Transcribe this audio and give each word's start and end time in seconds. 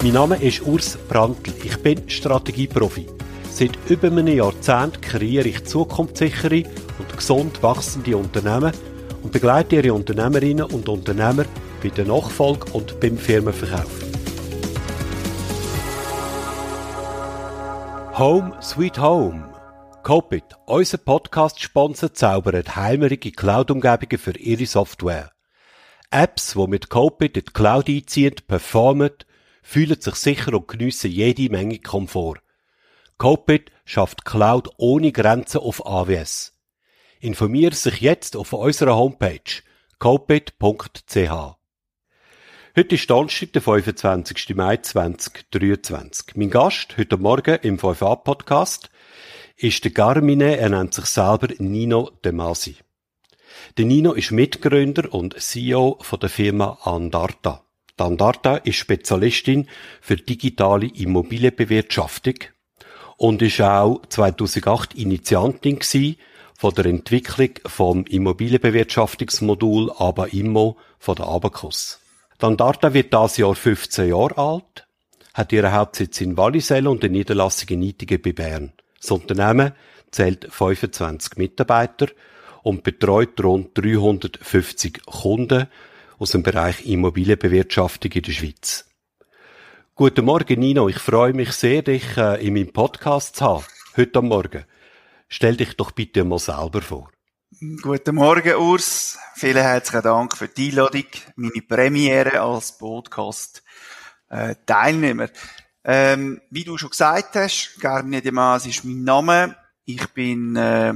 Mein 0.00 0.12
Name 0.12 0.40
ist 0.40 0.62
Urs 0.62 0.96
Brandl. 1.08 1.52
Ich 1.64 1.76
bin 1.78 2.08
Strategieprofi. 2.08 3.08
Seit 3.50 3.76
über 3.88 4.06
einem 4.06 4.28
Jahrzehnt 4.28 5.02
kreiere 5.02 5.48
ich 5.48 5.64
zukunftssichere 5.64 6.62
und 7.00 7.16
gesund 7.16 7.60
wachsende 7.64 8.16
Unternehmen 8.16 8.72
und 9.24 9.32
begleite 9.32 9.74
ihre 9.74 9.92
Unternehmerinnen 9.92 10.66
und 10.66 10.88
Unternehmer 10.88 11.46
bei 11.82 11.88
der 11.88 12.04
Nachfolge 12.04 12.70
und 12.74 13.00
beim 13.00 13.18
Firmenverkauf. 13.18 13.90
Home 18.16 18.56
Sweet 18.62 19.00
Home. 19.00 19.52
Copit, 20.04 20.44
unser 20.66 20.98
Podcast-Sponsor, 20.98 22.14
zaubert 22.14 22.76
heimerige 22.76 23.32
Cloud-Umgebungen 23.32 24.18
für 24.18 24.38
ihre 24.38 24.66
Software. 24.66 25.32
Apps, 26.12 26.54
die 26.54 26.66
mit 26.68 26.88
Copit 26.88 27.36
in 27.36 27.44
die 27.44 27.52
Cloud 27.52 27.88
einziehen, 27.88 28.36
performen, 28.46 29.10
fühlen 29.68 30.00
sich 30.00 30.14
sicher 30.14 30.54
und 30.54 30.66
geniessen 30.66 31.10
jede 31.10 31.50
Menge 31.50 31.78
Komfort. 31.78 32.40
Copit 33.18 33.70
schafft 33.84 34.24
Cloud 34.24 34.70
ohne 34.78 35.12
Grenzen 35.12 35.58
auf 35.58 35.84
AWS. 35.84 36.54
Informiere 37.20 37.74
sich 37.74 38.00
jetzt 38.00 38.34
auf 38.34 38.54
unserer 38.54 38.96
Homepage 38.96 39.60
copit.ch. 39.98 41.30
Heute 42.76 42.94
ist 42.94 43.10
Donnerstag, 43.10 43.52
der 43.52 43.60
25. 43.60 44.56
Mai 44.56 44.78
2023. 44.78 46.36
Mein 46.36 46.48
Gast 46.48 46.96
heute 46.96 47.18
Morgen 47.18 47.58
im 47.60 47.78
5a-Podcast 47.78 48.88
ist 49.56 49.84
der 49.84 49.90
Garmine, 49.90 50.56
er 50.56 50.70
nennt 50.70 50.94
sich 50.94 51.04
selber 51.04 51.48
Nino 51.58 52.10
De 52.24 52.32
Masi. 52.32 52.76
Der 53.76 53.84
Nino 53.84 54.14
ist 54.14 54.30
Mitgründer 54.30 55.12
und 55.12 55.38
CEO 55.38 55.98
von 56.00 56.20
der 56.20 56.30
Firma 56.30 56.78
Andarta. 56.84 57.67
Die 57.98 58.04
Andarta 58.04 58.58
ist 58.58 58.76
Spezialistin 58.76 59.66
für 60.00 60.16
digitale 60.16 60.86
Immobilienbewirtschaftung 60.86 62.34
und 63.16 63.42
ist 63.42 63.60
auch 63.60 64.02
2008 64.08 64.94
Initiantin 64.94 65.80
von 66.54 66.74
der 66.74 66.86
Entwicklung 66.86 67.50
vom 67.66 68.04
Immobilienbewirtschaftungsmodul 68.04 69.90
ABA 69.96 70.26
Immo 70.26 70.76
von 70.98 71.16
der 71.16 71.26
Abacus. 71.26 72.00
Die 72.40 72.46
Andarta 72.46 72.94
wird 72.94 73.12
das 73.12 73.36
Jahr 73.36 73.56
15 73.56 74.10
Jahre 74.10 74.38
alt, 74.38 74.86
hat 75.34 75.52
ihren 75.52 75.72
Hauptsitz 75.72 76.20
in 76.20 76.36
Wallisellen 76.36 76.86
und 76.86 77.02
eine 77.02 77.12
Niederlassung 77.12 77.68
in 77.70 77.80
Nidingen 77.80 78.22
bei 78.22 78.32
Bern. 78.32 78.72
Das 79.00 79.10
Unternehmen 79.10 79.72
zählt 80.12 80.46
25 80.48 81.36
Mitarbeiter 81.36 82.06
und 82.62 82.84
betreut 82.84 83.42
rund 83.42 83.76
350 83.76 85.04
Kunden 85.04 85.66
aus 86.18 86.32
dem 86.32 86.42
Bereich 86.42 86.84
Immobilienbewirtschaftung 86.86 88.10
in 88.12 88.22
der 88.22 88.32
Schweiz. 88.32 88.84
Guten 89.94 90.24
Morgen, 90.24 90.58
Nino. 90.60 90.88
Ich 90.88 90.98
freue 90.98 91.32
mich 91.32 91.52
sehr, 91.52 91.82
dich 91.82 92.16
äh, 92.16 92.44
in 92.46 92.54
meinem 92.54 92.72
Podcast 92.72 93.36
zu 93.36 93.44
haben. 93.44 93.64
Heute 93.96 94.18
am 94.18 94.26
Morgen. 94.28 94.64
Stell 95.28 95.56
dich 95.56 95.76
doch 95.76 95.92
bitte 95.92 96.24
mal 96.24 96.38
selber 96.38 96.82
vor. 96.82 97.10
Guten 97.82 98.14
Morgen, 98.14 98.54
Urs. 98.54 99.18
Vielen 99.34 99.62
herzlichen 99.62 100.02
Dank 100.02 100.36
für 100.36 100.48
die 100.48 100.70
Einladung, 100.70 101.04
meine 101.36 101.62
Premiere 101.62 102.40
als 102.40 102.78
Podcast-Teilnehmer. 102.78 105.28
Ähm, 105.84 106.40
wie 106.50 106.64
du 106.64 106.78
schon 106.78 106.90
gesagt 106.90 107.36
hast, 107.36 107.80
Gerne 107.80 108.22
Demas 108.22 108.66
ist 108.66 108.84
mein 108.84 109.04
Name. 109.04 109.54
Ich 109.84 110.08
bin 110.08 110.56
äh, 110.56 110.94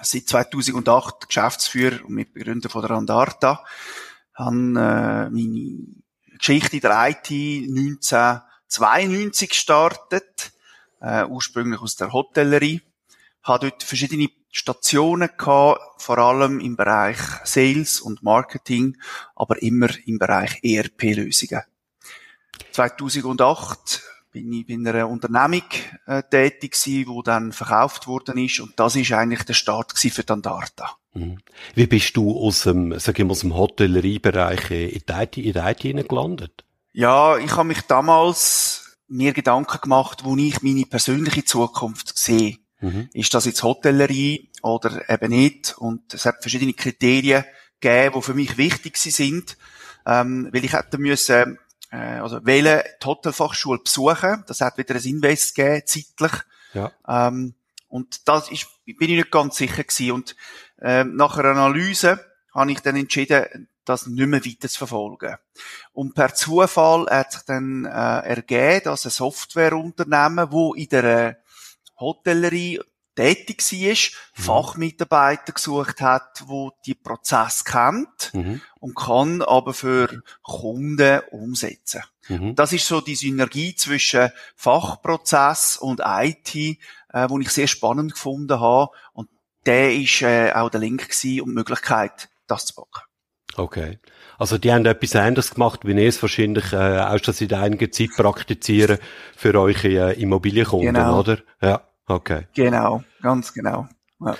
seit 0.00 0.28
2008 0.28 1.28
Geschäftsführer 1.28 2.04
und 2.04 2.14
Mitbegründer 2.14 2.68
von 2.68 2.82
der 2.82 2.92
Andarta. 2.92 3.64
Habe 4.44 4.56
äh, 4.56 5.30
meine 5.30 5.78
Geschichte 6.38 6.80
der 6.80 7.08
IT 7.08 7.30
1992 7.30 9.48
gestartet, 9.48 10.52
äh, 11.00 11.24
ursprünglich 11.24 11.80
aus 11.80 11.96
der 11.96 12.12
Hotellerie. 12.12 12.82
Habe 13.42 13.70
dort 13.70 13.82
verschiedene 13.82 14.28
Stationen 14.50 15.30
gehabt, 15.36 16.02
vor 16.02 16.18
allem 16.18 16.60
im 16.60 16.76
Bereich 16.76 17.18
Sales 17.44 18.00
und 18.00 18.22
Marketing, 18.22 18.96
aber 19.34 19.62
immer 19.62 19.88
im 20.06 20.18
Bereich 20.18 20.60
ERP-Lösungen. 20.62 21.62
2008 22.72 24.02
bin 24.32 24.52
ich 24.52 24.66
bei 24.66 24.74
einer 24.74 25.08
Unternehmung 25.08 25.62
äh, 26.06 26.22
tätig 26.22 26.72
gewesen, 26.72 27.08
wo 27.08 27.22
dann 27.22 27.52
verkauft 27.52 28.06
worden 28.06 28.38
ist 28.38 28.60
und 28.60 28.72
das 28.76 28.96
ist 28.96 29.12
eigentlich 29.12 29.42
der 29.44 29.54
Start 29.54 29.92
für 29.96 30.24
Dandarta. 30.24 30.96
Mhm. 31.14 31.38
Wie 31.74 31.86
bist 31.86 32.16
du 32.16 32.38
aus 32.38 32.62
dem, 32.62 32.98
sag 32.98 33.18
ich 33.18 33.24
mal, 33.24 33.32
aus 33.32 33.40
dem 33.40 33.54
Hotelleriebereich 33.54 34.70
in 34.70 35.02
die 35.06 35.12
IT, 35.12 35.36
in 35.36 35.52
die 35.52 35.58
IT 35.58 36.08
gelandet? 36.08 36.64
Ja, 36.92 37.36
ich 37.36 37.52
habe 37.52 37.68
mich 37.68 37.82
damals 37.82 38.98
mir 39.08 39.32
Gedanken 39.32 39.80
gemacht, 39.80 40.24
wo 40.24 40.36
ich 40.36 40.62
meine 40.62 40.86
persönliche 40.86 41.44
Zukunft 41.44 42.16
sehe. 42.16 42.56
Mhm. 42.80 43.10
Ist 43.12 43.34
das 43.34 43.44
jetzt 43.44 43.62
Hotellerie 43.62 44.50
oder 44.62 45.08
eben 45.08 45.30
nicht? 45.30 45.76
Und 45.78 46.12
es 46.14 46.24
hat 46.24 46.40
verschiedene 46.40 46.72
Kriterien 46.72 47.44
gegeben, 47.80 48.14
die 48.16 48.22
für 48.22 48.34
mich 48.34 48.56
wichtig 48.56 48.96
sind, 48.96 49.56
ähm, 50.06 50.48
weil 50.52 50.64
ich 50.64 50.72
hätte 50.72 50.98
müssen, 50.98 51.58
äh, 51.92 52.18
also 52.18 52.44
wählen 52.44 52.82
die 53.02 53.06
Hotelfachschule 53.06 53.78
besuchen. 53.78 54.42
Das 54.46 54.60
hat 54.60 54.78
wieder 54.78 54.94
ein 54.94 55.02
Invest 55.02 55.54
gegeben, 55.54 55.82
zeitlich. 55.86 56.32
Ja. 56.72 56.90
Ähm, 57.06 57.54
und 57.88 58.26
das 58.26 58.50
ist, 58.50 58.66
bin 58.86 58.96
ich 59.10 59.16
nicht 59.16 59.30
ganz 59.30 59.56
sicher 59.56 59.84
gewesen. 59.84 60.12
Und 60.12 60.36
ähm, 60.80 61.14
nach 61.14 61.36
einer 61.36 61.50
Analyse 61.50 62.24
habe 62.54 62.72
ich 62.72 62.80
dann 62.80 62.96
entschieden, 62.96 63.68
das 63.84 64.06
nicht 64.06 64.26
mehr 64.26 64.44
weiter 64.44 64.68
zu 64.68 64.78
verfolgen. 64.78 65.36
Und 65.92 66.14
per 66.14 66.34
Zufall 66.34 67.06
hat 67.10 67.32
sich 67.32 67.42
dann 67.42 67.84
äh, 67.84 67.88
ergeben, 67.90 68.84
dass 68.84 69.04
ein 69.04 69.10
Softwareunternehmen, 69.10 70.50
wo 70.50 70.72
in 70.74 70.88
der 70.88 71.38
Hotellerie 71.98 72.80
tätig 73.14 73.62
war, 73.62 73.88
mhm. 73.88 74.42
Fachmitarbeiter 74.42 75.52
gesucht 75.52 76.00
hat, 76.00 76.44
wo 76.46 76.72
die 76.86 76.94
Prozess 76.94 77.64
kennt 77.64 78.32
mhm. 78.32 78.60
und 78.80 78.96
kann 78.96 79.42
aber 79.42 79.74
für 79.74 80.22
Kunden 80.42 81.20
umsetzen. 81.30 82.02
Mhm. 82.28 82.54
Das 82.54 82.72
ist 82.72 82.86
so 82.86 83.00
die 83.00 83.14
Synergie 83.14 83.74
zwischen 83.74 84.30
Fachprozess 84.56 85.76
und 85.76 86.00
IT, 86.04 86.54
äh, 86.54 86.76
wo 87.28 87.38
ich 87.38 87.50
sehr 87.50 87.66
spannend 87.66 88.12
gefunden 88.12 88.60
habe. 88.60 88.92
Und 89.12 89.28
der 89.66 89.94
ist 89.94 90.22
äh, 90.22 90.52
auch 90.52 90.70
der 90.70 90.80
Link 90.80 91.08
gewesen 91.08 91.40
und 91.42 91.50
die 91.50 91.54
Möglichkeit, 91.54 92.28
das 92.46 92.66
zu 92.66 92.74
packen. 92.74 93.06
Okay. 93.56 93.98
Also 94.38 94.58
die 94.58 94.72
haben 94.72 94.86
etwas 94.86 95.14
anderes 95.14 95.54
gemacht, 95.54 95.80
wie 95.84 95.92
ihr 95.92 96.08
es 96.08 96.22
wahrscheinlich 96.22 96.72
äh, 96.72 97.00
auch 97.00 97.18
schon 97.22 97.34
seit 97.34 97.52
einiger 97.52 97.90
Zeit 97.90 98.10
praktizieren 98.16 98.98
für 99.36 99.54
eure 99.54 99.88
äh, 99.88 100.20
Immobilienkunden, 100.20 100.94
genau. 100.94 101.20
oder? 101.20 101.38
Ja. 101.60 101.82
Okay. 102.06 102.46
Genau, 102.54 103.02
ganz 103.20 103.52
genau. 103.52 103.88
Ja. 104.20 104.36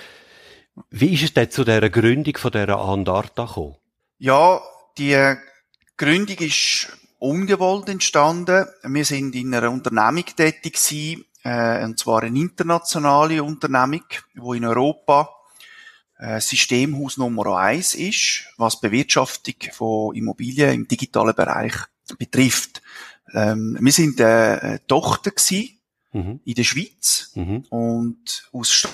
Wie 0.91 1.15
ist 1.15 1.23
es 1.23 1.35
denn 1.35 1.51
zu 1.51 1.65
dieser 1.65 1.91
Gründung 1.91 2.37
von 2.37 2.51
dieser 2.51 2.79
Andarta 2.79 3.45
gekommen? 3.45 3.77
Ja, 4.19 4.61
die 4.99 5.35
Gründung 5.97 6.39
ist 6.39 6.89
ungewollt 7.19 7.89
entstanden. 7.89 8.67
Wir 8.83 9.05
sind 9.05 9.35
in 9.35 9.55
einer 9.55 9.71
Unternehmung 9.71 10.25
tätig 10.25 10.75
gewesen, 10.75 11.25
äh, 11.45 11.85
und 11.85 11.99
zwar 11.99 12.23
eine 12.23 12.39
internationale 12.39 13.43
Unternehmung, 13.43 14.05
wo 14.35 14.55
in 14.55 14.65
Europa 14.65 15.29
äh, 16.19 16.41
Systemhaus 16.41 17.17
Nummer 17.17 17.59
eins 17.59 17.95
ist, 17.95 18.45
was 18.57 18.81
Bewirtschaftung 18.81 19.55
von 19.73 20.15
Immobilien 20.15 20.73
im 20.73 20.89
digitalen 20.89 21.35
Bereich 21.35 21.75
betrifft. 22.19 22.83
Ähm, 23.35 23.77
wir 23.81 23.93
sind 23.93 24.21
äh, 24.21 24.25
eine 24.61 24.87
Tochter 24.87 25.31
gewesen 25.31 25.79
mhm. 26.13 26.41
in 26.45 26.55
der 26.55 26.65
Schweiz. 26.65 27.33
Mhm. 27.35 27.65
Und 27.71 28.49
aus 28.53 28.89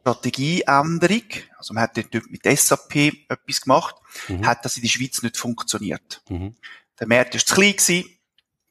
Strategieänderung, 0.00 1.24
also 1.58 1.74
man 1.74 1.82
hat 1.84 1.96
dort 1.96 2.30
mit 2.30 2.44
SAP 2.44 2.96
etwas 3.28 3.60
gemacht, 3.60 3.96
mhm. 4.28 4.46
hat 4.46 4.64
das 4.64 4.76
in 4.76 4.82
der 4.82 4.88
Schweiz 4.88 5.22
nicht 5.22 5.36
funktioniert. 5.36 6.22
Mhm. 6.28 6.54
Der 6.98 7.06
Markt 7.06 7.34
war 7.34 7.40
zu 7.40 7.54
klein 7.54 7.72
gewesen, 7.72 8.04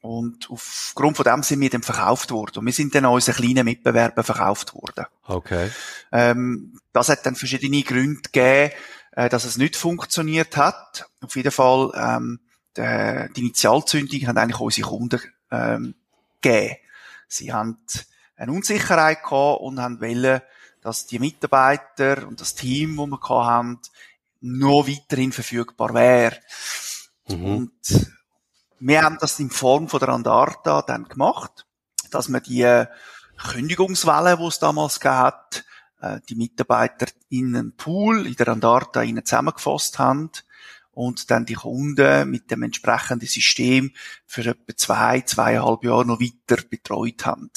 und 0.02 0.50
aufgrund 0.50 1.18
von 1.18 1.26
dem 1.26 1.44
sind 1.44 1.60
wir 1.60 1.70
dann 1.70 1.84
verkauft 1.84 2.32
worden. 2.32 2.60
Und 2.60 2.66
wir 2.66 2.74
sind 2.74 2.96
dann 2.96 3.06
an 3.06 3.14
unseren 3.14 3.36
kleinen 3.36 3.66
Mitbewerber 3.66 4.24
verkauft 4.24 4.74
worden. 4.74 5.06
Okay. 5.26 5.70
Ähm, 6.12 6.80
das 6.94 7.10
hat 7.10 7.26
dann 7.26 7.36
verschiedene 7.36 7.84
Gründe 7.84 8.22
gegeben, 8.22 8.74
äh, 9.12 9.28
dass 9.28 9.44
es 9.44 9.58
nicht 9.58 9.76
funktioniert 9.76 10.56
hat. 10.56 11.10
Auf 11.22 11.36
jeden 11.36 11.52
Fall, 11.52 11.92
ähm, 11.96 12.40
die, 12.78 13.34
die 13.36 13.42
Initialzündung 13.42 14.28
hat 14.28 14.38
eigentlich 14.38 14.60
unsere 14.62 14.88
Kunden 14.88 15.22
ähm, 15.52 15.96
gegeben. 16.42 16.76
Sie 17.30 17.54
haben 17.54 17.78
eine 18.36 18.52
Unsicherheit 18.52 19.24
gehabt 19.24 19.62
und 19.62 19.80
haben 19.80 20.02
wollen, 20.02 20.42
dass 20.82 21.06
die 21.06 21.20
Mitarbeiter 21.20 22.28
und 22.28 22.42
das 22.42 22.56
Team, 22.56 22.98
wo 22.98 23.06
wir 23.06 23.20
haben, 23.30 23.80
noch 24.42 24.88
weiterhin 24.88 25.32
verfügbar 25.32 25.94
wäre. 25.94 26.38
Mhm. 27.28 27.46
Und 27.46 27.72
wir 28.80 29.02
haben 29.02 29.18
das 29.20 29.40
in 29.40 29.50
Form 29.50 29.88
von 29.88 30.00
der 30.00 30.10
Andarta 30.10 30.82
dann 30.82 31.08
gemacht, 31.08 31.66
dass 32.12 32.30
wir 32.30 32.40
die 32.40 32.86
Kündigungswelle, 33.38 34.38
die 34.38 34.46
es 34.46 34.60
damals 34.60 35.00
gab, 35.00 35.56
äh, 36.02 36.20
die 36.30 36.36
Mitarbeiter 36.36 37.08
in 37.30 37.56
einen 37.56 37.76
Pool 37.76 38.26
in 38.26 38.36
der 38.36 38.48
Andarta 38.48 39.04
zusammengefasst 39.24 40.00
haben 40.00 40.32
und 41.00 41.32
dann 41.32 41.46
die 41.46 41.54
Kunden 41.54 42.30
mit 42.30 42.52
dem 42.52 42.62
entsprechenden 42.62 43.26
System 43.26 43.94
für 44.26 44.42
etwa 44.42 44.76
zwei, 44.76 45.22
zweieinhalb 45.22 45.86
Jahre 45.86 46.06
noch 46.06 46.20
weiter 46.20 46.62
betreut 46.70 47.26
haben. 47.26 47.50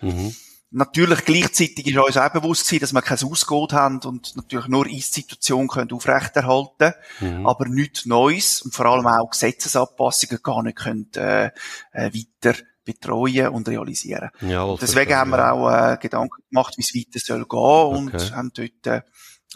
Mhm. 0.00 0.34
Natürlich 0.70 1.24
gleichzeitig 1.26 1.86
ist 1.86 1.98
uns 1.98 2.16
auch 2.16 2.32
bewusst 2.32 2.72
dass 2.80 2.94
wir 2.94 3.02
kein 3.02 3.22
Ausgehen 3.22 3.68
haben 3.72 3.98
und 3.98 4.34
natürlich 4.36 4.68
nur 4.68 4.86
Ist-Situation 4.86 5.68
können 5.68 5.92
aufrechterhalten, 5.92 6.94
mhm. 7.20 7.46
aber 7.46 7.68
nichts 7.68 8.06
Neues 8.06 8.62
und 8.62 8.74
vor 8.74 8.86
allem 8.86 9.06
auch 9.06 9.30
Gesetzesanpassungen 9.30 10.42
gar 10.42 10.62
nicht 10.62 10.78
können, 10.78 11.10
äh, 11.16 11.50
äh, 11.92 12.10
weiter 12.14 12.58
betreuen 12.82 13.48
und 13.48 13.68
realisieren. 13.68 14.30
Ja, 14.40 14.74
Deswegen 14.76 15.14
haben 15.14 15.30
wir 15.32 15.52
auch 15.52 15.70
äh, 15.70 15.98
Gedanken 16.00 16.42
gemacht, 16.48 16.78
wie 16.78 16.82
es 16.82 16.94
weiter 16.94 17.20
soll 17.22 17.44
gehen 17.44 17.58
okay. 17.58 17.96
und 17.96 18.34
haben 18.34 18.52
dort 18.54 18.86
äh, 18.86 19.02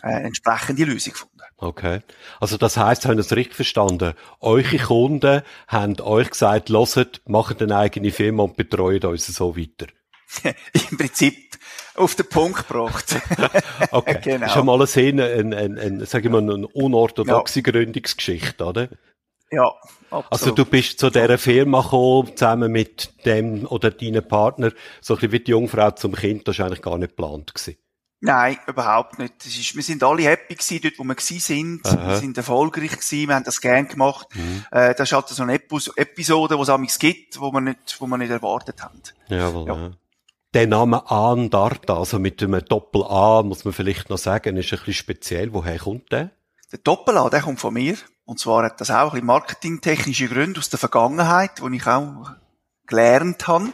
äh, 0.03 0.23
entsprechende 0.25 0.85
Lösung 0.85 1.13
gefunden. 1.13 1.41
Okay. 1.57 2.01
Also 2.41 2.57
das 2.57 2.77
heißt, 2.77 3.05
haben 3.07 3.19
es 3.19 3.37
richtig 3.37 3.57
verstanden? 3.57 4.15
Eure 4.41 4.79
Kunden 4.79 5.43
haben 5.69 6.01
euch 6.01 6.31
gesagt, 6.31 6.69
loset, 6.69 7.21
macht 7.27 7.61
eine 7.63 7.77
eigene 7.77 8.11
Firma 8.11 8.45
und 8.45 8.57
betreut 8.57 9.05
uns 9.05 9.27
so 9.27 9.57
weiter. 9.57 9.87
Im 10.91 10.97
Prinzip 10.97 11.51
auf 11.97 12.15
den 12.15 12.29
Punkt 12.29 12.69
gebracht. 12.69 13.17
okay. 13.91 14.21
genau. 14.25 14.49
Schon 14.49 14.67
mal 14.67 14.81
ein, 14.81 15.21
ein, 15.21 15.55
ein, 15.55 15.79
ein, 15.79 16.07
sag 16.07 16.25
ich 16.25 16.31
mal, 16.31 16.43
eine 16.43 16.67
unorthodoxe 16.69 17.61
ja. 17.61 17.71
Gründungsgeschichte, 17.71 18.65
oder? 18.65 18.89
Ja, 19.51 19.73
absolut. 20.11 20.27
Also 20.31 20.51
du 20.53 20.65
bist 20.65 21.01
zu 21.01 21.11
dieser 21.11 21.37
Firma 21.37 21.83
gekommen, 21.83 22.37
zusammen 22.37 22.71
mit 22.71 23.13
dem 23.25 23.67
oder 23.67 23.91
deinem 23.91 24.27
Partner, 24.27 24.71
so 25.01 25.15
ein 25.15 25.17
bisschen 25.17 25.33
wie 25.33 25.41
die 25.41 25.51
Jungfrau 25.51 25.91
zum 25.91 26.15
Kind, 26.15 26.47
das 26.47 26.59
war 26.59 26.67
eigentlich 26.67 26.83
gar 26.83 26.99
nicht 26.99 27.17
geplant 27.17 27.53
gewesen. 27.53 27.77
Nein, 28.23 28.59
überhaupt 28.67 29.19
nicht. 29.19 29.47
Ist, 29.47 29.75
wir 29.75 29.83
sind 29.83 30.03
alle 30.03 30.23
happy 30.25 30.55
gewesen, 30.55 30.81
dort, 30.83 30.99
wo 30.99 31.05
wir 31.05 31.15
gewesen 31.15 31.41
sind. 31.41 31.87
Aha. 31.87 32.09
Wir 32.09 32.17
sind 32.17 32.37
erfolgreich 32.37 32.91
gewesen, 32.91 33.29
wir 33.29 33.35
haben 33.35 33.45
das 33.45 33.61
gern 33.61 33.89
gemacht. 33.89 34.29
Mhm. 34.35 34.65
Äh, 34.71 34.95
das 34.95 35.09
ist 35.09 35.13
halt 35.15 35.29
so 35.29 35.43
eine 35.43 35.55
Episode, 35.55 36.57
die 36.57 36.63
es 36.63 36.69
amigs 36.69 36.99
gibt, 36.99 37.41
wo 37.41 37.51
wir 37.51 37.63
nicht, 37.63 37.97
wo 37.99 38.07
wir 38.07 38.19
nicht 38.19 38.31
erwartet 38.31 38.83
haben. 38.83 39.01
Jawohl, 39.29 39.67
ja. 39.67 39.75
ja. 39.75 39.91
Der 40.53 40.67
Name 40.67 41.09
Andarta, 41.11 41.97
also 41.97 42.19
mit 42.19 42.43
einem 42.43 42.63
Doppel-A, 42.65 43.43
muss 43.43 43.65
man 43.65 43.73
vielleicht 43.73 44.11
noch 44.11 44.19
sagen, 44.19 44.57
ist 44.57 44.73
ein 44.73 44.79
bisschen 44.79 44.95
speziell. 44.95 45.53
Woher 45.55 45.79
kommt 45.79 46.13
der? 46.13 46.31
Der 46.73 46.81
Doppel-A, 46.81 47.31
der 47.31 47.41
kommt 47.41 47.61
von 47.61 47.73
mir. 47.73 47.97
Und 48.25 48.39
zwar 48.39 48.65
hat 48.65 48.81
das 48.81 48.91
auch 48.91 48.97
ein 48.97 49.11
bisschen 49.11 49.27
marketingtechnische 49.27 50.29
Gründe 50.29 50.59
aus 50.59 50.69
der 50.69 50.79
Vergangenheit, 50.79 51.63
wo 51.63 51.69
ich 51.69 51.87
auch 51.87 52.33
gelernt 52.87 53.49
habe. 53.49 53.73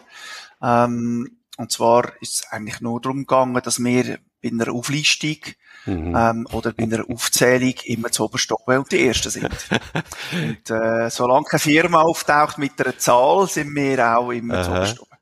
Ähm, 0.62 1.38
und 1.56 1.72
zwar 1.72 2.12
ist 2.20 2.34
es 2.34 2.52
eigentlich 2.52 2.80
nur 2.80 3.00
darum 3.00 3.20
gegangen, 3.20 3.60
dass 3.62 3.82
wir 3.82 4.18
bei 4.50 4.64
einer 4.64 4.72
Auflistung 4.72 5.38
mhm. 5.86 6.14
ähm, 6.16 6.46
oder 6.52 6.72
bei 6.72 6.84
einer 6.84 7.08
Aufzählung 7.08 7.74
immer 7.84 8.10
zu 8.10 8.24
oben 8.24 8.78
und 8.78 8.92
die 8.92 9.06
Ersten 9.06 9.30
sind. 9.30 9.48
und 10.32 10.70
äh, 10.70 11.10
solange 11.10 11.44
keine 11.44 11.60
Firma 11.60 12.02
auftaucht 12.02 12.58
mit 12.58 12.80
einer 12.80 12.98
Zahl, 12.98 13.46
sind 13.48 13.74
wir 13.74 14.16
auch 14.16 14.30
immer 14.30 14.62
zu 14.62 15.02
oben. 15.02 15.16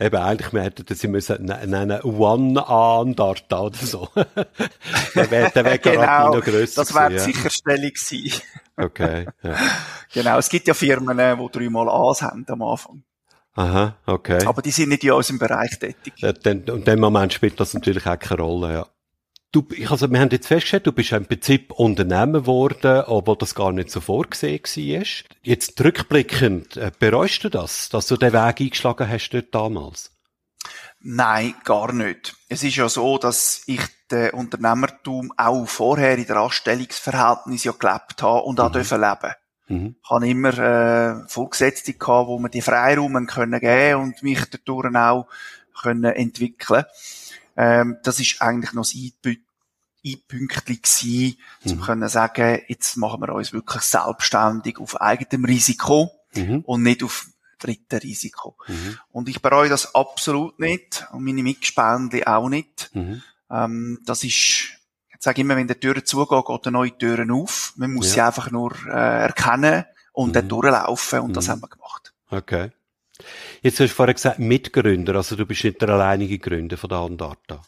Eben, 0.00 0.16
eigentlich, 0.16 0.52
wir 0.52 0.62
hätten 0.62 0.86
das 0.86 1.02
müssen 1.02 1.44
nennen, 1.44 2.00
One-Andart 2.02 3.52
oder 3.52 3.76
so. 3.78 4.08
der 4.14 5.30
wäre 5.30 5.64
wär 5.64 5.78
genau, 5.78 6.36
noch 6.36 6.44
grösser 6.44 6.82
Das 6.82 6.94
wäre 6.94 7.10
die 7.10 7.18
Sicherstellung 7.18 7.90
gewesen. 7.90 8.42
okay, 8.76 9.26
ja. 9.42 9.56
Genau, 10.12 10.38
es 10.38 10.48
gibt 10.48 10.68
ja 10.68 10.74
Firmen, 10.74 11.18
die 11.18 11.48
dreimal 11.50 11.88
A's 11.88 12.22
haben 12.22 12.46
am 12.48 12.62
Anfang. 12.62 13.02
Aha, 13.58 13.96
okay. 14.06 14.46
Aber 14.46 14.62
die 14.62 14.70
sind 14.70 14.90
nicht 14.90 15.02
in 15.02 15.10
unserem 15.10 15.40
Bereich 15.40 15.76
tätig. 15.80 16.12
Ja, 16.18 16.32
dann, 16.32 16.60
und 16.60 16.68
in 16.68 16.84
dem 16.84 17.00
Moment 17.00 17.32
spielt 17.32 17.58
das 17.58 17.74
natürlich 17.74 18.06
auch 18.06 18.16
keine 18.16 18.40
Rolle, 18.40 18.72
ja. 18.72 18.86
Du, 19.50 19.66
ich, 19.72 19.90
also, 19.90 20.08
wir 20.08 20.20
haben 20.20 20.28
jetzt 20.30 20.46
festgestellt, 20.46 20.86
du 20.86 20.92
bist 20.92 21.10
im 21.10 21.26
Prinzip 21.26 21.72
Unternehmer 21.72 22.42
geworden, 22.42 23.02
obwohl 23.06 23.36
das 23.36 23.56
gar 23.56 23.72
nicht 23.72 23.90
so 23.90 24.00
vorgesehen 24.00 24.60
war. 24.62 25.34
Jetzt 25.42 25.80
rückblickend, 25.82 26.76
äh, 26.76 26.92
bereust 26.96 27.42
du 27.42 27.48
das, 27.48 27.88
dass 27.88 28.06
du 28.06 28.16
den 28.16 28.32
Weg 28.32 28.60
eingeschlagen 28.60 29.08
hast 29.08 29.30
dort 29.30 29.52
damals? 29.52 30.12
Nein, 31.00 31.54
gar 31.64 31.92
nicht. 31.92 32.36
Es 32.48 32.62
ist 32.62 32.76
ja 32.76 32.88
so, 32.88 33.18
dass 33.18 33.62
ich 33.66 33.80
den 34.08 34.30
Unternehmertum 34.34 35.32
auch 35.36 35.66
vorher 35.66 36.16
in 36.16 36.26
der 36.26 36.36
Anstellungsverhältnis 36.36 37.64
ja 37.64 37.72
gelebt 37.72 38.22
habe 38.22 38.42
und 38.42 38.60
auch 38.60 38.68
mhm. 38.68 38.74
dürfen 38.74 39.00
leben. 39.00 39.34
Mhm. 39.68 39.96
Ich 40.02 40.10
habe 40.10 40.28
immer 40.28 40.58
äh, 40.58 41.28
Vorgesetzte 41.28 41.94
gehabt, 41.94 42.28
wo 42.28 42.38
mir 42.38 42.50
die 42.50 42.62
Freiraum 42.62 43.26
können 43.26 43.60
geben 43.60 44.00
und 44.00 44.22
mich 44.22 44.44
dadurch 44.46 44.94
auch 44.94 45.28
können 45.80 46.12
entwickeln. 46.12 46.84
Ähm, 47.56 47.98
das 48.02 48.20
ist 48.20 48.40
eigentlich 48.40 48.72
noch 48.72 48.84
das 48.84 48.94
Einpünktchen 50.04 50.80
gewesen, 50.82 51.38
mhm. 51.64 51.68
zu 51.68 51.76
können 51.76 52.08
sagen, 52.08 52.60
jetzt 52.68 52.96
machen 52.96 53.20
wir 53.20 53.34
uns 53.34 53.52
wirklich 53.52 53.82
selbstständig 53.82 54.78
auf 54.78 55.00
eigenem 55.00 55.44
Risiko 55.44 56.10
mhm. 56.34 56.60
und 56.66 56.82
nicht 56.82 57.02
auf 57.02 57.26
dritten 57.58 57.98
Risiko. 57.98 58.56
Mhm. 58.68 58.98
Und 59.10 59.28
ich 59.28 59.42
bereue 59.42 59.68
das 59.68 59.94
absolut 59.94 60.58
nicht 60.60 61.06
und 61.12 61.24
meine 61.24 61.42
Mitspendli 61.42 62.24
auch 62.24 62.48
nicht. 62.48 62.90
Mhm. 62.94 63.22
Ähm, 63.50 64.00
das 64.04 64.24
ist 64.24 64.77
ich 65.18 65.24
sage 65.24 65.40
immer, 65.40 65.56
wenn 65.56 65.66
die 65.66 65.74
Türen 65.74 66.04
zugeht, 66.04 66.44
geht 66.46 66.66
eine 66.66 66.72
neue 66.72 66.96
Türen 66.96 67.32
auf. 67.32 67.72
Man 67.76 67.92
muss 67.92 68.06
ja. 68.08 68.12
sie 68.12 68.20
einfach 68.20 68.50
nur 68.52 68.72
äh, 68.86 69.22
erkennen 69.22 69.84
und 70.12 70.28
mhm. 70.28 70.32
dann 70.32 70.48
durchlaufen 70.48 71.20
und 71.20 71.30
mhm. 71.30 71.34
das 71.34 71.48
haben 71.48 71.60
wir 71.60 71.68
gemacht. 71.68 72.12
Okay. 72.30 72.70
Jetzt 73.62 73.80
hast 73.80 73.90
du 73.90 73.94
vorher 73.94 74.14
gesagt, 74.14 74.38
Mitgründer, 74.38 75.16
also 75.16 75.34
du 75.34 75.44
bist 75.44 75.64
nicht 75.64 75.82
der 75.82 75.88
alleinige 75.88 76.38
Gründer 76.38 76.76
von 76.76 76.88
der 76.90 76.98
Andata. 76.98 77.62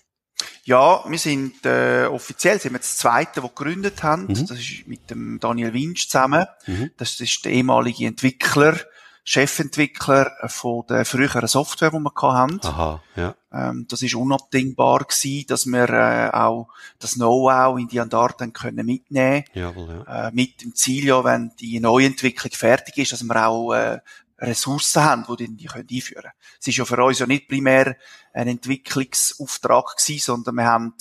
Ja, 0.63 1.03
wir 1.09 1.19
sind 1.19 1.67
äh, 1.67 2.07
offiziell 2.07 2.61
sind 2.61 2.73
wir 2.73 2.79
das 2.79 2.97
zweite, 2.97 3.41
das 3.41 3.55
gegründet 3.55 4.05
haben. 4.05 4.27
Mhm. 4.29 4.47
Das 4.47 4.53
ist 4.53 4.87
mit 4.87 5.11
dem 5.11 5.41
Daniel 5.41 5.73
Winch 5.73 6.09
zusammen. 6.09 6.47
Mhm. 6.69 6.93
Das 6.97 7.19
ist 7.19 7.45
der 7.45 7.53
ehemalige 7.53 8.07
Entwickler 8.07 8.79
Chefentwickler 9.25 10.33
von 10.47 10.85
der 10.89 11.05
früheren 11.05 11.47
Software, 11.47 11.91
die 11.91 11.99
wir 11.99 12.13
hatten. 12.15 12.61
Aha, 12.65 13.03
ja. 13.17 13.35
Ähm, 13.53 13.87
das 13.89 14.03
ist 14.03 14.15
unabdingbar 14.15 15.05
gewesen, 15.05 15.47
dass 15.49 15.67
wir 15.67 15.89
äh, 15.89 16.31
auch 16.33 16.69
das 16.99 17.15
Know-how 17.15 17.79
in 17.79 17.89
die 17.89 18.01
Andarten 18.01 18.53
können 18.53 18.87
mitnehmen. 18.87 19.45
Jawohl, 19.53 20.05
ja. 20.07 20.29
Äh, 20.29 20.31
mit 20.33 20.63
dem 20.63 20.75
Ziel 20.75 21.05
ja, 21.07 21.23
wenn 21.25 21.53
die 21.61 21.81
Neuentwicklung 21.81 22.53
fertig 22.53 22.97
ist, 22.99 23.13
dass 23.13 23.23
wir 23.23 23.47
auch 23.47 23.73
äh, 23.73 24.01
Ressourcen 24.39 25.03
haben, 25.03 25.37
die 25.37 25.55
die 25.55 25.67
können 25.67 25.87
einführen 25.91 26.23
können. 26.23 26.35
Es 26.59 26.67
ist 26.67 26.77
ja 26.77 26.85
für 26.85 27.05
uns 27.05 27.19
ja 27.19 27.27
nicht 27.27 27.49
primär 27.49 27.97
ein 28.33 28.49
Entwicklungsauftrag 28.49 29.97
gewesen, 29.97 30.25
sondern 30.25 30.55
wir 30.55 30.65
haben 30.65 30.95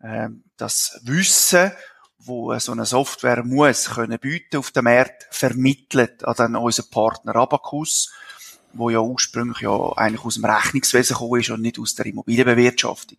äh, 0.00 0.28
das 0.56 1.00
Wissen 1.02 1.72
wo 2.26 2.58
so 2.58 2.72
eine 2.72 2.86
Software 2.86 3.44
muss 3.44 3.90
können 3.90 4.18
bieten 4.18 4.56
auf 4.56 4.70
dem 4.70 4.84
Markt, 4.84 5.26
vermittelt 5.30 6.24
an 6.24 6.34
dann 6.36 6.56
unseren 6.56 6.90
Partner 6.90 7.36
Abacus, 7.36 8.12
wo 8.72 8.90
ja 8.90 9.00
ursprünglich 9.00 9.60
ja 9.60 9.92
eigentlich 9.96 10.24
aus 10.24 10.34
dem 10.34 10.44
Rechnungswesen 10.44 11.14
gekommen 11.14 11.40
ist 11.40 11.50
und 11.50 11.62
nicht 11.62 11.78
aus 11.78 11.94
der 11.94 12.06
Immobilienbewirtschaftung. 12.06 13.18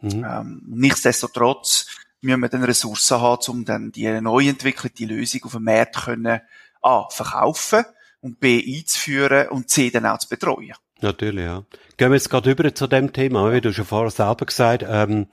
Mhm. 0.00 0.24
Ähm, 0.24 0.62
nichtsdestotrotz 0.66 1.86
müssen 2.20 2.40
wir 2.40 2.48
dann 2.48 2.64
Ressourcen 2.64 3.20
haben, 3.20 3.42
um 3.48 3.64
dann 3.64 3.92
die 3.92 4.08
neu 4.20 4.48
entwickelte 4.48 5.04
Lösung 5.04 5.44
auf 5.44 5.52
dem 5.52 5.64
Markt 5.64 6.04
können, 6.04 6.40
A, 6.82 7.08
verkaufen 7.10 7.84
und 8.20 8.40
B, 8.40 8.62
einzuführen 8.76 9.48
und 9.48 9.70
C, 9.70 9.90
dann 9.90 10.06
auch 10.06 10.18
zu 10.18 10.28
betreuen. 10.28 10.74
Natürlich, 11.00 11.44
ja. 11.44 11.64
Gehen 11.98 12.10
wir 12.10 12.16
jetzt 12.16 12.28
gerade 12.28 12.50
über 12.50 12.74
zu 12.74 12.86
dem 12.86 13.14
Thema, 13.14 13.50
wie 13.54 13.62
du 13.62 13.72
schon 13.72 13.86
vorher 13.86 14.10
selber 14.10 14.44
gesagt, 14.44 14.84
ähm, 14.86 15.28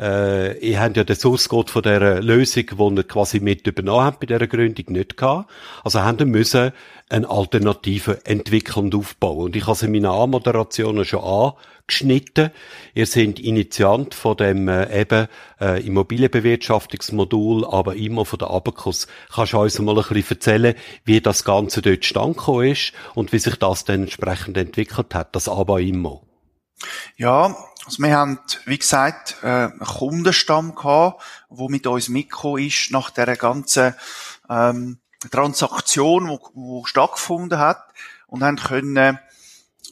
äh, 0.00 0.58
ihr 0.58 0.80
habt 0.80 0.96
ja 0.96 1.04
den 1.04 1.16
Code 1.16 1.70
von 1.70 1.82
dieser 1.82 2.20
Lösung, 2.20 2.64
die 2.66 2.96
ihr 2.96 3.04
quasi 3.04 3.38
mit 3.38 3.66
übernommen 3.68 4.04
habt 4.04 4.18
bei 4.18 4.26
dieser 4.26 4.48
Gründung, 4.48 4.86
nicht 4.88 5.16
gehabt. 5.16 5.48
Also 5.84 6.00
haben 6.00 6.18
wir 6.18 6.26
müssen 6.26 6.72
eine 7.08 7.28
Alternative 7.28 8.24
entwickeln 8.24 8.86
und 8.86 8.94
aufbauen. 8.94 9.44
Und 9.46 9.56
ich 9.56 9.62
habe 9.62 9.72
es 9.72 9.82
in 9.82 9.92
meinen 9.92 10.06
Anmoderationen 10.06 11.04
schon 11.04 11.20
angeschnitten. 11.20 12.50
Ihr 12.94 13.06
seid 13.06 13.38
Initiant 13.38 14.14
von 14.14 14.36
dem 14.38 14.66
äh, 14.68 15.00
eben 15.02 15.28
äh, 15.60 15.86
Immobilienbewirtschaftungsmodul, 15.86 17.66
aber 17.66 17.96
immer 17.96 18.24
von 18.24 18.38
der 18.38 18.50
Abacus. 18.50 19.06
Kannst 19.32 19.52
du 19.52 19.58
uns 19.58 19.78
mal 19.78 19.96
ein 19.96 20.04
bisschen 20.08 20.36
erzählen, 20.36 20.74
wie 21.04 21.20
das 21.20 21.44
Ganze 21.44 21.82
dort 21.82 22.04
stand 22.06 22.38
ist 22.64 22.92
und 23.14 23.32
wie 23.32 23.38
sich 23.38 23.56
das 23.56 23.84
dann 23.84 24.02
entsprechend 24.02 24.56
entwickelt 24.56 25.14
hat, 25.14 25.36
das 25.36 25.48
aber 25.48 25.80
immer? 25.94 26.22
Ja, 27.16 27.56
also 27.84 28.02
wir 28.02 28.16
haben, 28.16 28.38
wie 28.64 28.78
gesagt, 28.78 29.36
äh, 29.42 29.46
einen 29.46 29.78
Kundenstamm 29.80 30.74
gehabt, 30.74 31.22
der 31.50 31.68
mit 31.68 31.86
uns 31.86 32.08
mitgekommen 32.08 32.64
ist 32.64 32.90
nach 32.90 33.10
der 33.10 33.36
ganzen 33.36 33.94
ähm, 34.48 34.98
Transaktion, 35.30 36.38
wo 36.54 36.84
stattgefunden 36.84 37.58
hat 37.58 37.82
und 38.26 38.42
haben 38.42 38.56
können 38.56 39.18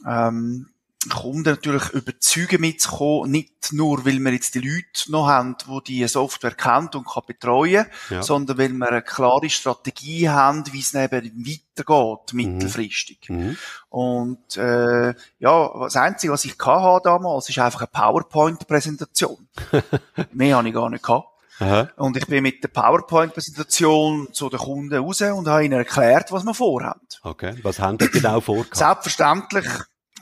ähm, 0.05 0.70
Kunden 1.09 1.41
natürlich 1.41 1.89
überzeugen 1.89 2.61
mitzukommen, 2.61 3.31
nicht 3.31 3.73
nur, 3.73 4.05
weil 4.05 4.19
wir 4.19 4.31
jetzt 4.31 4.53
die 4.53 4.59
Leute 4.59 5.11
noch 5.11 5.27
haben, 5.27 5.55
die 5.67 5.81
die 5.83 6.07
Software 6.07 6.53
kennt 6.53 6.95
und 6.95 7.07
kann 7.07 7.23
betreuen, 7.25 7.87
ja. 8.11 8.21
sondern 8.21 8.59
weil 8.59 8.69
wir 8.69 8.87
eine 8.87 9.01
klare 9.01 9.49
Strategie 9.49 10.29
haben, 10.29 10.63
wie 10.71 10.79
es 10.79 10.93
eben 10.93 11.45
weitergeht, 11.45 12.33
mhm. 12.33 12.37
mittelfristig. 12.37 13.29
Mhm. 13.29 13.57
Und 13.89 14.57
äh, 14.57 15.15
ja, 15.39 15.71
das 15.79 15.95
Einzige, 15.95 16.33
was 16.33 16.45
ich 16.45 16.55
hatte 16.59 17.01
damals, 17.03 17.49
ist 17.49 17.57
einfach 17.57 17.81
eine 17.81 17.87
PowerPoint-Präsentation. 17.87 19.47
Mehr 20.31 20.57
habe 20.57 20.67
ich 20.67 20.73
gar 20.73 20.89
nicht 20.89 21.03
gehabt. 21.03 21.29
Aha. 21.59 21.89
Und 21.95 22.17
ich 22.17 22.25
bin 22.27 22.43
mit 22.43 22.63
der 22.63 22.69
PowerPoint-Präsentation 22.69 24.29
zu 24.33 24.49
den 24.49 24.59
Kunden 24.59 24.95
raus 24.95 25.21
und 25.21 25.47
habe 25.47 25.65
ihnen 25.65 25.79
erklärt, 25.79 26.31
was 26.31 26.43
wir 26.43 26.53
vorhaben. 26.53 27.01
Okay, 27.23 27.55
was 27.63 27.79
haben 27.79 27.97
die 27.97 28.07
genau 28.07 28.41
vor? 28.41 28.65
Selbstverständlich 28.71 29.65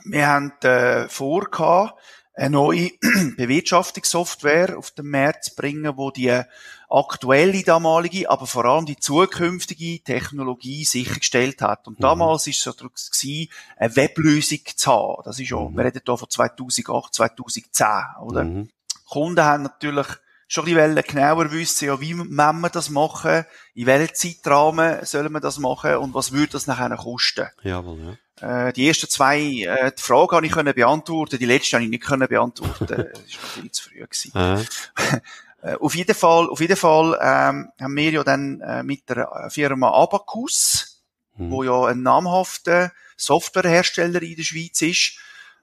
wir 0.04 0.26
haben 0.26 0.52
äh, 0.62 1.08
vor, 1.08 1.96
eine 2.34 2.50
neue 2.50 2.90
Bewirtschaftungssoftware 3.36 4.78
auf 4.78 4.92
den 4.92 5.10
Markt 5.10 5.44
zu 5.44 5.54
bringen, 5.54 5.96
wo 5.96 6.10
die 6.10 6.42
aktuelle 6.88 7.62
damalige, 7.62 8.30
aber 8.30 8.46
vor 8.46 8.64
allem 8.64 8.86
die 8.86 8.96
zukünftige 8.96 10.02
Technologie 10.02 10.84
sichergestellt 10.84 11.62
hat. 11.62 11.86
Und 11.86 11.98
mhm. 11.98 12.02
damals 12.02 12.46
ist 12.46 12.58
es 12.58 12.62
so 12.62 12.72
gewesen, 12.72 13.50
eine 13.76 13.94
Weblösung 13.96 14.60
zu 14.74 14.90
haben. 14.90 15.22
Das 15.24 15.38
ist 15.38 15.50
ja, 15.50 15.60
mhm. 15.60 15.76
wir 15.76 15.84
reden 15.84 16.02
hier 16.04 16.16
von 16.16 16.30
2008, 16.30 17.14
2010, 17.14 17.86
oder? 18.22 18.44
Mhm. 18.44 18.68
Kunden 19.08 19.44
haben 19.44 19.64
natürlich 19.64 20.06
schon 20.48 20.66
ein 20.66 20.74
bisschen 20.74 21.02
genauer 21.02 21.52
wissen, 21.52 21.86
ja, 21.86 22.00
wie 22.00 22.14
man 22.14 22.70
das 22.72 22.90
machen, 22.90 23.44
in 23.74 23.86
welchem 23.86 24.14
Zeitrahmen 24.14 25.04
sollen 25.04 25.32
wir 25.32 25.40
das 25.40 25.58
machen 25.58 25.96
und 25.96 26.12
was 26.14 26.32
würde 26.32 26.52
das 26.52 26.66
nachher 26.66 26.96
kosten. 26.96 27.46
Jawohl, 27.62 27.98
ja. 28.00 28.16
Äh, 28.40 28.72
die 28.72 28.88
ersten 28.88 29.08
zwei 29.08 29.38
äh, 29.38 29.92
die 29.96 30.02
Frage 30.02 30.36
habe 30.36 30.46
ich 30.46 30.52
können 30.52 30.74
beantworten, 30.74 31.38
die 31.38 31.46
letzte 31.46 31.76
habe 31.76 31.84
ich 31.84 31.90
nicht 31.90 32.04
können 32.04 32.26
beantworten. 32.26 32.86
das 32.86 32.98
war 32.98 33.50
viel 33.54 33.70
zu 33.70 33.88
früh 33.88 34.00
gewesen. 34.00 34.66
Äh, 35.62 35.74
auf 35.74 35.94
jeden 35.94 36.14
Fall, 36.14 36.48
auf 36.48 36.60
jeden 36.60 36.76
Fall 36.76 37.18
ähm, 37.20 37.70
haben 37.78 37.96
wir 37.96 38.10
ja 38.10 38.24
dann 38.24 38.62
äh, 38.62 38.82
mit 38.82 39.08
der 39.10 39.48
Firma 39.50 39.90
Abacus, 39.90 41.02
hm. 41.36 41.50
wo 41.50 41.62
ja 41.62 41.84
ein 41.84 42.02
namhafter 42.02 42.92
Softwarehersteller 43.18 44.22
in 44.22 44.36
der 44.36 44.42
Schweiz 44.42 44.80
ist, 44.80 45.18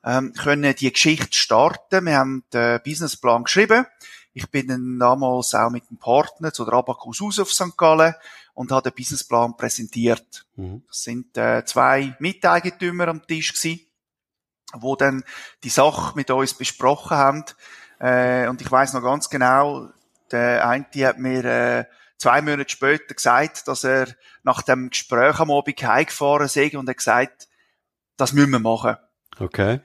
ähm, 0.06 0.34
können 0.34 0.76
die 0.76 0.92
Geschichte 0.92 1.36
starten. 1.36 2.06
Wir 2.06 2.18
haben 2.18 2.44
den 2.54 2.80
Businessplan 2.84 3.46
geschrieben. 3.46 3.88
Ich 4.34 4.48
bin 4.52 4.68
dann 4.68 5.00
damals 5.00 5.56
auch 5.56 5.72
mit 5.72 5.90
dem 5.90 5.98
Partner 5.98 6.54
zu 6.54 6.64
der 6.64 6.76
Abacus 6.76 7.22
aus 7.24 7.40
auf 7.40 7.52
St. 7.52 7.76
Gallen 7.76 8.14
und 8.58 8.72
habe 8.72 8.90
den 8.90 8.96
Businessplan 8.96 9.56
präsentiert. 9.56 10.48
Mhm. 10.56 10.82
Das 10.88 11.04
sind 11.04 11.38
äh, 11.38 11.64
zwei 11.64 12.16
Miteigentümer 12.18 13.08
am 13.08 13.26
Tisch 13.28 13.54
gewesen, 13.54 13.82
wo 14.74 14.96
dann 14.96 15.24
die 15.64 15.70
Sache 15.70 16.14
mit 16.16 16.32
uns 16.32 16.56
besprochen 16.56 17.18
haben. 17.18 17.46
Äh, 18.00 18.48
und 18.48 18.60
ich 18.60 18.72
weiß 18.72 18.94
noch 18.94 19.04
ganz 19.04 19.30
genau, 19.30 19.90
der 20.32 20.68
eine 20.68 20.88
hat 21.08 21.20
mir 21.20 21.46
äh, 21.46 21.86
zwei 22.18 22.42
Monate 22.42 22.72
später 22.72 23.14
gesagt, 23.14 23.68
dass 23.68 23.84
er 23.84 24.08
nach 24.42 24.64
dem 24.64 24.90
Gespräch 24.90 25.40
am 25.40 25.52
Abend 25.52 25.80
heimgefahren 25.84 26.48
sei 26.48 26.76
und 26.76 26.88
er 26.88 26.96
gesagt, 26.96 27.48
das 28.18 28.34
müssen 28.34 28.50
wir 28.50 28.60
machen. 28.60 28.98
Okay. 29.38 29.82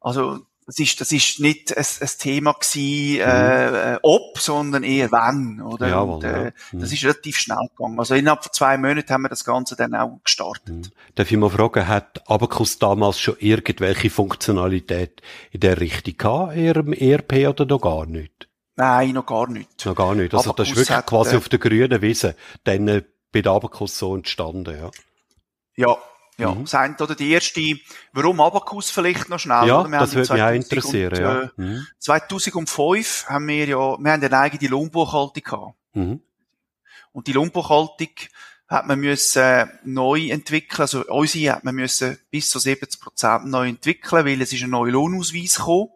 Also 0.00 0.44
das 0.66 0.78
ist, 0.78 1.00
das 1.00 1.12
ist 1.12 1.40
nicht 1.40 1.76
ein, 1.76 1.84
ein 1.84 2.10
Thema 2.18 2.52
gewesen, 2.52 3.20
äh, 3.20 3.92
mhm. 3.92 3.98
ob, 4.02 4.38
sondern 4.38 4.84
eher 4.84 5.10
wann, 5.10 5.60
oder? 5.60 5.88
Jawohl, 5.88 6.14
und, 6.14 6.24
äh, 6.24 6.44
ja. 6.44 6.50
mhm. 6.72 6.80
Das 6.80 6.92
ist 6.92 7.02
relativ 7.04 7.38
schnell 7.38 7.68
gegangen. 7.76 7.98
Also 7.98 8.14
innerhalb 8.14 8.44
von 8.44 8.52
zwei 8.52 8.78
Monaten 8.78 9.12
haben 9.12 9.22
wir 9.22 9.28
das 9.28 9.44
Ganze 9.44 9.76
dann 9.76 9.94
auch 9.94 10.20
gestartet. 10.22 10.74
Mhm. 10.74 10.82
Darf 11.14 11.30
ich 11.30 11.36
mal 11.36 11.50
fragen, 11.50 11.88
hat 11.88 12.22
Abacus 12.30 12.78
damals 12.78 13.18
schon 13.18 13.36
irgendwelche 13.40 14.10
Funktionalität 14.10 15.20
in 15.50 15.60
der 15.60 15.80
Richtung 15.80 16.16
gehabt, 16.16 16.54
in 16.54 16.64
ihrem 16.64 16.92
ERP 16.92 17.48
oder 17.48 17.66
noch 17.66 17.80
gar 17.80 18.06
nicht? 18.06 18.48
Nein, 18.76 19.12
noch 19.12 19.26
gar 19.26 19.48
nicht. 19.48 19.84
Noch 19.84 19.96
gar 19.96 20.14
nicht. 20.14 20.32
Also 20.32 20.50
Abacus 20.50 20.56
das 20.56 20.68
ist 20.68 20.76
wirklich 20.76 20.96
hat, 20.96 21.06
quasi 21.06 21.34
äh, 21.34 21.38
auf 21.38 21.48
der 21.48 21.58
grünen 21.58 22.02
Wiese 22.02 22.36
dann 22.64 22.88
äh, 22.88 23.02
bei 23.32 23.42
der 23.42 23.52
Abacus 23.52 23.98
so 23.98 24.14
entstanden, 24.14 24.76
ja? 24.76 24.90
Ja, 25.74 25.96
ja, 26.38 26.54
mhm. 26.54 26.64
das 26.64 27.00
oder 27.00 27.14
die 27.14 27.30
erste, 27.30 27.60
warum 28.12 28.40
Abacus 28.40 28.90
vielleicht 28.90 29.28
noch 29.28 29.38
schnell? 29.38 29.66
Ja, 29.68 29.82
das 29.86 30.14
würde 30.14 30.32
mich 30.32 30.42
auch 30.42 30.50
interessieren, 30.50 31.20
ja. 31.20 31.42
Äh, 31.42 31.48
mhm. 31.56 31.86
2005 31.98 33.26
haben 33.28 33.48
wir 33.48 33.66
ja, 33.66 33.76
wir 33.76 34.12
haben 34.12 34.24
eine 34.24 34.38
eigene 34.38 34.70
Lohnbuchhaltung 34.70 35.42
gehabt. 35.42 35.74
Mhm. 35.92 36.20
Und 37.12 37.26
die 37.26 37.32
Lohnbuchhaltung 37.32 38.08
hat 38.66 38.86
man 38.86 39.00
müssen 39.00 39.42
äh, 39.42 39.66
neu 39.84 40.30
entwickeln, 40.30 40.80
also 40.80 41.04
unsere 41.06 41.56
hat 41.56 41.64
man 41.64 41.74
müssen 41.74 42.18
bis 42.30 42.48
zu 42.48 42.58
70 42.58 43.00
Prozent 43.00 43.46
neu 43.46 43.68
entwickeln, 43.68 44.24
weil 44.24 44.40
es 44.40 44.52
ist 44.52 44.62
ein 44.62 44.70
neuer 44.70 44.92
Lohnausweis 44.92 45.56
gekommen, 45.56 45.90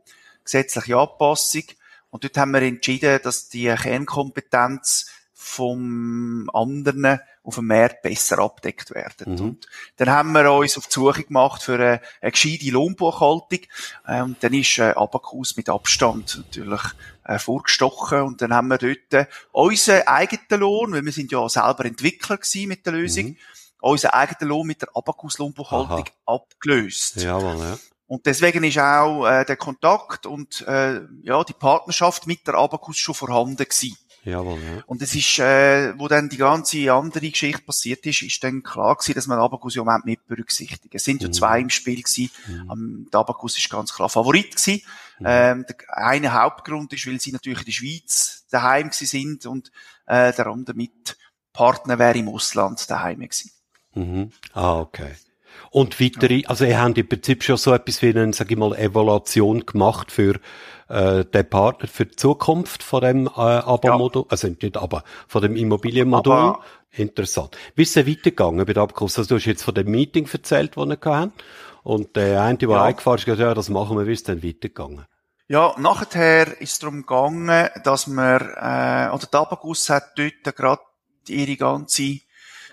gesetzliche 0.45 0.99
Anpassung. 0.99 1.65
Und 2.11 2.25
dort 2.25 2.37
haben 2.37 2.53
wir 2.53 2.63
entschieden, 2.63 3.19
dass 3.23 3.49
die 3.49 3.75
Kernkompetenz 3.75 5.11
vom 5.47 6.51
anderen 6.53 7.21
auf 7.45 7.55
dem 7.55 7.69
Markt 7.69 8.03
besser 8.03 8.41
abdeckt 8.41 8.91
werden. 8.91 9.35
Mhm. 9.35 9.41
Und 9.41 9.67
dann 9.97 10.11
haben 10.11 10.33
wir 10.33 10.53
uns 10.53 10.77
auf 10.77 10.89
die 10.89 10.95
Suche 10.95 11.23
gemacht 11.23 11.63
für 11.63 11.75
eine, 11.75 12.01
eine 12.21 12.33
gescheite 12.33 12.69
Lohnbuchhaltung. 12.71 13.61
Und 14.09 14.43
dann 14.43 14.53
ist 14.53 14.79
äh, 14.79 14.93
Abacus 14.97 15.57
mit 15.57 15.69
Abstand 15.69 16.39
natürlich 16.39 16.83
äh, 17.25 17.39
vorgestochen. 17.39 18.23
Und 18.23 18.43
dann 18.43 18.53
haben 18.53 18.69
wir 18.69 18.79
dort 18.79 19.15
äh, 19.15 19.27
unseren 19.53 20.03
eigenen 20.09 20.61
Lohn, 20.61 20.93
weil 20.93 21.05
wir 21.05 21.13
sind 21.13 21.31
ja 21.31 21.49
selber 21.49 21.85
Entwickler 21.85 22.39
gewesen 22.39 22.69
mit 22.69 22.85
der 22.85 22.95
Lösung, 22.95 23.27
mhm. 23.27 23.37
unseren 23.81 24.11
eigenen 24.11 24.49
Lohn 24.49 24.67
mit 24.67 24.83
der 24.83 24.89
Abacus 24.95 25.39
Lohnbuchhaltung 25.39 26.05
Aha. 26.05 26.35
abgelöst. 26.35 27.23
Jawohl, 27.23 27.57
ja. 27.61 27.79
Und 28.09 28.27
deswegen 28.27 28.63
ist 28.65 28.79
auch 28.79 29.27
äh, 29.27 29.45
der 29.45 29.57
Kontakt 29.57 30.27
und 30.27 30.63
äh, 30.67 31.01
ja 31.23 31.43
die 31.43 31.53
Partnerschaft 31.53 32.27
mit 32.27 32.47
der 32.47 32.55
Abacus 32.55 32.99
schon 32.99 33.15
vorhanden 33.15 33.57
gewesen. 33.57 33.97
Jawohl, 34.27 34.59
ja. 34.59 34.83
Und 34.87 35.01
es 35.03 35.15
ist, 35.15 35.39
äh, 35.39 35.97
wo 35.97 36.09
dann 36.09 36.29
die 36.29 36.37
ganze 36.37 36.93
andere 36.93 37.31
Geschichte 37.31 37.63
passiert 37.63 38.05
ist, 38.07 38.23
ist 38.23 38.43
dann 38.43 38.65
klar 38.65 38.97
gewesen, 38.97 39.15
dass 39.15 39.29
man 39.29 39.39
Abacus 39.39 39.77
im 39.77 39.85
Moment 39.85 40.05
mit 40.05 40.27
berücksichtigt. 40.27 40.93
Es 40.93 41.05
sind 41.05 41.23
ja 41.23 41.29
mhm. 41.29 41.33
zwei 41.33 41.61
im 41.61 41.71
Spiel 41.71 42.03
gewesen. 42.03 42.31
Mhm. 42.49 42.71
Um, 42.71 43.11
der 43.13 43.21
Abacus 43.21 43.57
ist 43.57 43.71
ganz 43.71 43.95
klar 43.95 44.09
Favorit 44.09 44.57
gewesen. 44.57 44.83
Mhm. 45.21 45.27
Ähm, 45.29 45.67
der 45.69 45.77
eine 45.97 46.33
Hauptgrund 46.33 46.93
ist, 46.93 47.07
weil 47.07 47.21
sie 47.21 47.31
natürlich 47.31 47.61
in 47.61 47.65
der 47.67 47.73
Schweiz 47.73 48.47
daheim 48.51 48.91
gewesen 48.91 49.07
sind 49.07 49.47
und 49.47 49.71
äh, 50.07 50.33
der 50.33 50.49
andere 50.49 50.77
mit 50.77 51.17
Partner 51.53 52.01
wäre 52.01 52.19
im 52.19 52.29
Ausland 52.29 52.91
daheim 52.91 53.21
gewesen. 53.21 53.53
Mhm. 53.95 54.33
Ah, 54.55 54.81
okay. 54.81 55.15
Und 55.71 56.01
weitere, 56.01 56.43
also 56.47 56.65
ihr 56.65 56.81
habt 56.81 56.99
im 56.99 57.09
Prinzip 57.09 57.45
schon 57.45 57.57
so 57.57 57.73
etwas 57.73 58.03
wie 58.03 58.09
eine, 58.09 58.33
sag 58.33 58.51
ich 58.51 58.57
mal, 58.57 58.77
Evaluation 58.77 59.65
gemacht 59.65 60.11
für 60.11 60.41
äh, 60.89 61.25
den 61.25 61.49
Partner 61.49 61.89
für 61.89 62.07
die 62.07 62.17
Zukunft 62.17 62.83
von 62.83 63.01
dem 63.03 63.27
äh, 63.27 63.31
Abo-Modul, 63.31 64.23
ja. 64.23 64.31
also 64.31 64.49
nicht 64.49 64.77
aber 64.77 65.05
von 65.27 65.43
dem 65.43 65.57
Immobilienmodul. 65.57 66.33
Aber 66.33 66.61
Interessant. 66.97 67.57
Wie 67.75 67.83
ist 67.83 67.97
es 67.97 68.07
weitergegangen 68.07 68.65
bei 68.65 68.73
der 68.73 68.83
Abkurs? 68.83 69.19
Also 69.19 69.29
du 69.29 69.35
hast 69.37 69.45
jetzt 69.45 69.63
von 69.63 69.75
dem 69.75 69.91
Meeting 69.91 70.29
erzählt, 70.33 70.77
das 70.77 70.87
wir 70.87 70.99
hatten. 71.05 71.33
Und 71.83 72.17
der 72.17 72.43
eine, 72.43 72.59
der 72.59 72.69
ja. 72.69 72.83
eingefahren 72.83 73.19
ist, 73.19 73.27
gesagt, 73.27 73.41
ja, 73.41 73.55
das 73.55 73.69
machen 73.69 73.99
wir, 73.99 74.07
wie 74.07 74.13
ist 74.13 74.21
es 74.21 74.25
dann 74.25 74.43
weitergegangen? 74.43 75.07
Ja, 75.49 75.75
nachher 75.79 76.61
ist 76.61 76.73
es 76.73 76.79
darum 76.81 77.03
gegangen, 77.03 77.69
dass 77.85 78.09
wir, 78.09 78.41
äh, 78.41 79.15
oder 79.15 79.27
die 79.31 79.37
Abacus 79.37 79.89
hat 79.91 80.19
dort 80.19 80.57
gerade 80.57 80.83
ihre 81.29 81.57
ganze 81.57 82.21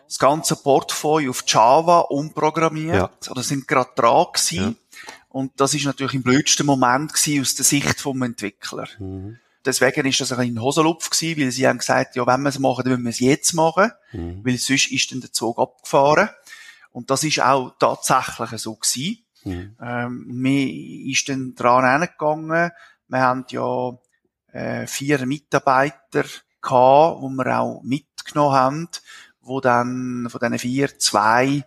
das 0.08 0.20
ganze 0.20 0.56
Portfolio 0.56 1.32
auf 1.32 1.44
Java 1.48 2.00
umprogrammiert, 2.02 2.96
ja. 3.26 3.32
oder 3.32 3.42
sind 3.42 3.68
gerade 3.68 3.92
dran 3.96 4.28
gewesen. 4.32 4.78
Ja. 4.92 5.14
Und 5.34 5.60
das 5.60 5.74
ist 5.74 5.86
natürlich 5.86 6.14
im 6.14 6.22
blödsten 6.22 6.66
Moment 6.66 7.12
gewesen 7.12 7.42
aus 7.42 7.56
der 7.56 7.66
Sicht 7.66 8.00
vom 8.00 8.22
Entwickler. 8.22 8.88
Mhm. 9.00 9.40
Deswegen 9.66 10.06
ist 10.06 10.22
das 10.22 10.32
ein 10.32 10.38
bisschen 10.38 10.62
Hosenlupf 10.62 11.10
gewesen, 11.10 11.42
weil 11.42 11.52
sie 11.52 11.68
haben 11.68 11.80
gesagt, 11.80 12.16
ja, 12.16 12.28
wenn 12.28 12.42
wir 12.44 12.50
es 12.50 12.60
machen, 12.60 12.84
dann 12.84 13.02
müssen 13.02 13.06
wir 13.06 13.10
es 13.10 13.20
jetzt 13.20 13.54
machen, 13.54 13.92
mhm. 14.12 14.46
weil 14.46 14.58
sonst 14.58 14.92
ist 14.92 15.12
dann 15.12 15.22
der 15.22 15.32
Zug 15.32 15.58
abgefahren. 15.58 16.30
Und 16.92 17.10
das 17.10 17.24
ist 17.24 17.42
auch 17.42 17.74
tatsächlich 17.80 18.62
so 18.62 18.76
gewesen. 18.76 19.26
Mhm. 19.44 19.76
Ähm, 19.82 20.26
mir 20.28 21.12
ist 21.12 21.28
dann 21.30 21.56
dran 21.56 22.00
hingegangen. 22.00 22.72
Wir 23.08 23.20
haben 23.20 23.46
ja 23.50 23.98
äh, 24.52 24.86
vier 24.86 25.26
Mitarbeiter 25.26 26.26
gehabt, 26.62 27.22
die 27.24 27.36
wir 27.36 27.60
auch 27.60 27.82
mitgenommen 27.82 28.54
haben 28.54 28.90
wo 29.44 29.60
dann 29.60 30.28
von 30.30 30.40
diesen 30.40 30.60
vier 30.60 30.98
zwei 31.00 31.64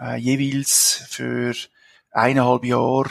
äh, 0.00 0.16
jeweils 0.16 1.04
für 1.08 1.54
eineinhalb 2.12 2.64
Jahre 2.64 3.10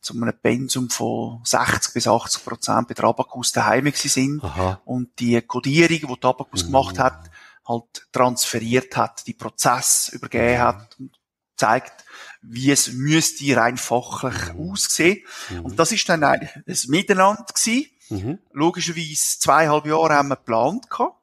zu 0.00 0.14
einem 0.14 0.32
Pensum 0.40 0.88
von 0.88 1.40
60 1.44 1.92
bis 1.92 2.06
80 2.06 2.44
Prozent 2.44 2.88
bei 2.88 2.94
der 2.94 3.04
Abacus 3.04 3.52
daheim 3.52 3.92
sind 3.94 4.42
und 4.84 5.10
die 5.18 5.40
Codierung, 5.42 6.16
die 6.16 6.26
Abacus 6.26 6.62
mhm. 6.62 6.66
gemacht 6.68 6.98
hat, 6.98 7.30
halt 7.66 8.06
transferiert 8.12 8.96
hat, 8.96 9.26
die 9.26 9.34
Prozess 9.34 10.08
übergeben 10.08 10.54
mhm. 10.54 10.62
hat 10.62 10.96
und 10.98 11.20
zeigt, 11.56 12.04
wie 12.42 12.70
es 12.70 12.92
müsste 12.92 13.56
rein 13.56 13.76
fachlich 13.76 14.54
mhm. 14.54 14.70
aussehen. 14.70 15.24
Mhm. 15.50 15.64
Und 15.66 15.78
das 15.78 15.92
ist 15.92 16.08
dann 16.08 16.24
ein, 16.24 16.48
ein 16.66 16.78
Miteinander 16.88 17.44
gewesen. 17.44 17.90
Mhm. 18.08 18.38
Logischerweise 18.52 19.38
zweieinhalb 19.38 19.86
Jahre 19.86 20.14
haben 20.14 20.28
wir 20.28 20.36
geplant 20.36 20.90
gehabt. 20.90 21.16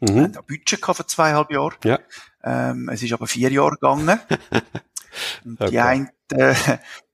Mhm. 0.00 0.14
Wir 0.14 0.22
hatten 0.22 0.38
ein 0.38 0.46
Budget 0.46 0.84
für 0.84 1.06
zweieinhalb 1.06 1.50
Jahre. 1.50 1.76
Ja. 1.84 1.98
Ähm, 2.44 2.88
es 2.88 3.02
ist 3.02 3.12
aber 3.12 3.26
vier 3.26 3.50
Jahre 3.50 3.72
gegangen. 3.72 4.20
Und 5.44 5.60
okay. 5.60 5.70
die, 5.70 5.80
ein, 5.80 6.10
die, 6.32 6.54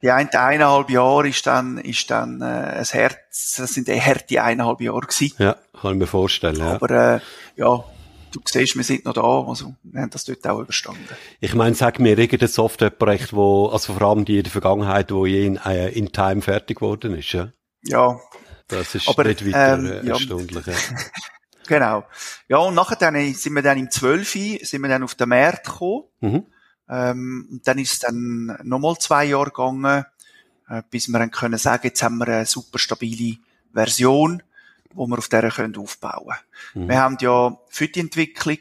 die 0.02 0.10
eine, 0.10 0.32
eineinhalb 0.32 0.90
Jahre 0.90 1.28
ist 1.28 1.46
dann, 1.46 1.78
ist 1.78 2.10
dann 2.10 2.40
äh, 2.40 2.44
ein 2.44 2.84
Herz, 2.84 3.56
das 3.56 3.74
sind 3.74 3.88
harte 3.88 4.42
eineinhalb 4.42 4.80
Jahre 4.80 5.00
gewesen. 5.00 5.34
Ja, 5.38 5.56
kann 5.80 5.92
ich 5.92 5.98
mir 5.98 6.06
vorstellen. 6.06 6.60
Ja. 6.60 6.74
Aber 6.74 6.90
äh, 6.90 7.20
ja, 7.56 7.84
du 8.32 8.40
siehst, 8.44 8.76
wir 8.76 8.84
sind 8.84 9.04
noch 9.04 9.12
da, 9.12 9.22
also 9.22 9.74
wir 9.82 10.02
haben 10.02 10.10
das 10.10 10.24
dort 10.24 10.46
auch 10.46 10.60
überstanden. 10.60 11.06
Ich 11.40 11.54
meine, 11.54 11.74
sag 11.74 11.98
mir 11.98 12.18
irgendein 12.18 12.48
Softwareprojekt, 12.48 13.32
wo, 13.34 13.66
also 13.66 13.92
vor 13.94 14.08
allem 14.08 14.24
die 14.24 14.38
in 14.38 14.44
der 14.44 14.52
Vergangenheit, 14.52 15.12
wo 15.12 15.26
je 15.26 15.46
in, 15.46 15.56
äh, 15.56 15.90
in 15.90 16.12
Time 16.12 16.42
fertig 16.42 16.78
geworden 16.78 17.14
ist, 17.16 17.32
ja? 17.32 17.52
Ja. 17.82 18.18
Das 18.68 18.94
ist 18.94 19.08
Aber, 19.08 19.24
nicht 19.24 19.46
weiter 19.46 19.74
ähm, 19.74 19.86
äh, 19.86 20.06
ja. 20.06 20.14
erstaunlich. 20.14 20.66
Ja. 20.66 20.74
Genau. 21.68 22.04
Ja, 22.48 22.58
und 22.58 22.74
nachher 22.74 22.96
dann, 22.96 23.34
sind 23.34 23.54
wir 23.54 23.62
dann 23.62 23.78
im 23.78 23.90
12. 23.90 24.32
sind 24.62 24.82
wir 24.82 24.88
dann 24.88 25.04
auf 25.04 25.14
den 25.14 25.28
Markt 25.28 25.66
gekommen. 25.66 26.02
Mhm. 26.20 26.46
Ähm, 26.92 27.48
und 27.50 27.66
dann 27.66 27.78
ist 27.78 27.92
es 27.94 27.98
dann 28.00 28.58
nochmal 28.64 28.98
zwei 28.98 29.24
Jahre 29.24 29.46
gegangen, 29.46 30.04
äh, 30.68 30.82
bis 30.90 31.08
wir 31.08 31.18
dann 31.18 31.30
können 31.30 31.58
sagen, 31.58 31.86
jetzt 31.86 32.02
haben 32.02 32.18
wir 32.18 32.28
eine 32.28 32.46
super 32.46 32.78
stabile 32.78 33.38
Version, 33.72 34.42
wo 34.92 35.06
wir 35.06 35.16
auf 35.16 35.28
der 35.28 35.50
können 35.50 35.76
aufbauen. 35.76 36.36
Mhm. 36.74 36.88
Wir 36.88 37.00
haben 37.00 37.16
ja 37.20 37.56
für 37.70 37.88
die 37.88 38.00
Entwicklung 38.00 38.58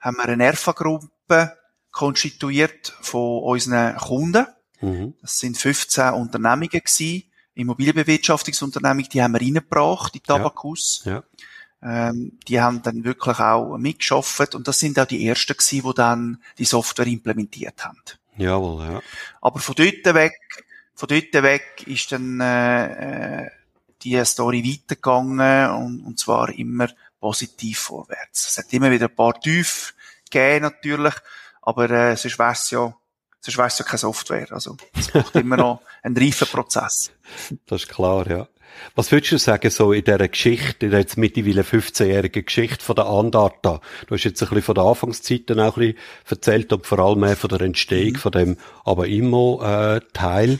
haben 0.00 0.16
wir 0.16 0.24
eine 0.24 0.44
ERFA-Gruppe 0.44 1.58
konstituiert 1.90 2.96
von 3.02 3.42
unseren 3.42 3.96
Kunden. 3.96 4.46
Mhm. 4.80 5.14
Das 5.20 5.38
sind 5.38 5.58
15 5.58 6.14
Unternehmungen 6.14 6.70
gewesen, 6.70 7.24
Immobilienbewirtschaftungsunternehmungen, 7.54 9.08
die 9.10 9.22
haben 9.22 9.32
wir 9.32 9.40
reingebracht, 9.42 10.14
die 10.14 10.20
Tabakus. 10.20 11.02
Ja. 11.04 11.22
Ähm, 11.84 12.38
die 12.48 12.60
haben 12.60 12.82
dann 12.82 13.04
wirklich 13.04 13.38
auch 13.38 13.76
mitgeschafft 13.76 14.54
und 14.54 14.66
das 14.66 14.78
sind 14.78 14.98
auch 14.98 15.06
die 15.06 15.26
ersten 15.26 15.52
gewesen, 15.54 15.86
die 15.86 15.94
dann 15.94 16.42
die 16.56 16.64
Software 16.64 17.06
implementiert 17.06 17.84
haben. 17.84 18.00
Jawohl, 18.36 18.84
ja. 18.84 19.02
Aber 19.42 19.60
von 19.60 19.74
dort 19.74 20.14
weg, 20.14 20.38
von 20.94 21.08
dort 21.08 21.32
weg 21.42 21.84
ist 21.86 22.10
dann 22.10 22.40
äh, 22.40 23.42
äh, 23.44 23.50
die 24.02 24.24
Story 24.24 24.64
weitergegangen 24.64 25.70
und, 25.70 26.04
und 26.04 26.18
zwar 26.18 26.48
immer 26.50 26.88
positiv 27.20 27.78
vorwärts. 27.80 28.48
Es 28.48 28.58
hat 28.58 28.72
immer 28.72 28.90
wieder 28.90 29.08
ein 29.08 29.14
paar 29.14 29.38
Tief 29.38 29.94
gegeben 30.30 30.62
natürlich, 30.62 31.14
aber 31.62 31.90
äh, 31.90 32.16
sonst 32.16 32.38
wär's 32.38 32.70
ja 32.70 32.94
sonst 33.40 33.58
wär's 33.58 33.78
ja 33.78 33.84
keine 33.84 33.98
Software. 33.98 34.52
Also 34.52 34.76
es 34.98 35.08
braucht 35.08 35.34
immer 35.36 35.56
noch 35.56 35.82
einen 36.02 36.16
reifen 36.16 36.48
Prozess. 36.48 37.12
Das 37.66 37.82
ist 37.82 37.88
klar, 37.88 38.26
ja. 38.28 38.48
Was 38.94 39.10
würdest 39.12 39.32
du 39.32 39.38
sagen, 39.38 39.70
so 39.70 39.92
in 39.92 40.04
dieser 40.04 40.28
Geschichte, 40.28 40.86
in 40.86 40.92
der 40.92 41.00
jetzt 41.00 41.16
mittlerweile 41.16 41.62
15-jährigen 41.62 42.44
Geschichte 42.44 42.84
von 42.84 42.96
der 42.96 43.06
Andata? 43.06 43.80
Du 44.06 44.14
hast 44.14 44.24
jetzt 44.24 44.42
ein 44.42 44.48
bisschen 44.48 44.62
von 44.62 44.74
der 44.74 44.84
Anfangszeiten 44.84 45.60
auch 45.60 45.76
ein 45.76 45.94
bisschen 45.94 45.98
erzählt 46.28 46.72
und 46.72 46.86
vor 46.86 46.98
allem 46.98 47.20
mehr 47.20 47.36
von 47.36 47.50
der 47.50 47.60
Entstehung 47.60 48.16
von 48.16 48.32
dem 48.32 48.56
aber 48.84 49.06
immer 49.06 49.96
äh, 49.96 50.00
Teil. 50.12 50.58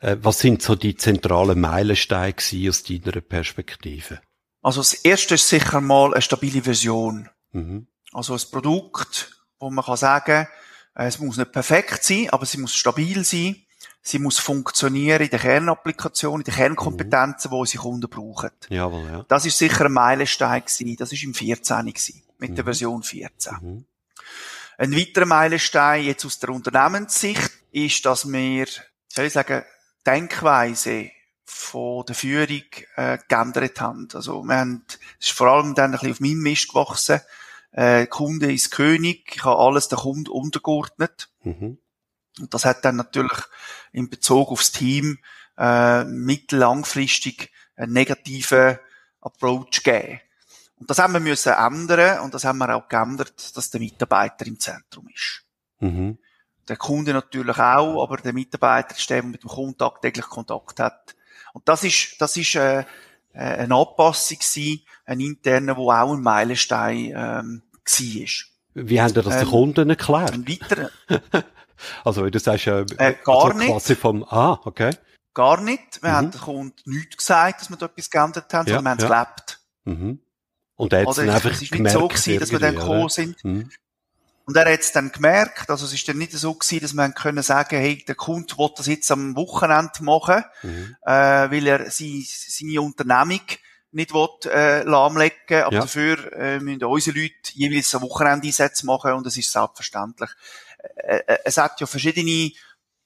Äh, 0.00 0.16
was 0.20 0.38
sind 0.38 0.62
so 0.62 0.74
die 0.74 0.96
zentralen 0.96 1.60
Meilensteine 1.60 2.34
aus 2.68 2.82
deiner 2.82 3.20
Perspektive? 3.20 4.20
Also 4.62 4.80
das 4.80 4.94
erste 4.94 5.34
ist 5.34 5.48
sicher 5.48 5.80
mal 5.80 6.12
eine 6.12 6.22
stabile 6.22 6.62
Version. 6.62 7.28
Mhm. 7.52 7.88
Also 8.12 8.34
ein 8.34 8.40
Produkt, 8.50 9.30
wo 9.58 9.70
man 9.70 9.84
kann 9.84 9.96
sagen, 9.96 10.48
äh, 10.94 11.06
es 11.06 11.18
muss 11.18 11.36
nicht 11.36 11.52
perfekt 11.52 12.02
sein, 12.02 12.28
aber 12.30 12.46
sie 12.46 12.58
muss 12.58 12.74
stabil 12.74 13.24
sein. 13.24 13.56
Sie 14.00 14.18
muss 14.18 14.38
funktionieren 14.38 15.22
in 15.22 15.30
der 15.30 15.38
Kernapplikation, 15.38 16.40
in 16.40 16.44
den 16.44 16.54
Kernkompetenzen, 16.54 17.50
die 17.50 17.56
unsere 17.56 17.82
Kunden 17.82 18.08
brauchen. 18.08 18.50
Jawohl, 18.68 19.04
ja. 19.10 19.24
Das 19.28 19.44
ist 19.44 19.58
sicher 19.58 19.86
ein 19.86 19.92
Meilenstein 19.92 20.62
gewesen. 20.62 20.96
Das 20.96 21.12
ist 21.12 21.24
im 21.24 21.34
14 21.34 21.86
gewesen, 21.86 22.22
mit 22.38 22.56
der 22.56 22.64
Mhm. 22.64 22.66
Version 22.66 23.02
14. 23.02 23.56
Mhm. 23.60 23.84
Ein 24.78 24.96
weiterer 24.96 25.26
Meilenstein 25.26 26.04
jetzt 26.04 26.24
aus 26.24 26.38
der 26.38 26.50
Unternehmenssicht 26.50 27.50
ist, 27.72 28.06
dass 28.06 28.30
wir, 28.30 28.66
soll 29.08 29.26
ich 29.26 29.32
sagen, 29.32 29.64
Denkweise 30.06 31.10
von 31.44 32.04
der 32.06 32.14
Führung 32.14 32.62
äh, 32.96 33.18
geändert 33.28 33.80
haben. 33.80 34.08
Also 34.14 34.42
wir 34.42 34.56
haben, 34.56 34.84
es 35.18 35.28
ist 35.28 35.36
vor 35.36 35.48
allem 35.48 35.74
dann 35.74 35.86
ein 35.86 35.92
bisschen 35.92 36.12
auf 36.12 36.20
meinem 36.20 36.38
Mist 36.42 36.68
gewachsen. 36.68 37.20
Äh, 37.72 38.06
Kunde 38.06 38.52
ist 38.52 38.70
König, 38.70 39.32
ich 39.36 39.44
habe 39.44 39.58
alles 39.58 39.88
der 39.88 39.98
Kunde 39.98 40.30
untergeordnet. 40.30 41.28
Mhm. 41.42 41.78
Und 42.40 42.54
das 42.54 42.64
hat 42.64 42.84
dann 42.84 42.96
natürlich 42.96 43.42
in 43.92 44.08
Bezug 44.08 44.50
aufs 44.50 44.72
Team 44.72 45.18
äh, 45.56 46.04
mittellangfristig 46.04 47.50
einen 47.76 47.92
negativen 47.92 48.78
Approach 49.20 49.82
gegeben. 49.82 50.20
Und 50.76 50.90
das 50.90 50.98
haben 50.98 51.12
wir 51.12 51.20
müssen 51.20 51.52
ändern 51.52 52.20
und 52.20 52.34
das 52.34 52.44
haben 52.44 52.58
wir 52.58 52.74
auch 52.74 52.88
geändert, 52.88 53.56
dass 53.56 53.70
der 53.70 53.80
Mitarbeiter 53.80 54.46
im 54.46 54.60
Zentrum 54.60 55.08
ist. 55.08 55.42
Mhm. 55.80 56.18
Der 56.68 56.76
Kunde 56.76 57.12
natürlich 57.12 57.58
auch, 57.58 58.02
aber 58.02 58.18
der 58.18 58.32
Mitarbeiter 58.32 58.96
ist 58.96 59.08
der, 59.10 59.22
der 59.22 59.30
mit 59.30 59.42
dem 59.42 59.50
Kunden 59.50 59.78
tagtäglich 59.78 60.26
Kontakt 60.26 60.78
hat. 60.80 61.16
Und 61.52 61.68
das 61.68 61.82
ist, 61.82 62.20
das 62.20 62.36
ist 62.36 62.54
äh, 62.54 62.80
äh, 62.80 62.84
eine 63.34 63.74
Anpassung 63.74 64.38
gewesen, 64.38 64.82
ein 65.06 65.20
interner, 65.20 65.76
wo 65.76 65.90
auch 65.90 66.12
ein 66.12 66.20
Meilenstein 66.20 67.12
ähm, 67.14 67.62
war. 67.84 68.28
Wie 68.74 69.00
haben 69.00 69.14
ihr 69.14 69.22
das 69.22 69.34
den 69.34 69.42
Ähm, 69.42 69.50
Kunden 69.50 69.90
erklärt? 69.90 70.32
Ein 70.32 70.46
weiterer, 70.46 70.90
Also, 72.04 72.24
wie 72.24 72.30
du 72.30 72.38
sagst, 72.38 72.66
äh, 72.66 72.80
Äh, 72.98 73.14
gar 73.24 73.44
also 73.46 73.58
nicht. 73.58 73.68
quasi 73.70 73.94
vom, 73.96 74.24
ah, 74.24 74.60
okay. 74.64 74.90
gar 75.34 75.60
nicht. 75.60 76.02
Wir 76.02 76.10
Mhm. 76.10 76.14
haben 76.14 76.30
dem 76.32 76.40
Kunden 76.40 76.74
nichts 76.90 77.16
gesagt, 77.16 77.60
dass 77.60 77.70
wir 77.70 77.76
da 77.76 77.86
etwas 77.86 78.10
geändert 78.10 78.52
haben, 78.52 78.66
Ja, 78.68 78.74
sondern 78.76 78.84
wir 78.84 78.90
haben 78.90 78.98
es 78.98 79.04
ja. 79.04 79.24
gelebt. 79.24 79.60
Mhm. 79.84 80.20
Und 80.76 80.92
er 80.92 81.00
hat 81.02 81.08
es 81.08 81.18
Oder 81.18 81.26
dann 81.26 81.34
einfach 81.34 81.50
es 81.50 81.56
ist 81.56 81.60
nicht 81.62 81.72
gemerkt. 81.72 81.98
so 81.98 82.08
gewesen, 82.08 82.38
dass 82.40 82.50
wir 82.52 82.58
dann 82.58 82.74
gekommen 82.76 83.08
sind. 83.08 83.44
Mhm. 83.44 83.70
Und 84.46 84.56
er 84.56 84.72
hat 84.72 84.80
es 84.80 84.92
dann 84.92 85.12
gemerkt, 85.12 85.68
also 85.68 85.84
es 85.84 85.92
ist 85.92 86.08
dann 86.08 86.16
nicht 86.16 86.32
so 86.32 86.54
gewesen, 86.54 86.80
dass 86.80 86.94
wir 86.94 87.02
haben 87.02 87.14
können 87.14 87.42
sagen, 87.42 87.76
hey, 87.76 88.02
der 88.06 88.14
Kunde 88.14 88.56
will 88.56 88.70
das 88.76 88.86
jetzt 88.86 89.10
am 89.10 89.36
Wochenende 89.36 90.02
machen, 90.02 90.42
Mhm. 90.62 90.96
äh, 91.02 91.10
weil 91.50 91.66
er 91.66 91.90
seine, 91.90 92.22
seine 92.24 92.80
Unternehmung 92.80 93.42
nicht 93.90 94.14
will, 94.14 94.28
äh, 94.50 94.82
lahmlegen, 94.84 95.62
aber 95.64 95.74
Ja. 95.74 95.80
dafür 95.80 96.32
äh, 96.32 96.60
müssen 96.60 96.84
unsere 96.84 97.18
Leute 97.18 97.34
jeweils 97.52 97.94
am 97.94 98.02
Wochenende 98.02 98.46
Einsätze 98.46 98.86
machen 98.86 99.12
und 99.12 99.26
das 99.26 99.36
ist 99.36 99.50
selbstverständlich. 99.52 100.30
Äh, 100.96 101.18
äh, 101.26 101.38
es 101.44 101.56
hat 101.58 101.80
ja 101.80 101.86
verschiedene 101.86 102.52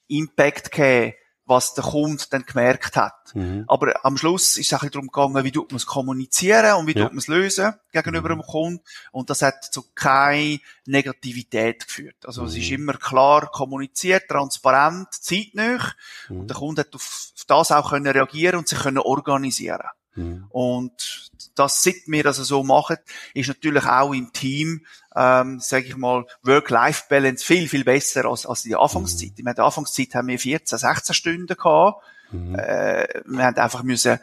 Impact 0.09 0.71
gegeben, 0.73 1.15
was 1.45 1.75
der 1.75 1.83
Kunde 1.85 2.23
dann 2.31 2.45
gemerkt 2.47 2.97
hat. 2.97 3.35
Mhm. 3.35 3.65
Aber 3.67 4.05
am 4.05 4.17
Schluss 4.17 4.57
ist 4.57 4.69
es 4.69 4.73
auch 4.73 4.83
ein 4.83 4.89
bisschen 4.91 5.09
darum 5.11 5.33
gegangen, 5.33 5.45
wie 5.45 5.51
tut 5.53 5.71
man 5.73 5.77
es 5.77 5.87
kommunizieren 5.87 6.75
und 6.77 6.87
wie 6.87 6.93
Ja. 6.97 7.03
tut 7.05 7.13
man 7.13 7.19
es 7.19 7.27
lösen 7.27 7.75
gegenüber 7.93 8.29
Mhm. 8.35 8.41
dem 8.41 8.47
Kunden. 8.47 8.85
Und 9.11 9.29
das 9.29 9.43
hat 9.43 9.65
zu 9.65 9.83
keine 9.95 10.61
Negativität 10.87 11.87
geführt. 11.87 12.17
Also 12.25 12.45
es 12.45 12.57
ist 12.57 12.69
Mhm. 12.69 12.75
immer 12.77 12.95
klar 12.95 13.51
kommuniziert, 13.51 14.29
transparent, 14.29 15.09
zeitnah. 15.13 15.93
Mhm. 16.29 16.41
Und 16.41 16.49
der 16.49 16.57
Kunde 16.57 16.81
hat 16.83 16.95
auf 16.95 17.29
das 17.47 17.73
auch 17.73 17.91
können 17.91 18.07
reagieren 18.07 18.59
und 18.59 18.69
sich 18.69 18.79
können 18.79 18.99
organisieren. 18.99 19.89
Mhm. 20.15 20.47
Und 20.51 21.31
das, 21.55 21.83
seit 21.83 21.97
wir 22.07 22.23
das 22.23 22.37
so 22.37 22.63
machen, 22.63 22.99
ist 23.35 23.49
natürlich 23.49 23.85
auch 23.85 24.13
im 24.13 24.33
Team, 24.33 24.87
ähm, 25.15 25.61
sage 25.61 25.87
ich 25.87 25.97
mal, 25.97 26.27
Work-Life-Balance 26.43 27.45
viel, 27.45 27.69
viel 27.69 27.85
besser 27.85 28.25
als, 28.25 28.47
als 28.47 28.65
in 28.65 28.71
der 28.71 28.81
Anfangszeit. 28.81 29.39
In 29.39 29.45
der 29.45 29.59
Anfangszeit 29.59 30.15
haben 30.15 30.29
wir 30.29 30.39
14, 30.39 30.79
16 30.79 31.15
Stunden 31.15 31.47
gehabt. 31.47 32.03
Mhm. 32.31 32.55
Äh, 32.55 33.23
wir 33.27 33.45
haben 33.45 33.57
einfach 33.57 33.83
müssen 33.83 34.19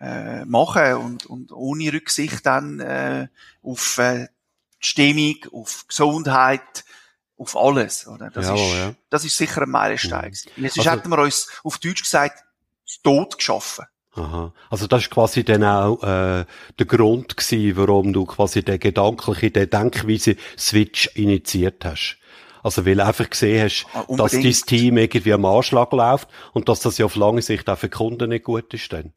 äh, 0.00 0.44
machen 0.44 0.94
und, 0.94 1.26
und 1.26 1.52
ohne 1.52 1.92
Rücksicht 1.92 2.44
dann 2.44 2.80
äh, 2.80 3.28
auf 3.62 3.98
äh, 3.98 4.26
die 4.82 4.86
Stimmung, 4.86 5.36
auf 5.52 5.86
Gesundheit, 5.86 6.84
auf 7.38 7.56
alles. 7.56 8.06
Oder? 8.06 8.30
Das, 8.30 8.46
Jawohl, 8.46 8.60
ist, 8.60 8.76
ja. 8.76 8.94
das 9.10 9.24
ist 9.24 9.36
sicher 9.36 9.62
ein 9.62 9.70
Meilenstein. 9.70 10.32
Weil 10.56 10.70
sonst 10.70 10.78
Also- 10.78 10.90
hätten 10.90 11.08
wir 11.10 11.18
uns 11.18 11.48
auf 11.62 11.78
Deutsch 11.78 12.02
gesagt, 12.02 12.44
tot 13.02 13.38
geschaffen. 13.38 13.86
Aha. 14.14 14.52
Also 14.70 14.86
das 14.86 15.02
ist 15.02 15.10
quasi 15.10 15.44
dann 15.44 15.64
auch 15.64 16.02
äh, 16.02 16.44
der 16.78 16.86
Grund 16.86 17.36
gewesen, 17.36 17.76
warum 17.76 18.12
du 18.12 18.24
quasi 18.24 18.62
den 18.62 18.78
gedankliche, 18.78 19.50
den 19.50 19.70
Denkweise 19.70 20.36
Switch 20.56 21.10
initiiert 21.14 21.84
hast. 21.84 22.18
Also 22.62 22.86
weil 22.86 22.94
du 22.94 23.04
einfach 23.04 23.28
gesehen 23.28 23.64
hast, 23.64 23.86
Ah, 23.92 24.04
dass 24.16 24.32
dein. 24.32 24.42
Team 24.42 24.96
irgendwie 24.96 25.32
am 25.32 25.44
Anschlag 25.44 25.92
läuft 25.92 26.28
und 26.52 26.68
dass 26.68 26.80
das 26.80 26.96
ja 26.98 27.06
auf 27.06 27.16
lange 27.16 27.42
Sicht 27.42 27.68
auch 27.68 27.76
für 27.76 27.88
Kunden 27.90 28.30
nicht 28.30 28.44
gut 28.44 28.72
ist 28.72 28.92
dann. 28.92 29.12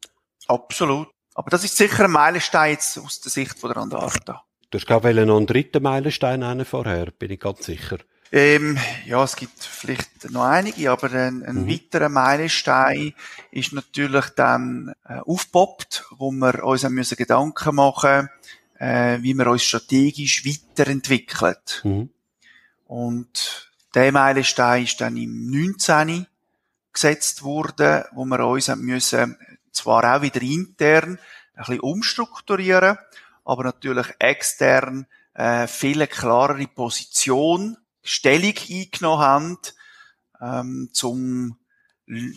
Absolut. 0.48 1.08
Aber 1.34 1.50
das 1.50 1.64
ist 1.64 1.76
sicher 1.76 2.04
ein 2.04 2.10
Meilenstein 2.10 2.72
jetzt 2.72 2.98
aus 2.98 3.20
der 3.20 3.30
Sicht 3.30 3.58
von 3.58 3.70
der 3.72 3.82
Andarta. 3.82 4.42
Du 4.70 4.78
hast 4.78 4.84
ich 4.90 5.26
noch 5.26 5.36
einen 5.36 5.46
dritten 5.46 5.82
Meilenstein 5.82 6.40
nennen 6.40 6.66
vorher, 6.66 7.06
bin 7.12 7.30
ich 7.30 7.40
ganz 7.40 7.64
sicher. 7.64 7.98
Ähm, 8.30 8.78
ja, 9.06 9.24
es 9.24 9.36
gibt 9.36 9.62
vielleicht 9.62 10.30
noch 10.30 10.44
einige, 10.44 10.90
aber 10.90 11.10
ein, 11.12 11.42
ein 11.44 11.64
Mhm. 11.64 11.70
weiterer 11.70 12.08
Meilenstein 12.08 13.14
ist 13.50 13.72
natürlich 13.72 14.26
dann 14.36 14.92
äh, 15.08 15.20
aufgepoppt, 15.20 16.04
wo 16.10 16.30
wir 16.30 16.62
uns 16.64 16.84
haben 16.84 16.94
müssen 16.94 17.16
Gedanken 17.16 17.74
machen 17.74 18.28
äh, 18.78 19.18
wie 19.22 19.34
wir 19.34 19.46
uns 19.48 19.64
strategisch 19.64 20.44
weiterentwickeln. 20.44 21.56
Mhm. 21.82 22.10
Und 22.86 23.70
der 23.94 24.12
Meilenstein 24.12 24.84
ist 24.84 25.00
dann 25.00 25.16
im 25.16 25.50
19. 25.50 26.26
gesetzt 26.92 27.42
worden, 27.42 28.04
wo 28.12 28.24
wir 28.24 28.40
uns 28.46 28.68
haben 28.68 28.82
müssen, 28.82 29.36
zwar 29.72 30.16
auch 30.16 30.22
wieder 30.22 30.42
intern 30.42 31.18
ein 31.54 31.64
bisschen 31.64 31.80
umstrukturieren, 31.80 32.98
aber 33.44 33.64
natürlich 33.64 34.06
extern 34.18 35.06
äh, 35.34 35.66
viel 35.66 36.06
klarere 36.06 36.66
Position, 36.66 37.76
Stellung 38.02 38.54
eingenommen 38.70 39.20
haben, 39.20 39.58
ähm, 40.40 40.90
zum 40.92 41.58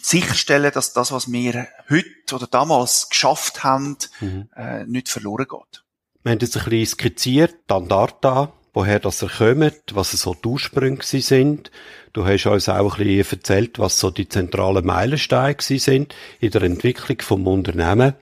sicherstellen, 0.01 0.71
dass 0.73 0.93
das, 0.93 1.11
was 1.11 1.31
wir 1.31 1.67
heute 1.89 2.35
oder 2.35 2.47
damals 2.47 3.09
geschafft 3.09 3.63
haben, 3.63 3.97
mhm. 4.19 4.49
äh, 4.55 4.85
nicht 4.85 5.09
verloren 5.09 5.47
geht. 5.49 5.83
Wir 6.23 6.33
haben 6.33 6.39
jetzt 6.39 6.57
ein 6.57 6.63
bisschen 6.65 6.85
skizziert, 6.85 7.55
die 7.69 7.73
Andarta, 7.73 8.51
woher 8.73 8.99
das 8.99 9.21
er 9.21 9.29
kommt, 9.29 9.81
was 9.93 10.11
so 10.11 10.33
die 10.33 10.47
Ursprünge 10.47 11.03
sind. 11.03 11.71
Du 12.13 12.25
hast 12.25 12.45
uns 12.45 12.69
auch 12.69 12.97
ein 12.97 13.05
bisschen 13.05 13.39
erzählt, 13.39 13.79
was 13.79 13.99
so 13.99 14.11
die 14.11 14.27
zentralen 14.27 14.85
Meilensteine 14.85 15.55
sind 15.59 16.13
in 16.39 16.51
der 16.51 16.63
Entwicklung 16.63 17.21
vom 17.21 17.47
Unternehmen. 17.47 18.13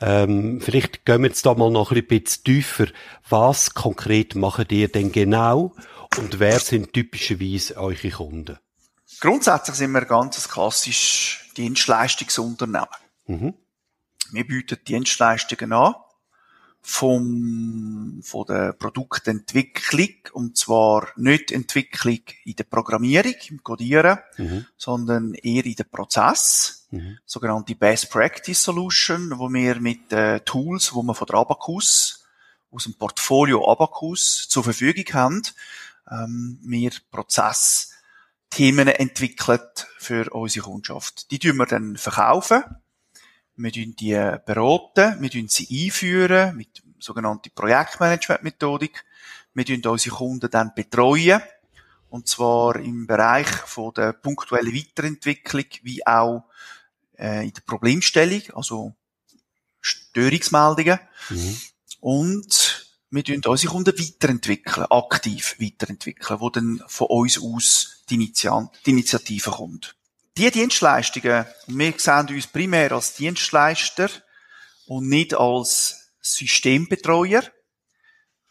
Ähm, 0.00 0.60
vielleicht 0.60 1.04
gehen 1.04 1.22
wir 1.22 1.28
jetzt 1.28 1.44
da 1.44 1.54
mal 1.54 1.70
noch 1.70 1.90
ein 1.90 2.06
bisschen 2.06 2.44
tiefer. 2.44 2.86
Was 3.28 3.74
konkret 3.74 4.36
machen 4.36 4.66
ihr 4.70 4.88
denn 4.88 5.10
genau 5.10 5.74
und 6.16 6.38
wer 6.38 6.58
sind 6.58 6.92
typischerweise 6.92 7.76
eure 7.76 8.10
Kunden? 8.10 8.58
Grundsätzlich 9.20 9.76
sind 9.76 9.92
wir 9.92 10.04
ganz 10.04 10.48
klassisch 10.48 11.50
Dienstleistungsunternehmen. 11.56 12.88
Mhm. 13.26 13.54
Wir 14.32 14.46
bieten 14.46 14.78
Dienstleistungen 14.86 15.72
an 15.72 15.94
vom, 16.80 18.20
von 18.22 18.46
der 18.46 18.72
Produktentwicklung, 18.72 20.14
und 20.32 20.56
zwar 20.56 21.08
nicht 21.16 21.50
Entwicklung 21.50 22.20
in 22.44 22.56
der 22.56 22.64
Programmierung, 22.64 23.34
im 23.48 23.62
Codieren, 23.62 24.18
mhm. 24.36 24.66
sondern 24.76 25.34
eher 25.34 25.66
in 25.66 25.74
der 25.74 25.84
Prozess, 25.84 26.86
mhm. 26.90 27.18
sogenannte 27.26 27.74
Best 27.74 28.10
Practice 28.10 28.62
Solution, 28.62 29.38
wo 29.38 29.48
wir 29.52 29.80
mit 29.80 30.12
äh, 30.12 30.40
Tools, 30.40 30.94
wo 30.94 31.02
wir 31.02 31.14
von 31.14 31.26
der 31.26 31.36
Abacus, 31.36 32.24
aus 32.70 32.84
dem 32.84 32.94
Portfolio 32.94 33.70
Abacus 33.70 34.46
zur 34.48 34.62
Verfügung 34.62 35.06
haben, 35.14 35.42
ähm, 36.10 36.58
wir 36.62 36.90
Prozessthemen 37.10 38.88
entwickelt 38.88 39.86
für 39.98 40.32
unsere 40.32 40.66
Kundschaft. 40.66 41.30
Die 41.30 41.38
tun 41.38 41.56
wir 41.56 41.66
dann 41.66 41.96
verkaufen 41.96 42.64
wir 43.58 43.72
tun 43.72 43.94
die 43.98 44.12
beraten, 44.46 45.20
wir 45.20 45.30
tun 45.30 45.48
sie 45.48 45.66
einführen 45.84 46.56
mit 46.56 46.82
sogenannter 47.00 47.50
Projektmanagement-Methodik. 47.50 49.04
Wir 49.52 49.64
tun 49.64 49.84
unsere 49.84 50.16
Kunden 50.16 50.48
dann 50.50 50.74
betreuen. 50.74 51.42
Und 52.08 52.28
zwar 52.28 52.76
im 52.76 53.06
Bereich 53.06 53.48
von 53.48 53.92
der 53.94 54.12
punktuellen 54.12 54.72
Weiterentwicklung 54.72 55.66
wie 55.82 56.06
auch 56.06 56.44
äh, 57.18 57.46
in 57.46 57.52
der 57.52 57.60
Problemstellung, 57.62 58.42
also 58.54 58.94
Störungsmeldungen. 59.80 61.00
Mhm. 61.28 61.56
Und 62.00 62.67
wir 63.10 63.24
tun 63.24 63.40
unsere 63.46 63.72
Kunden 63.72 63.98
weiterentwickeln, 63.98 64.86
aktiv 64.90 65.56
weiterentwickeln, 65.58 66.40
wo 66.40 66.50
dann 66.50 66.82
von 66.86 67.06
uns 67.08 67.40
aus 67.40 68.04
die, 68.10 68.32
Initiative 68.84 69.50
kommt. 69.50 69.94
Die 70.36 70.50
Dienstleistungen, 70.50 71.46
wir 71.66 71.94
sehen 71.96 72.28
uns 72.28 72.46
primär 72.46 72.92
als 72.92 73.14
Dienstleister 73.14 74.08
und 74.86 75.08
nicht 75.08 75.34
als 75.34 76.10
Systembetreuer, 76.20 77.42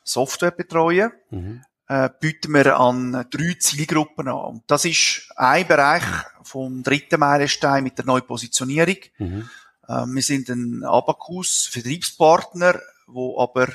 Softwarebetreuer, 0.03 1.11
mhm. 1.29 1.63
äh, 1.87 2.09
bieten 2.19 2.53
wir 2.53 2.79
an 2.79 3.11
drei 3.29 3.55
Zielgruppen 3.59 4.27
an. 4.27 4.45
Und 4.45 4.63
das 4.67 4.85
ist 4.85 5.29
ein 5.35 5.67
Bereich 5.67 6.03
vom 6.43 6.81
dritten 6.81 7.19
Meilenstein 7.19 7.83
mit 7.83 7.97
der 7.97 8.05
Neupositionierung. 8.05 8.97
Mhm. 9.17 9.49
Äh, 9.87 10.05
wir 10.05 10.23
sind 10.23 10.49
ein 10.49 10.83
Abacus 10.83 11.69
Vertriebspartner, 11.71 12.81
wo 13.05 13.39
aber 13.39 13.67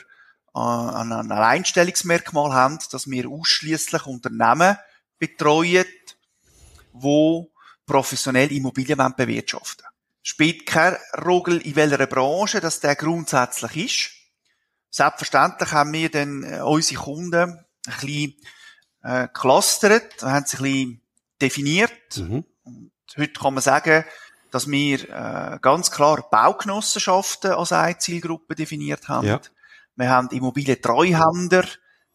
ein 0.55 1.13
Alleinstellungsmerkmal 1.13 2.53
haben, 2.53 2.79
dass 2.91 3.11
wir 3.11 3.29
ausschließlich 3.29 4.07
Unternehmen 4.07 4.77
betreuen, 5.19 5.87
wo 6.93 7.51
professionell 7.87 8.53
Immobilien 8.53 9.15
bewirtschaften 9.17 9.87
Spielt 10.25 10.67
keine 10.67 10.99
Rolle, 11.25 11.57
in 11.57 11.75
welcher 11.75 12.07
Branche 12.07 12.61
das 12.61 12.79
der 12.79 12.95
grundsätzlich 12.95 13.77
ist. 13.77 14.11
Selbstverständlich 14.91 15.73
haben 15.73 15.93
wir 15.93 16.11
dann 16.11 16.45
äh, 16.45 16.61
unsere 16.61 17.03
Kunden 17.03 17.35
ein 17.35 17.65
bisschen 17.87 18.35
äh, 19.03 19.27
clustert, 19.29 20.23
haben 20.23 20.47
sie 20.47 20.59
ein 20.59 20.63
bisschen 20.63 21.03
definiert. 21.41 22.17
Mhm. 22.17 22.45
Und 22.63 22.93
heute 23.17 23.33
kann 23.33 23.55
man 23.55 23.63
sagen, 23.63 24.05
dass 24.53 24.71
wir 24.71 25.09
äh, 25.09 25.59
ganz 25.61 25.91
klar 25.91 26.29
Baugenossenschaften 26.31 27.53
als 27.53 27.73
eine 27.73 27.99
Zielgruppe 27.99 28.55
definiert 28.55 29.09
haben. 29.09 29.27
Ja. 29.27 29.41
Wir 30.03 30.11
haben 30.11 30.31
Immobilientreuhänder 30.31 31.65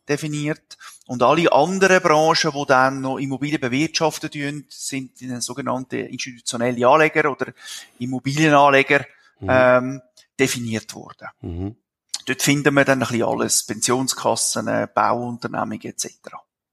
definiert. 0.09 0.77
Und 1.07 1.23
alle 1.23 1.49
anderen 1.53 2.01
Branchen, 2.01 2.51
die 2.51 2.65
dann 2.67 2.99
noch 2.99 3.17
Immobilien 3.17 3.61
bewirtschaften 3.61 4.29
tun, 4.29 4.65
sind 4.67 5.17
sogenannte 5.41 5.99
institutionelle 5.99 6.85
Anleger 6.85 7.31
oder 7.31 7.53
Immobilienanleger 7.99 9.05
mhm. 9.39 9.47
ähm, 9.49 10.01
definiert 10.37 10.93
worden. 10.95 11.29
Mhm. 11.39 11.75
Dort 12.25 12.41
finden 12.41 12.73
wir 12.73 12.83
dann 12.83 13.01
ein 13.01 13.07
bisschen 13.07 13.23
alles, 13.23 13.65
Pensionskassen, 13.65 14.89
Bauunternehmungen 14.93 15.85
etc. 15.85 16.09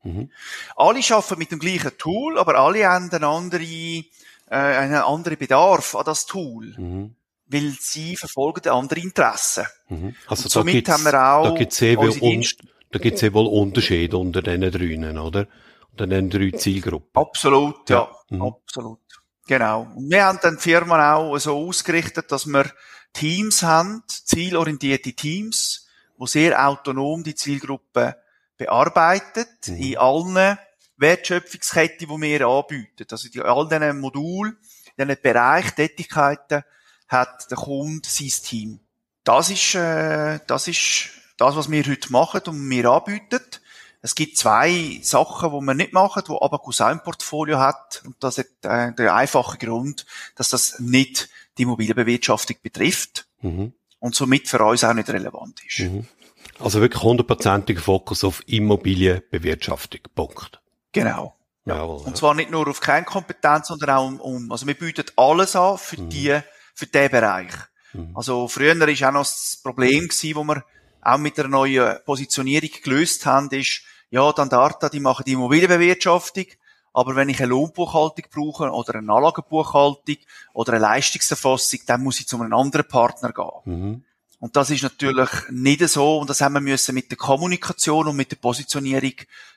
Mhm. 0.03 0.31
Alle 0.75 0.99
arbeiten 0.99 1.39
mit 1.39 1.53
dem 1.53 1.61
gleichen 1.61 1.97
Tool, 1.97 2.41
aber 2.41 2.57
alle 2.57 2.89
haben 2.89 3.09
einen 3.09 3.23
anderen, 3.23 3.63
äh, 3.63 4.05
einen 4.51 4.95
anderen 4.95 5.39
Bedarf 5.39 5.95
an 5.95 6.05
das 6.07 6.27
Tool. 6.27 6.75
Mhm 6.77 7.15
weil 7.47 7.75
sie 7.79 8.17
verfolgen 8.17 8.69
andere 8.69 9.01
Interessen. 9.01 9.67
Mhm. 9.89 10.15
Also 10.27 10.49
somit 10.49 10.89
haben 10.89 11.05
wir 11.05 11.15
auch 11.15 11.51
da 11.51 11.55
gibt's 11.55 11.77
sehr 11.77 11.97
da 11.97 13.01
gibt 13.01 13.17
es 13.17 13.23
ja 13.23 13.33
wohl 13.33 13.47
Unterschiede 13.47 14.17
unter 14.17 14.41
diesen 14.41 14.71
drei, 14.71 15.21
oder? 15.21 15.49
Unter 15.91 16.07
diesen 16.07 16.31
drei 16.31 16.57
Zielgruppen. 16.57 17.21
Absolut, 17.21 17.91
ja. 17.91 18.09
ja. 18.31 18.37
Mhm. 18.37 18.43
Absolut. 18.43 19.01
Genau. 19.49 19.89
Und 19.97 20.11
wir 20.11 20.25
haben 20.25 20.39
dann 20.41 20.55
die 20.55 20.63
Firma 20.63 21.15
auch 21.15 21.37
so 21.39 21.57
ausgerichtet, 21.57 22.31
dass 22.31 22.47
wir 22.47 22.71
Teams 23.13 23.63
haben, 23.65 24.05
zielorientierte 24.07 25.13
Teams, 25.13 25.89
wo 26.17 26.27
sehr 26.27 26.65
autonom 26.67 27.25
die 27.25 27.35
Zielgruppe 27.35 28.17
bearbeitet, 28.57 29.49
mhm. 29.67 29.77
in 29.77 29.99
allen 29.99 30.59
Wertschöpfungsketten, 30.97 32.09
die 32.09 32.23
wir 32.23 32.47
anbieten. 32.47 33.07
Also 33.11 33.29
in 33.33 33.43
all 33.43 33.69
diesen 33.69 33.99
Modulen, 33.99 34.57
in 34.97 35.09
diesen 35.09 35.23
Bereich, 35.23 35.73
Tätigkeiten, 35.73 36.63
hat 37.15 37.51
der 37.51 37.57
Kunde 37.57 38.09
sein 38.09 38.29
Team. 38.29 38.81
Das 39.25 39.51
ist, 39.51 39.75
äh, 39.75 40.41
das 40.47 40.69
ist 40.69 41.09
das, 41.37 41.57
was 41.57 41.71
wir 41.71 41.85
heute 41.85 42.13
machen 42.13 42.43
und 42.47 42.71
wir 42.71 42.91
anbieten. 42.91 43.41
Es 44.03 44.15
gibt 44.15 44.37
zwei 44.37 45.01
Sachen, 45.03 45.51
die 45.51 45.67
wir 45.67 45.75
nicht 45.75 45.95
machen, 45.95 46.23
die 46.29 46.33
Abacus 46.33 46.83
auch 46.83 46.91
im 46.91 47.01
Portfolio 47.01 47.59
hat. 47.59 48.03
Und 48.05 48.17
das 48.21 48.37
ist 48.37 48.51
äh, 48.63 48.93
der 48.93 49.15
einfache 49.15 49.57
Grund, 49.57 50.05
dass 50.37 50.51
das 50.51 50.79
nicht 50.79 51.31
die 51.57 51.63
Immobilienbewirtschaftung 51.63 52.57
betrifft. 52.63 53.27
Mhm. 53.41 53.73
Und 54.01 54.15
somit 54.15 54.49
für 54.49 54.63
uns 54.63 54.85
auch 54.85 54.93
nicht 54.93 55.09
relevant 55.09 55.59
ist. 55.67 55.81
Mhm. 55.81 56.07
Also 56.61 56.83
wirklich 56.83 57.03
hundertprozentiger 57.03 57.81
Fokus 57.81 58.25
auf 58.25 58.43
Immobilienbewirtschaftung. 58.47 60.01
Punkt. 60.15 60.61
Genau. 60.93 61.35
Ja. 61.65 61.77
Jawohl, 61.77 62.03
und 62.05 62.17
zwar 62.17 62.35
nicht 62.35 62.51
nur 62.51 62.69
auf 62.69 62.81
Kernkompetenz, 62.81 63.69
sondern 63.69 63.91
auch 63.91 64.07
um, 64.07 64.21
um 64.21 64.53
also 64.53 64.67
wir 64.67 64.75
bieten 64.75 65.07
alles 65.17 65.57
an 65.57 65.79
für 65.79 65.99
mhm. 65.99 66.11
die, 66.11 66.39
für 66.75 66.87
den 66.87 67.11
Bereich. 67.11 67.53
Mhm. 67.93 68.11
Also 68.15 68.49
früher 68.49 68.79
war 68.79 69.09
auch 69.09 69.13
noch 69.13 69.23
das 69.23 69.61
Problem 69.63 70.09
gewesen, 70.09 70.37
wo 70.37 70.45
wir 70.45 70.65
auch 71.01 71.19
mit 71.19 71.39
der 71.39 71.49
neuen 71.49 71.99
Positionierung 72.05 72.71
gelöst 72.83 73.27
haben, 73.27 73.49
ist, 73.51 73.83
ja, 74.11 74.33
dann 74.33 74.49
Data, 74.49 74.89
die 74.89 75.01
machen 75.01 75.25
die 75.27 75.33
Immobilienbewirtschaftung, 75.33 76.47
aber 76.93 77.17
wenn 77.17 77.29
ich 77.29 77.41
eine 77.41 77.49
Lohnbuchhaltung 77.49 78.25
brauche 78.31 78.71
oder 78.71 78.95
eine 78.95 79.13
Anlagenbuchhaltung 79.13 80.17
oder 80.53 80.75
eine 80.75 80.83
Leistungserfassung, 80.83 81.81
dann 81.87 82.03
muss 82.03 82.21
ich 82.21 82.29
zu 82.29 82.41
einem 82.41 82.53
anderen 82.53 82.87
Partner 82.87 83.33
gehen. 83.33 83.49
Mhm. 83.65 84.05
Und 84.45 84.57
das 84.57 84.69
ist 84.69 84.83
natürlich 84.83 85.31
nicht 85.49 85.89
so. 85.89 86.19
Und 86.19 86.29
das 86.29 86.43
haben 86.43 86.53
wir 86.53 86.61
müssen 86.61 86.95
mit 86.95 87.11
der 87.11 87.17
Kommunikation 87.17 88.09
und 88.09 88.17
mit 88.17 88.31
der 88.31 88.37
Positionierung 88.37 89.15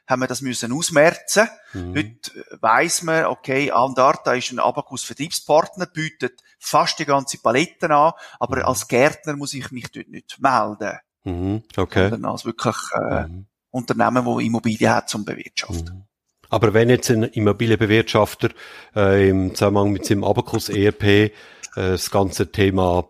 haben 0.08 0.22
wir 0.22 0.28
das 0.28 0.40
müssen 0.40 0.72
ausmerzen. 0.72 1.50
Mhm. 1.74 1.94
Heute 1.94 2.46
weiss 2.62 3.04
man, 3.04 3.26
okay, 3.26 3.70
Andarta 3.70 4.34
ist 4.34 4.50
ein 4.54 4.60
Abacus 4.60 5.04
Vertriebspartner, 5.04 5.88
bietet 5.88 6.42
fast 6.58 7.00
die 7.00 7.06
ganze 7.06 7.38
Palette 7.40 7.90
an, 7.94 8.14
aber 8.40 8.60
mhm. 8.60 8.64
als 8.64 8.88
Gärtner 8.88 9.36
muss 9.36 9.54
ich 9.54 9.72
mich 9.72 9.92
dort 9.92 10.08
nicht 10.08 10.40
melden. 10.40 10.98
Mhm, 11.26 11.64
okay. 11.76 12.10
Sondern 12.10 12.32
als 12.32 12.46
wirklich 12.46 12.78
äh, 12.94 13.28
mhm. 13.28 13.48
Unternehmen, 13.72 14.24
wo 14.24 14.40
Immobilien 14.40 14.92
hat 14.92 15.10
zum 15.10 15.26
Bewirtschaften. 15.26 15.96
Mhm. 15.96 16.04
Aber 16.48 16.74
wenn 16.74 16.90
jetzt 16.90 17.12
ein 17.12 17.24
Immobilienbewirtschafter 17.24 18.52
äh, 18.96 19.28
im 19.28 19.54
Zusammenhang 19.54 19.92
mit 19.92 20.06
seinem 20.06 20.24
Abacus 20.24 20.70
ERP 20.70 21.04
äh, 21.04 21.32
das 21.76 22.10
ganze 22.10 22.54
Thema, 22.54 23.10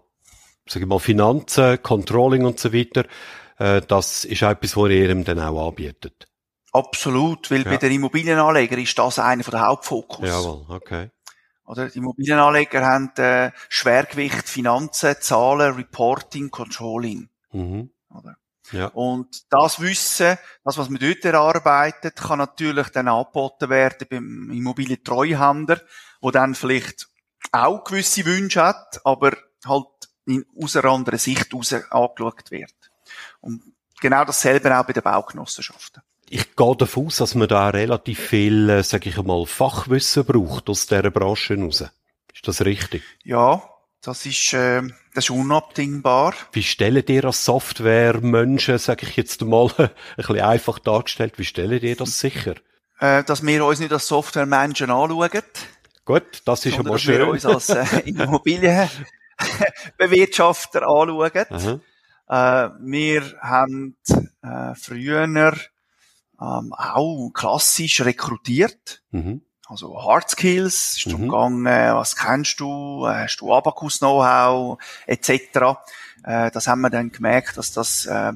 sag 0.70 0.82
ich 0.82 0.88
mal, 0.88 1.00
Finanzen, 1.00 1.82
Controlling 1.82 2.46
und 2.46 2.60
so 2.60 2.74
weiter, 2.74 3.06
äh, 3.58 3.82
das 3.82 4.26
ist 4.26 4.42
etwas, 4.42 4.78
was 4.78 4.90
ihr 4.90 5.10
ihm 5.10 5.24
dann 5.24 5.40
auch 5.40 5.70
anbietet. 5.70 6.28
Absolut, 6.74 7.50
weil 7.50 7.64
ja. 7.64 7.72
bei 7.72 7.78
den 7.78 7.94
Immobilienanlegern 7.94 8.80
ist 8.80 8.98
das 8.98 9.20
einer 9.20 9.44
der 9.44 9.68
Hauptfokus. 9.68 10.28
Jawohl, 10.28 10.66
okay. 10.70 11.10
Oder 11.66 11.90
die 11.90 11.98
Immobilienanleger 11.98 12.86
haben 12.86 13.12
äh, 13.18 13.52
Schwergewicht 13.68 14.48
Finanzen, 14.48 15.16
Zahlen, 15.20 15.76
Reporting, 15.76 16.50
Controlling. 16.50 17.30
Mhm. 17.52 17.90
Oder? 18.10 18.38
Ja. 18.72 18.88
Und 18.88 19.52
das 19.52 19.82
Wissen, 19.82 20.38
das, 20.64 20.78
was 20.78 20.90
man 20.90 21.00
dort 21.00 21.26
erarbeitet, 21.26 22.16
kann 22.16 22.40
natürlich 22.40 22.90
dann 22.90 23.08
angeboten 23.08 23.70
werden 23.70 24.08
beim 24.10 24.52
Immobilientreuhänder, 24.52 25.82
wo 26.22 26.32
dann 26.32 26.56
vielleicht 26.56 27.08
auch 27.52 27.84
gewisse 27.84 28.26
Wünsche 28.26 28.64
hat, 28.64 29.02
aber 29.04 29.32
halt 29.66 29.88
aus 30.62 30.76
einer 30.76 30.92
anderen 30.92 31.20
Sicht 31.20 31.52
heraus 31.52 31.74
angeschaut 31.74 32.52
wird. 32.52 32.74
Und 33.42 33.62
genau 34.02 34.26
dasselbe 34.26 34.78
auch 34.78 34.86
bei 34.86 34.94
den 34.94 35.04
Baugenossenschaften. 35.04 36.04
Ich 36.30 36.56
gehe 36.56 36.76
davon 36.76 37.08
aus, 37.08 37.18
dass 37.18 37.36
man 37.36 37.48
da 37.48 37.70
relativ 37.70 38.20
viel, 38.20 38.70
äh, 38.70 38.84
sage 38.84 39.10
ich 39.10 39.18
einmal, 39.18 39.46
Fachwissen 39.46 40.26
braucht 40.26 40.70
aus 40.70 40.86
dieser 40.86 41.10
Branche 41.10 41.56
heraus. 41.56 41.86
Ist 42.34 42.48
das 42.48 42.66
richtig? 42.66 43.04
Ja, 43.24 43.64
das 44.02 44.26
ist, 44.26 44.54
äh, 44.54 44.82
das 45.14 45.26
ist 45.26 45.30
unabdingbar. 45.30 46.34
Wie 46.52 46.64
stellen 46.64 47.06
dir 47.06 47.26
als 47.26 47.46
Software-Menschen, 47.46 48.78
sage 48.78 49.08
ich 49.08 49.16
jetzt 49.16 49.42
mal, 49.42 49.72
ein 49.78 49.90
bisschen 50.18 50.42
einfach 50.42 50.80
dargestellt, 50.80 51.34
wie 51.38 51.46
stellen 51.46 51.80
dir 51.80 51.96
das 51.96 52.20
sicher? 52.20 52.56
Äh, 53.00 53.24
dass 53.24 53.46
wir 53.46 53.66
uns 53.66 53.80
nicht 53.80 53.94
als 53.94 54.08
Software-Menschen 54.08 54.92
anschauen. 54.92 55.42
Gut, 56.04 56.42
das 56.46 56.66
ist 56.66 56.76
schon 56.76 56.88
mal 56.88 57.00
schön. 57.00 57.20
Dass 57.20 57.46
wir 57.46 57.52
uns 57.52 57.70
als 57.70 57.70
äh, 57.70 58.12
Immobilienbewirtschafter 60.00 60.88
anschauen. 60.88 61.82
Äh, 62.30 62.70
wir 62.82 63.40
haben 63.42 63.96
äh, 64.44 64.76
früher 64.76 65.24
ähm, 65.24 66.74
auch 66.74 67.32
klassisch 67.34 68.02
rekrutiert. 68.02 69.02
Mhm. 69.12 69.42
Also 69.68 70.02
Hard 70.02 70.30
Skills, 70.30 70.98
ist 70.98 71.08
mhm. 71.08 71.24
gegangen, 71.24 71.66
was 71.66 72.16
kennst 72.16 72.60
du, 72.60 73.06
hast 73.06 73.38
du 73.42 73.54
Abacus-Know-how, 73.54 74.78
etc. 75.06 75.30
Äh, 76.24 76.52
das 76.52 76.68
haben 76.68 76.82
wir 76.82 76.90
dann 76.90 77.12
gemerkt, 77.12 77.58
dass 77.58 77.74
das 77.74 78.06
äh, 78.06 78.34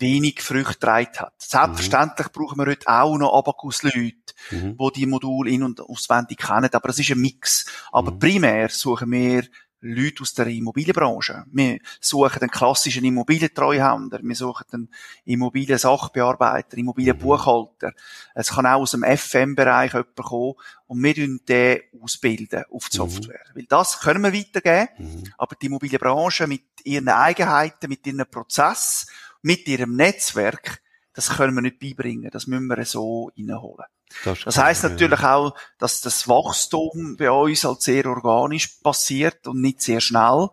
wenig 0.00 0.40
Früchte 0.42 0.72
getragen 0.72 1.18
hat. 1.18 1.34
Selbstverständlich 1.38 2.28
mhm. 2.28 2.32
brauchen 2.32 2.58
wir 2.58 2.66
heute 2.66 2.88
auch 2.88 3.18
noch 3.18 3.36
Abacus-Leute, 3.36 4.16
mhm. 4.50 4.78
die 4.78 4.92
die 4.96 5.06
Module 5.06 5.50
in- 5.50 5.62
und 5.62 5.80
auswendig 5.80 6.38
kennen, 6.38 6.70
aber 6.72 6.88
es 6.88 6.98
ist 6.98 7.10
ein 7.10 7.20
Mix. 7.20 7.66
Aber 7.92 8.12
mhm. 8.12 8.18
primär 8.18 8.68
suchen 8.70 9.10
wir 9.10 9.44
Leute 9.80 10.22
aus 10.22 10.34
der 10.34 10.46
Immobilienbranche. 10.46 11.44
Wir 11.50 11.78
suchen 12.00 12.42
einen 12.42 12.50
klassischen 12.50 13.04
Immobilientreuhänder, 13.04 14.20
wir 14.22 14.34
suchen 14.34 14.66
einen 14.72 14.88
Immobiliensachbearbeiter, 15.24 16.76
Immobilienbuchhalter. 16.76 17.92
Es 18.34 18.50
kann 18.50 18.66
auch 18.66 18.80
aus 18.80 18.90
dem 18.90 19.04
FM-Bereich 19.04 19.92
jemand 19.94 20.16
kommen 20.16 20.54
und 20.86 21.02
wir 21.02 21.14
bilden 21.14 21.40
den 21.46 21.80
ausbilden 22.02 22.64
auf 22.70 22.88
die 22.88 23.00
mhm. 23.00 23.10
Software. 23.10 23.40
Mhm. 23.50 23.58
Weil 23.58 23.66
das 23.66 24.00
können 24.00 24.22
wir 24.22 24.34
weitergeben, 24.34 24.88
mhm. 24.98 25.24
aber 25.38 25.56
die 25.56 25.66
Immobilienbranche 25.66 26.46
mit 26.46 26.64
ihren 26.84 27.08
Eigenheiten, 27.08 27.88
mit 27.88 28.06
ihren 28.06 28.26
Prozess, 28.30 29.06
mit 29.42 29.66
ihrem 29.66 29.96
Netzwerk, 29.96 30.82
das 31.14 31.30
können 31.30 31.54
wir 31.54 31.62
nicht 31.62 31.78
beibringen. 31.80 32.30
Das 32.30 32.46
müssen 32.46 32.66
wir 32.66 32.84
so 32.84 33.30
reinholen. 33.36 33.86
Das, 34.24 34.40
das 34.40 34.58
heißt 34.58 34.84
natürlich 34.84 35.22
auch, 35.22 35.54
dass 35.78 36.00
das 36.00 36.28
Wachstum 36.28 37.16
bei 37.16 37.30
uns 37.30 37.64
halt 37.64 37.82
sehr 37.82 38.06
organisch 38.06 38.68
passiert 38.82 39.46
und 39.46 39.60
nicht 39.60 39.80
sehr 39.82 40.00
schnell, 40.00 40.48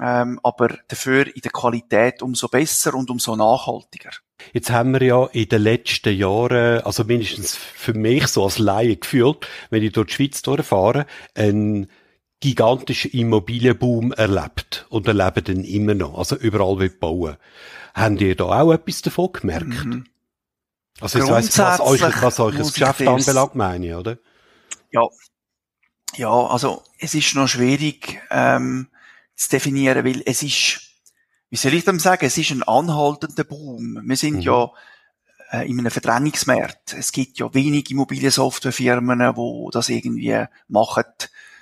ähm, 0.00 0.40
aber 0.42 0.78
dafür 0.88 1.26
in 1.26 1.42
der 1.42 1.50
Qualität 1.50 2.22
umso 2.22 2.48
besser 2.48 2.94
und 2.94 3.10
umso 3.10 3.36
nachhaltiger. 3.36 4.10
Jetzt 4.52 4.70
haben 4.70 4.94
wir 4.94 5.02
ja 5.02 5.26
in 5.26 5.48
den 5.48 5.62
letzten 5.62 6.16
Jahren, 6.16 6.80
also 6.82 7.04
mindestens 7.04 7.54
für 7.54 7.94
mich 7.94 8.26
so 8.28 8.44
als 8.44 8.58
Laie 8.58 8.96
gefühlt, 8.96 9.46
wenn 9.70 9.82
ich 9.82 9.92
durch 9.92 10.08
die 10.08 10.14
Schweiz 10.14 10.42
durchfahre, 10.42 11.06
einen 11.34 11.88
gigantischen 12.40 13.12
Immobilienboom 13.12 14.12
erlebt 14.12 14.86
und 14.88 15.06
erleben 15.06 15.44
den 15.44 15.64
immer 15.64 15.94
noch. 15.94 16.18
Also 16.18 16.36
überall 16.36 16.78
wird 16.80 16.98
bauen. 16.98 17.36
Haben 17.94 18.18
ihr 18.18 18.34
da 18.34 18.62
auch 18.62 18.72
etwas 18.72 19.02
davon 19.02 19.32
gemerkt? 19.32 19.84
Mhm. 19.84 20.04
Also 21.02 21.18
ich 21.18 21.28
weiss, 21.28 21.58
was 21.58 21.80
euch, 21.80 22.00
was 22.00 22.38
euch 22.38 22.56
das 22.56 22.72
Geschäft 22.72 23.02
anbelangt, 23.02 23.56
meine 23.56 23.86
ich, 23.86 23.94
oder? 23.94 24.18
Ja. 24.90 25.08
Ja, 26.14 26.30
also 26.30 26.82
es 26.98 27.14
ist 27.14 27.34
noch 27.34 27.48
schwierig 27.48 28.20
ähm, 28.30 28.88
zu 29.34 29.50
definieren, 29.50 30.04
weil 30.04 30.22
es 30.26 30.42
ist, 30.42 30.80
wie 31.50 31.56
soll 31.56 31.74
ich 31.74 31.84
dem 31.84 31.98
sagen, 31.98 32.24
es 32.24 32.38
ist 32.38 32.50
ein 32.50 32.62
anhaltender 32.62 33.44
Boom. 33.44 34.00
Wir 34.04 34.16
sind 34.16 34.36
mhm. 34.36 34.40
ja 34.42 34.70
äh, 35.50 35.68
in 35.68 35.78
einem 35.78 35.90
Verdrängungsmarkt. 35.90 36.92
Es 36.92 37.10
gibt 37.12 37.38
ja 37.38 37.52
wenig 37.52 37.90
Immobiliensoftwarefirmen, 37.90 39.34
die 39.34 39.70
das 39.72 39.88
irgendwie 39.88 40.44
machen. 40.68 41.04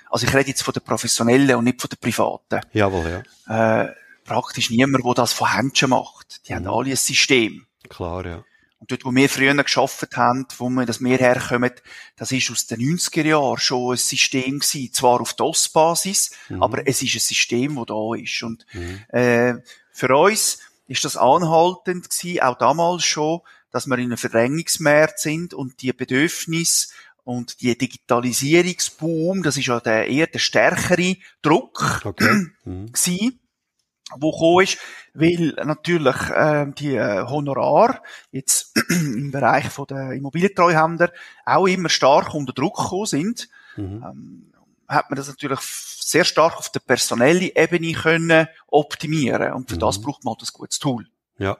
Also 0.09 0.27
ich 0.27 0.33
rede 0.35 0.49
jetzt 0.49 0.63
von 0.63 0.73
den 0.73 0.83
Professionellen 0.83 1.55
und 1.55 1.63
nicht 1.63 1.81
von 1.81 1.89
den 1.89 1.99
Privaten. 1.99 2.59
Jawohl, 2.73 3.23
ja. 3.47 3.83
Äh, 3.83 3.93
praktisch 4.25 4.69
niemand, 4.69 5.03
der 5.05 5.13
das 5.13 5.33
von 5.33 5.51
Händchen 5.51 5.89
macht. 5.89 6.47
Die 6.47 6.51
mhm. 6.51 6.57
haben 6.57 6.67
alle 6.67 6.91
ein 6.91 6.97
System. 6.97 7.65
Klar, 7.89 8.25
ja. 8.25 8.43
Und 8.81 8.91
dort, 8.91 9.05
wo 9.05 9.13
wir 9.13 9.29
früher 9.29 9.53
geschafft 9.53 10.17
haben, 10.17 10.47
wo 10.57 10.67
wir 10.67 10.87
das 10.87 10.99
mehr 10.99 11.19
herkommen, 11.19 11.71
das 12.15 12.31
ist 12.31 12.49
aus 12.49 12.65
den 12.65 12.79
90er 12.79 13.27
Jahren 13.27 13.59
schon 13.59 13.93
ein 13.93 13.97
System 13.97 14.57
gewesen. 14.57 14.91
Zwar 14.91 15.21
auf 15.21 15.35
DOS-Basis, 15.35 16.31
mhm. 16.49 16.63
aber 16.63 16.87
es 16.87 17.03
ist 17.03 17.13
ein 17.13 17.19
System, 17.19 17.75
das 17.75 17.85
da 17.85 18.15
ist. 18.15 18.41
Und, 18.41 18.65
mhm. 18.73 19.01
äh, 19.09 19.53
für 19.91 20.17
uns 20.17 20.57
ist 20.87 21.05
das 21.05 21.15
anhaltend 21.15 22.09
gewesen, 22.09 22.41
auch 22.41 22.57
damals 22.57 23.05
schon, 23.05 23.41
dass 23.69 23.85
wir 23.85 23.99
in 23.99 24.05
einem 24.05 24.17
Verdrängungsmarkt 24.17 25.19
sind 25.19 25.53
und 25.53 25.83
die 25.83 25.93
Bedürfnisse 25.93 26.87
und 27.23 27.61
die 27.61 27.77
Digitalisierungsboom, 27.77 29.43
das 29.43 29.57
ist 29.57 29.67
ja 29.67 29.79
der 29.79 30.07
eher 30.07 30.25
der 30.25 30.39
stärkere 30.39 31.17
Druck 31.43 32.01
okay. 32.03 32.47
mhm 32.65 32.91
wo 34.17 34.31
gekommen 34.31 34.63
ist, 34.63 34.77
weil 35.13 35.53
natürlich 35.65 36.15
äh, 36.29 36.65
die 36.77 36.95
äh, 36.95 37.25
Honorar 37.27 38.01
jetzt 38.31 38.77
im 38.89 39.31
Bereich 39.31 39.69
von 39.69 39.87
der 39.87 40.11
Immobilientreuhänder 40.11 41.11
auch 41.45 41.67
immer 41.67 41.89
stark 41.89 42.33
unter 42.33 42.53
Druck 42.53 42.77
gekommen 42.77 43.05
sind, 43.05 43.49
mhm. 43.75 44.03
ähm, 44.05 44.53
hat 44.87 45.09
man 45.09 45.17
das 45.17 45.27
natürlich 45.27 45.59
sehr 45.59 46.25
stark 46.25 46.57
auf 46.57 46.69
der 46.69 46.81
personellen 46.81 47.49
Ebene 47.55 47.93
können 47.93 48.47
optimieren 48.67 49.53
und 49.53 49.69
für 49.69 49.75
mhm. 49.75 49.81
das 49.81 50.01
braucht 50.01 50.23
man 50.23 50.33
halt 50.33 50.43
ein 50.43 50.53
gutes 50.53 50.79
Tool. 50.79 51.07
Ja. 51.37 51.57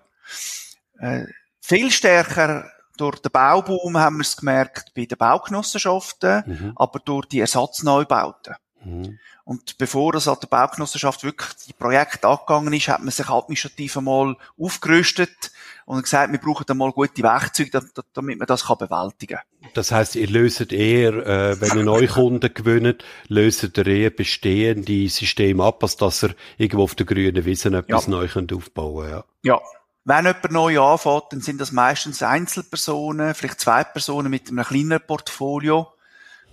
Äh, 0.99 1.25
viel 1.61 1.91
stärker 1.91 2.69
durch 2.97 3.19
den 3.19 3.31
Bauboom 3.31 3.97
haben 3.97 4.17
wir 4.17 4.21
es 4.21 4.37
gemerkt 4.37 4.93
bei 4.93 5.05
den 5.05 5.17
Baugenossenschaften, 5.17 6.43
mhm. 6.45 6.73
aber 6.75 6.99
durch 6.99 7.25
die 7.27 7.39
Ersatzneubauten. 7.39 8.55
Mhm. 8.83 9.19
Und 9.43 9.77
bevor 9.77 10.13
das 10.13 10.27
an 10.27 10.37
der 10.41 10.47
Baugenossenschaft 10.47 11.23
wirklich 11.23 11.49
die 11.67 11.73
Projekt 11.73 12.25
angegangen 12.25 12.73
ist, 12.73 12.87
hat 12.87 13.01
man 13.01 13.11
sich 13.11 13.27
administrativ 13.27 13.97
einmal 13.97 14.35
aufgerüstet 14.57 15.51
und 15.85 16.03
gesagt, 16.03 16.31
wir 16.31 16.39
brauchen 16.39 16.65
einmal 16.69 16.91
gute 16.91 17.21
Werkzeuge, 17.21 17.81
damit 18.13 18.39
man 18.39 18.47
das 18.47 18.65
bewältigen 18.65 19.37
kann. 19.37 19.71
Das 19.73 19.91
heißt, 19.91 20.15
ihr 20.15 20.27
löst 20.27 20.71
eher, 20.71 21.13
äh, 21.13 21.61
wenn 21.61 21.77
ihr 21.77 21.83
neue 21.83 22.07
Kunden 22.07 22.53
gewinnt, 22.53 23.03
löst 23.27 23.63
ihr 23.77 23.87
eher 23.87 24.09
bestehende 24.09 25.09
Systeme 25.09 25.63
ab, 25.63 25.83
als 25.83 25.97
dass 25.97 26.23
ihr 26.23 26.35
irgendwo 26.57 26.83
auf 26.83 26.95
der 26.95 27.05
grünen 27.05 27.45
Wiese 27.45 27.69
etwas 27.69 28.05
ja. 28.05 28.11
neu 28.11 28.27
könnt 28.27 28.53
aufbauen 28.53 29.09
ja. 29.09 29.23
Ja. 29.43 29.59
Wenn 30.03 30.25
jemand 30.25 30.51
neu 30.51 30.81
anfängt, 30.81 31.25
dann 31.29 31.41
sind 31.41 31.61
das 31.61 31.71
meistens 31.71 32.23
Einzelpersonen, 32.23 33.35
vielleicht 33.35 33.59
zwei 33.59 33.83
Personen 33.83 34.31
mit 34.31 34.49
einem 34.49 34.65
kleinen 34.65 34.99
Portfolio. 35.05 35.93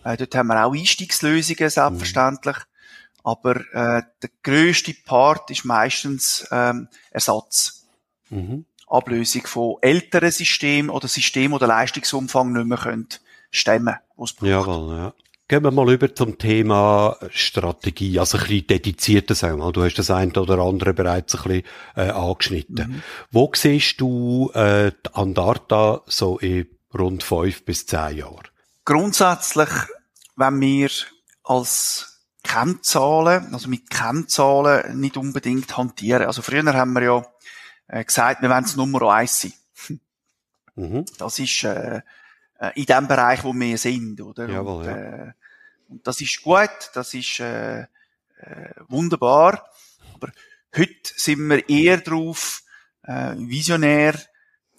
Äh, 0.04 0.16
dort 0.16 0.34
haben 0.34 0.48
wir 0.48 0.64
auch 0.64 0.74
Einstiegslösungen, 0.74 1.70
selbstverständlich. 1.70 2.56
Mhm. 2.56 2.62
Aber 3.24 3.56
äh, 3.56 4.02
der 4.22 4.30
grösste 4.42 4.94
Part 5.04 5.50
ist 5.50 5.64
meistens 5.64 6.46
ähm, 6.50 6.88
Ersatz. 7.10 7.86
Mhm. 8.30 8.64
Ablösung 8.86 9.46
von 9.46 9.76
älteren 9.82 10.30
Systemen 10.30 10.90
oder 10.90 11.08
Systemen, 11.08 11.52
die 11.54 11.58
den 11.58 11.68
Leistungsumfang 11.68 12.52
nicht 12.52 12.66
mehr 12.66 12.78
können 12.78 13.08
stemmen 13.50 13.96
können. 14.16 14.50
Jawohl, 14.50 14.96
ja. 14.96 15.12
Gehen 15.46 15.64
wir 15.64 15.70
mal 15.70 15.90
über 15.90 16.14
zum 16.14 16.36
Thema 16.36 17.16
Strategie, 17.30 18.18
also 18.18 18.36
ein 18.36 18.44
bisschen 18.44 18.66
dedizierter 18.66 19.34
sagen 19.34 19.58
wir 19.58 19.72
Du 19.72 19.82
hast 19.82 19.94
das 19.94 20.10
eine 20.10 20.30
oder 20.32 20.58
andere 20.58 20.92
bereits 20.92 21.34
ein 21.36 21.42
bisschen 21.42 21.62
äh, 21.96 22.10
angeschnitten. 22.10 22.90
Mhm. 22.90 23.02
Wo 23.30 23.50
siehst 23.54 23.98
du 23.98 24.50
äh, 24.52 24.92
Andarta 25.14 26.02
so 26.06 26.38
in 26.38 26.66
rund 26.92 27.22
fünf 27.22 27.64
bis 27.64 27.86
zehn 27.86 28.18
Jahren? 28.18 28.48
Grundsätzlich, 28.88 29.68
wenn 30.36 30.60
wir 30.62 30.88
als 31.44 32.22
Kennzahlen, 32.42 33.52
also 33.52 33.68
mit 33.68 33.90
Kennzahlen 33.90 34.98
nicht 34.98 35.18
unbedingt 35.18 35.76
hantieren. 35.76 36.26
Also 36.26 36.40
früher 36.40 36.72
haben 36.72 36.94
wir 36.94 37.02
ja 37.02 37.26
äh, 37.88 38.02
gesagt, 38.02 38.40
wir 38.40 38.48
wollen 38.48 38.64
es 38.64 38.76
Nummer 38.76 39.02
eins 39.12 39.42
sein. 39.42 39.52
Mhm. 40.74 41.04
Das 41.18 41.38
ist 41.38 41.64
äh, 41.64 42.00
äh, 42.58 42.70
in 42.76 42.86
dem 42.86 43.06
Bereich, 43.06 43.44
wo 43.44 43.52
wir 43.52 43.76
sind, 43.76 44.22
oder? 44.22 44.48
Jawohl, 44.48 44.84
und, 44.84 44.86
ja. 44.86 44.96
äh, 44.96 45.32
und 45.90 46.06
das 46.06 46.22
ist 46.22 46.40
gut, 46.40 46.90
das 46.94 47.12
ist 47.12 47.40
äh, 47.40 47.80
äh, 47.80 47.86
wunderbar. 48.88 49.68
Aber 50.14 50.28
heute 50.74 51.12
sind 51.14 51.46
wir 51.46 51.68
eher 51.68 51.98
darauf, 51.98 52.62
äh, 53.02 53.34
visionär 53.36 54.18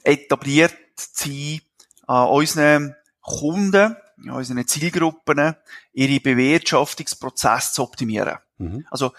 etabliert 0.02 0.76
zu 0.96 1.30
sein, 1.30 1.62
an 2.08 2.30
unseren 2.30 2.96
Kunden, 3.30 3.96
in 4.18 4.32
unseren 4.32 4.68
Zielgruppen 4.68 5.56
ihre 5.94 6.20
Bewirtschaftungsprozesse 6.20 7.74
zu 7.74 7.84
optimieren. 7.84 8.38
Mhm. 8.58 8.86
Also 8.92 9.14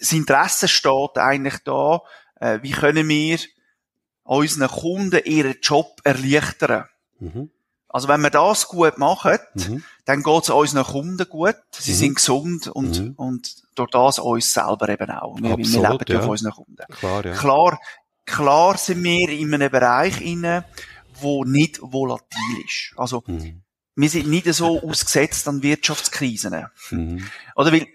das 0.00 0.12
Interesse 0.12 0.68
steht 0.68 1.16
eigentlich 1.16 1.58
da, 1.64 2.00
äh, 2.40 2.58
wie 2.62 2.72
können 2.72 3.08
wir 3.08 3.38
unseren 4.24 4.68
Kunden 4.68 5.20
ihren 5.24 5.56
Job 5.62 6.00
erleichtern. 6.04 6.84
Mhm. 7.18 7.50
Also 7.88 8.08
wenn 8.08 8.20
wir 8.20 8.30
das 8.30 8.68
gut 8.68 8.98
machen, 8.98 9.38
mhm. 9.54 9.82
dann 10.04 10.22
geht 10.22 10.42
es 10.42 10.50
unseren 10.50 10.84
Kunden 10.84 11.28
gut, 11.28 11.56
sie 11.72 11.92
mhm. 11.92 11.96
sind 11.96 12.14
gesund 12.16 12.68
und, 12.68 13.00
mhm. 13.00 13.12
und 13.16 13.56
durch 13.74 13.90
das 13.90 14.18
uns 14.18 14.52
selber 14.52 14.88
eben 14.90 15.10
auch. 15.10 15.38
Wir, 15.40 15.52
Absolut, 15.52 15.82
wir 15.82 15.90
leben 15.90 16.12
ja 16.12 16.20
von 16.20 16.30
unseren 16.30 16.52
Kunden. 16.52 16.84
Klar, 16.98 17.24
ja. 17.24 17.32
klar, 17.32 17.80
klar 18.26 18.76
sind 18.76 19.02
wir 19.02 19.30
in 19.30 19.54
einem 19.54 19.70
Bereich 19.70 20.20
inne, 20.20 20.64
wo 21.20 21.44
nicht 21.44 21.78
volatil 21.80 22.64
ist. 22.64 22.94
Also 22.96 23.22
mhm. 23.26 23.62
wir 23.96 24.08
sind 24.08 24.28
nicht 24.28 24.52
so 24.54 24.82
ausgesetzt 24.82 25.48
an 25.48 25.62
Wirtschaftskrisen. 25.62 26.66
Mhm. 26.90 27.24
Oder 27.56 27.72
weil 27.72 27.86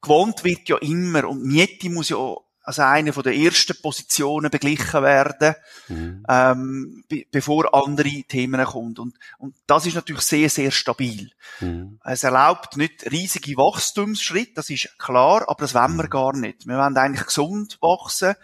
gewohnt 0.00 0.44
wird 0.44 0.68
ja 0.68 0.76
immer 0.78 1.28
und 1.28 1.44
Miete 1.44 1.90
muss 1.90 2.08
ja 2.08 2.36
als 2.68 2.80
eine 2.80 3.14
von 3.14 3.22
der 3.22 3.34
ersten 3.34 3.80
Positionen 3.80 4.50
beglichen 4.50 5.02
werden, 5.02 5.54
mhm. 5.88 6.22
ähm, 6.28 7.04
be 7.08 7.24
bevor 7.30 7.74
andere 7.74 8.24
Themen 8.24 8.62
kommen. 8.62 8.94
Und, 8.98 9.14
und 9.38 9.54
das 9.66 9.86
ist 9.86 9.94
natürlich 9.94 10.20
sehr, 10.20 10.50
sehr 10.50 10.70
stabil. 10.70 11.30
Mhm. 11.60 11.98
Es 12.04 12.24
erlaubt 12.24 12.76
nicht 12.76 13.10
riesige 13.10 13.56
Wachstumsschritte, 13.56 14.52
das 14.56 14.68
ist 14.68 14.98
klar, 14.98 15.48
aber 15.48 15.60
das 15.60 15.72
wollen 15.72 15.96
wir 15.96 16.04
mhm. 16.04 16.10
gar 16.10 16.36
nicht. 16.36 16.66
Wir 16.66 16.76
wollen 16.76 16.96
eigentlich 16.98 17.24
gesund 17.24 17.78
wachsen. 17.80 18.34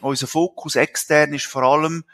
Unser 0.00 0.28
Fokus 0.28 0.74
extern 0.74 1.34
ist 1.34 1.44
vor 1.44 1.62
allem 1.64 2.04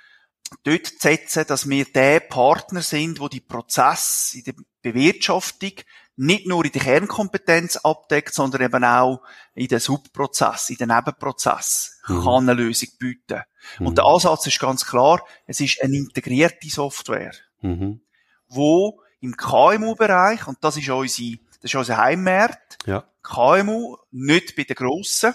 dort 0.62 0.86
zu 0.86 0.94
setzen, 0.98 1.44
dass 1.46 1.68
wir 1.68 1.84
der 1.84 2.20
Partner 2.20 2.82
sind, 2.82 3.20
wo 3.20 3.28
die 3.28 3.40
Prozesse 3.40 4.38
in 4.38 4.44
der 4.44 4.54
Bewirtschaftung 4.82 5.72
nicht 6.16 6.46
nur 6.46 6.64
in 6.64 6.72
der 6.72 6.82
Kernkompetenz 6.82 7.76
abdeckt, 7.78 8.34
sondern 8.34 8.62
eben 8.62 8.84
auch 8.84 9.20
in 9.54 9.66
den 9.66 9.80
Subprozess, 9.80 10.70
in 10.70 10.76
den 10.76 10.88
Nebenprozess 10.88 12.00
mhm. 12.06 12.22
kann 12.22 12.48
eine 12.48 12.54
Lösung 12.54 12.88
bieten. 12.98 13.42
Mhm. 13.78 13.86
Und 13.86 13.98
der 13.98 14.04
Ansatz 14.04 14.46
ist 14.46 14.60
ganz 14.60 14.86
klar, 14.86 15.24
es 15.46 15.60
ist 15.60 15.82
eine 15.82 15.96
integrierte 15.96 16.68
Software, 16.68 17.34
mhm. 17.62 18.00
wo 18.48 19.00
im 19.20 19.36
KMU-Bereich, 19.36 20.46
und 20.46 20.58
das 20.60 20.76
ist 20.76 20.88
unsere, 20.88 21.38
das 21.60 21.70
ist 21.70 21.74
unser 21.74 21.96
Heimmarkt, 21.96 22.78
ja. 22.86 23.04
KMU, 23.22 23.96
nicht 24.10 24.54
bei 24.54 24.64
den 24.64 24.76
Grossen, 24.76 25.34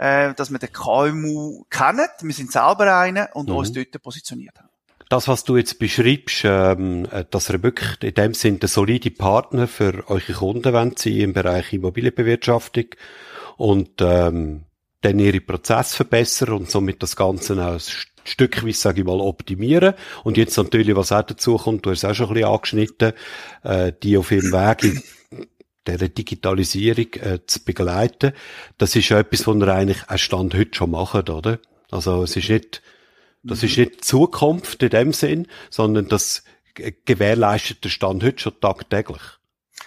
äh, 0.00 0.34
dass 0.34 0.50
wir 0.50 0.58
den 0.58 0.72
KMU 0.72 1.64
kennen, 1.68 2.08
wir 2.22 2.34
sind 2.34 2.50
selber 2.50 2.98
einer 2.98 3.28
und 3.34 3.48
mhm. 3.48 3.56
uns 3.56 3.72
dort 3.72 4.02
positioniert 4.02 4.58
haben 4.58 4.70
das, 5.10 5.26
was 5.26 5.42
du 5.42 5.56
jetzt 5.56 5.80
beschreibst, 5.80 6.42
ähm, 6.44 7.04
äh, 7.10 7.24
dass 7.28 7.50
ihr 7.50 7.62
wirklich 7.62 8.00
in 8.02 8.14
dem 8.14 8.32
Sinne 8.32 8.68
solide 8.68 9.10
Partner 9.10 9.66
für 9.66 10.08
eure 10.08 10.32
Kunden 10.32 10.72
wollt 10.72 11.00
sein 11.00 11.16
im 11.16 11.32
Bereich 11.32 11.72
Immobilienbewirtschaftung 11.72 12.86
und 13.56 14.00
ähm, 14.00 14.66
dann 15.00 15.18
ihre 15.18 15.40
Prozesse 15.40 15.96
verbessern 15.96 16.50
und 16.50 16.70
somit 16.70 17.02
das 17.02 17.16
Ganze 17.16 17.54
auch 17.54 17.72
ein 17.72 17.80
stückweise, 18.22 18.78
sage 18.78 19.00
ich 19.00 19.06
mal, 19.06 19.20
optimieren. 19.20 19.94
Und 20.22 20.36
jetzt 20.36 20.56
natürlich, 20.56 20.94
was 20.94 21.10
auch 21.10 21.22
dazu 21.22 21.56
kommt, 21.56 21.84
du 21.84 21.90
hast 21.90 22.04
es 22.04 22.04
auch 22.04 22.14
schon 22.14 22.28
ein 22.28 22.34
bisschen 22.34 22.48
angeschnitten, 22.48 23.12
äh, 23.64 23.92
die 24.02 24.16
auf 24.16 24.30
ihrem 24.30 24.52
Weg 24.52 24.84
in 24.84 25.02
der 25.86 26.08
Digitalisierung 26.08 27.12
äh, 27.14 27.46
zu 27.46 27.64
begleiten. 27.64 28.32
Das 28.78 28.94
ist 28.96 29.08
ja 29.08 29.18
etwas, 29.18 29.46
was 29.46 29.56
ihr 29.56 29.68
eigentlich 29.68 30.08
auch 30.08 30.18
Stand 30.18 30.54
heute 30.54 30.76
schon 30.76 30.90
macht, 30.90 31.30
oder? 31.30 31.58
Also 31.90 32.22
es 32.22 32.36
ist 32.36 32.48
nicht 32.48 32.82
das 33.42 33.62
ist 33.62 33.78
nicht 33.78 34.04
Zukunft 34.04 34.82
in 34.82 34.90
dem 34.90 35.12
Sinn, 35.12 35.46
sondern 35.70 36.08
das 36.08 36.44
gewährleistet 36.74 37.84
der 37.84 37.88
Stand 37.88 38.22
heute 38.22 38.38
schon 38.38 38.60
tagtäglich. 38.60 39.22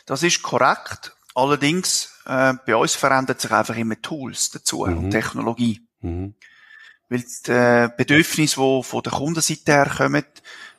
Das 0.05 0.23
ist 0.23 0.41
korrekt. 0.41 1.15
Allerdings, 1.35 2.13
äh, 2.25 2.53
bei 2.65 2.75
uns 2.75 2.95
verändert 2.95 3.41
sich 3.41 3.51
einfach 3.51 3.75
immer 3.75 3.99
Tools 4.01 4.51
dazu 4.51 4.85
mhm. 4.85 4.97
und 4.97 5.11
Technologie. 5.11 5.87
Mhm. 6.01 6.35
Weil 7.09 7.23
die 7.47 7.51
äh, 7.51 7.89
Bedürfnisse, 7.95 8.59
die 8.59 8.83
von 8.83 9.03
der 9.03 9.13
Kundenseite 9.13 9.71
her 9.71 9.91
kommen, 9.97 10.25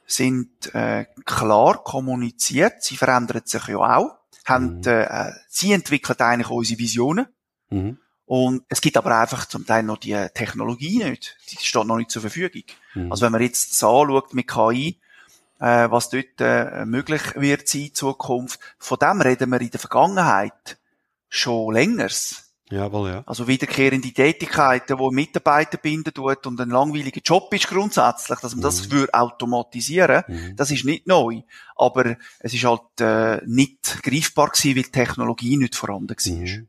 sind 0.06 0.74
äh, 0.74 1.06
klar 1.24 1.82
kommuniziert. 1.82 2.82
Sie 2.82 2.96
verändern 2.96 3.42
sich 3.44 3.66
ja 3.68 3.96
auch. 3.96 4.18
Haben, 4.44 4.78
mhm. 4.78 4.82
äh, 4.84 5.32
sie 5.48 5.72
entwickeln 5.72 6.18
eigentlich 6.18 6.50
unsere 6.50 6.78
Visionen. 6.78 7.26
Mhm. 7.70 7.98
Und 8.26 8.64
es 8.68 8.80
gibt 8.80 8.96
aber 8.96 9.18
einfach 9.18 9.46
zum 9.46 9.66
Teil 9.66 9.82
noch 9.82 9.98
die 9.98 10.16
Technologie 10.34 11.04
nicht. 11.04 11.36
Die 11.50 11.56
steht 11.56 11.84
noch 11.84 11.96
nicht 11.96 12.10
zur 12.10 12.22
Verfügung. 12.22 12.64
Mhm. 12.94 13.10
Also 13.10 13.24
wenn 13.24 13.32
man 13.32 13.42
jetzt 13.42 13.72
das 13.72 13.84
anschaut 13.84 14.32
mit 14.32 14.48
KI, 14.48 14.98
äh, 15.60 15.90
was 15.90 16.08
dort 16.08 16.40
äh, 16.40 16.84
möglich 16.84 17.22
wird 17.36 17.68
sein 17.68 17.82
in 17.82 17.94
Zukunft, 17.94 18.60
von 18.78 18.98
dem 18.98 19.20
reden 19.20 19.50
wir 19.50 19.60
in 19.60 19.70
der 19.70 19.80
Vergangenheit 19.80 20.78
schon 21.28 21.74
längers. 21.74 22.43
Jawohl, 22.74 23.08
ja. 23.08 23.22
Also 23.26 23.46
wiederkehrende 23.46 24.12
Tätigkeiten, 24.12 24.98
wo 24.98 25.12
Mitarbeiter 25.12 25.78
binden 25.78 26.12
tut 26.12 26.44
und 26.44 26.60
ein 26.60 26.70
langweiliger 26.70 27.20
Job 27.24 27.54
ist 27.54 27.68
grundsätzlich, 27.68 28.40
dass 28.40 28.52
man 28.52 28.58
mhm. 28.58 28.62
das 28.62 28.80
für 28.80 29.08
automatisieren, 29.14 30.24
mhm. 30.26 30.56
das 30.56 30.72
ist 30.72 30.84
nicht 30.84 31.06
neu. 31.06 31.42
Aber 31.76 32.16
es 32.40 32.52
ist 32.52 32.64
halt 32.64 33.00
äh, 33.00 33.40
nicht 33.46 34.02
greifbar 34.02 34.48
gewesen, 34.48 34.76
weil 34.76 34.82
die 34.82 34.90
Technologie 34.90 35.56
nicht 35.56 35.76
vorhanden 35.76 36.16
war. 36.16 36.32
Mhm. 36.32 36.68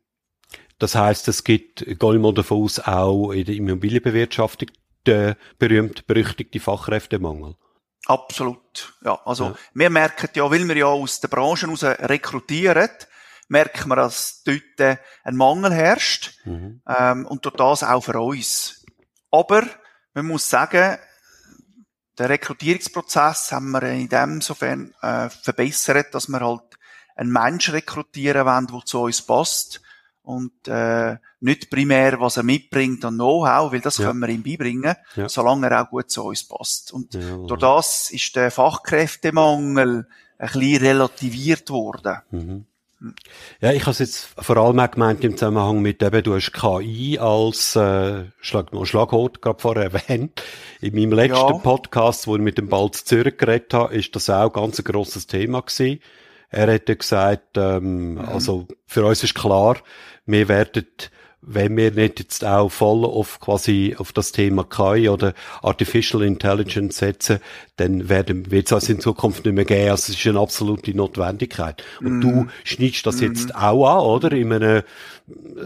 Das 0.78 0.94
heißt, 0.94 1.26
es 1.26 1.42
gibt, 1.42 1.84
gehen 1.84 2.22
wir 2.22 2.32
davon 2.32 2.62
aus, 2.62 2.78
auch 2.78 3.32
in 3.32 3.44
der 3.44 3.56
Immobilienbewirtschaftung 3.56 4.68
den 5.06 5.34
berühmt-berüchtigten 5.58 6.60
Fachkräftemangel. 6.60 7.56
Absolut. 8.06 8.94
Ja, 9.04 9.18
also, 9.24 9.46
ja. 9.46 9.54
wir 9.74 9.90
merken 9.90 10.28
ja, 10.34 10.48
weil 10.48 10.68
wir 10.68 10.76
ja 10.76 10.86
aus 10.86 11.20
der 11.20 11.28
Branche 11.28 11.66
heraus 11.66 11.82
rekrutieren, 11.82 12.90
merken 13.48 13.88
wir, 13.88 13.96
dass 13.96 14.42
dort 14.44 14.98
ein 15.24 15.36
Mangel 15.36 15.72
herrscht, 15.72 16.38
mhm. 16.44 16.82
ähm, 16.86 17.26
und 17.26 17.44
durch 17.44 17.56
das 17.56 17.82
auch 17.82 18.02
für 18.02 18.20
uns. 18.20 18.84
Aber, 19.30 19.62
man 20.14 20.26
muss 20.26 20.48
sagen, 20.48 20.98
den 22.18 22.26
Rekrutierungsprozess 22.26 23.52
haben 23.52 23.70
wir 23.72 23.82
in 23.82 24.08
dem 24.08 24.40
sofern 24.40 24.94
äh, 25.02 25.28
verbessert, 25.28 26.14
dass 26.14 26.28
wir 26.28 26.40
halt 26.40 26.62
einen 27.14 27.32
Mensch 27.32 27.70
rekrutieren 27.72 28.46
wollen, 28.46 28.66
der 28.66 28.80
zu 28.84 29.02
uns 29.02 29.22
passt 29.22 29.82
und 30.22 30.66
äh, 30.66 31.16
nicht 31.40 31.70
primär, 31.70 32.20
was 32.20 32.36
er 32.36 32.42
mitbringt 32.42 33.04
an 33.04 33.14
Know-how, 33.14 33.72
weil 33.72 33.80
das 33.80 33.98
ja. 33.98 34.06
können 34.06 34.20
wir 34.20 34.28
ihm 34.28 34.42
beibringen, 34.42 34.96
ja. 35.14 35.28
solange 35.28 35.68
er 35.68 35.82
auch 35.82 35.90
gut 35.90 36.10
zu 36.10 36.24
uns 36.24 36.44
passt. 36.44 36.92
Und 36.92 37.14
ja, 37.14 37.20
durch 37.20 37.60
das 37.60 38.10
ist 38.10 38.34
der 38.34 38.50
Fachkräftemangel 38.50 40.08
ein 40.38 40.48
bisschen 40.48 40.82
relativiert 40.82 41.70
worden. 41.70 42.18
Mhm. 42.30 42.66
Ja, 43.60 43.72
ich 43.72 43.82
habe 43.82 43.92
es 43.92 43.98
jetzt 43.98 44.28
vor 44.38 44.56
allem 44.56 44.78
auch 44.80 44.90
gemeint 44.90 45.24
im 45.24 45.36
Zusammenhang 45.36 45.80
mit 45.80 46.02
eben, 46.02 46.22
du 46.22 46.34
hast 46.34 46.52
KI 46.52 47.18
als 47.18 47.76
äh, 47.76 48.24
Schlag, 48.40 48.68
Schlagwort 48.84 49.42
gerade 49.42 49.60
vorher 49.60 49.92
erwähnt. 49.92 50.42
In 50.80 50.94
meinem 50.94 51.12
letzten 51.12 51.36
ja. 51.36 51.58
Podcast, 51.58 52.26
wo 52.26 52.36
ich 52.36 52.42
mit 52.42 52.58
dem 52.58 52.68
Balz 52.68 53.04
Zürich 53.04 53.36
geredet 53.36 53.74
habe, 53.74 53.94
ist 53.94 54.14
das 54.16 54.30
auch 54.30 54.52
ganz 54.52 54.78
ein 54.78 54.84
grosses 54.84 55.26
Thema 55.26 55.62
gewesen. 55.62 56.00
Er 56.50 56.68
hätte 56.68 56.96
gesagt, 56.96 57.56
ähm, 57.56 58.14
mhm. 58.14 58.20
also 58.20 58.66
für 58.86 59.04
uns 59.04 59.22
ist 59.22 59.34
klar, 59.34 59.76
wir 60.26 60.48
werden 60.48 60.86
wenn 61.48 61.76
wir 61.76 61.92
nicht 61.92 62.18
jetzt 62.18 62.44
auch 62.44 62.68
voll 62.68 63.04
auf 63.04 63.38
quasi 63.38 63.94
auf 63.96 64.12
das 64.12 64.32
Thema 64.32 64.64
KI 64.64 65.08
oder 65.08 65.32
Artificial 65.62 66.22
Intelligence 66.22 66.98
setzen, 66.98 67.38
dann 67.76 68.08
werden 68.08 68.50
wird 68.50 68.66
es 68.66 68.72
also 68.72 68.92
in 68.92 69.00
Zukunft 69.00 69.44
nicht 69.44 69.54
mehr 69.54 69.64
geben. 69.64 69.90
Also 69.90 70.12
es 70.12 70.18
ist 70.18 70.26
eine 70.26 70.40
absolute 70.40 70.92
Notwendigkeit. 70.92 71.84
Und 72.00 72.18
mm. 72.18 72.20
du 72.20 72.46
schneidest 72.64 73.06
das 73.06 73.20
mm. 73.20 73.24
jetzt 73.24 73.54
auch 73.54 73.86
an, 73.86 74.00
oder? 74.00 74.32
In 74.32 74.52
einem, 74.52 74.82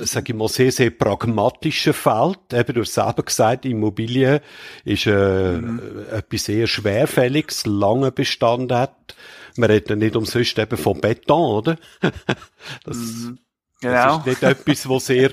sag 0.00 0.28
ich 0.28 0.34
mal, 0.34 0.48
sehr, 0.48 0.70
sehr 0.70 0.90
pragmatischen 0.90 1.94
Feld. 1.94 2.38
Eben, 2.52 2.74
du 2.74 2.82
hast 2.82 2.94
selber 2.94 3.22
gesagt, 3.22 3.64
Immobilien 3.64 4.40
ist 4.84 5.06
äh, 5.06 5.52
mm. 5.56 5.80
etwas 6.10 6.44
sehr 6.44 6.66
Schwerfälliges, 6.66 7.64
lange 7.64 8.12
Bestand 8.12 8.70
hat. 8.70 9.14
Man 9.56 9.70
redet 9.70 9.98
nicht 9.98 10.14
umsonst 10.14 10.58
eben 10.58 10.76
von 10.76 11.00
Beton, 11.00 11.50
oder? 11.50 11.76
das, 12.84 12.96
mhm. 12.96 13.38
Genau. 13.80 14.18
Das 14.18 14.18
ist 14.18 14.26
nicht 14.26 14.42
etwas, 14.42 14.88
was 14.88 15.06
sehr 15.06 15.30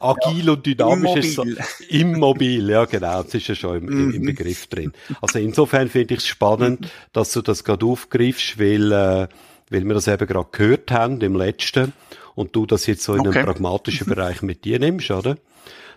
agil 0.00 0.48
und 0.48 0.64
dynamisch 0.64 1.36
Immobil. 1.36 1.58
ist. 1.58 1.80
Immobil, 1.90 2.70
ja 2.70 2.84
genau, 2.86 3.22
das 3.22 3.34
ist 3.34 3.48
ja 3.48 3.54
schon 3.54 3.76
im, 3.76 3.88
im 3.88 4.20
mhm. 4.20 4.24
Begriff 4.24 4.66
drin. 4.66 4.92
Also 5.20 5.38
insofern 5.38 5.90
finde 5.90 6.14
ich 6.14 6.20
es 6.20 6.26
spannend, 6.26 6.88
dass 7.12 7.32
du 7.32 7.42
das 7.42 7.64
gerade 7.64 7.84
aufgreifst, 7.84 8.58
weil, 8.58 8.92
äh, 8.92 9.28
weil 9.70 9.84
wir 9.84 9.94
das 9.94 10.08
eben 10.08 10.26
gerade 10.26 10.48
gehört 10.50 10.90
haben 10.90 11.20
im 11.20 11.36
letzten 11.36 11.92
und 12.34 12.56
du 12.56 12.64
das 12.64 12.86
jetzt 12.86 13.02
so 13.02 13.14
in 13.14 13.20
okay. 13.20 13.40
einem 13.40 13.44
pragmatischen 13.46 14.06
Bereich 14.06 14.40
mit 14.40 14.64
dir 14.64 14.78
nimmst, 14.78 15.10
oder? 15.10 15.36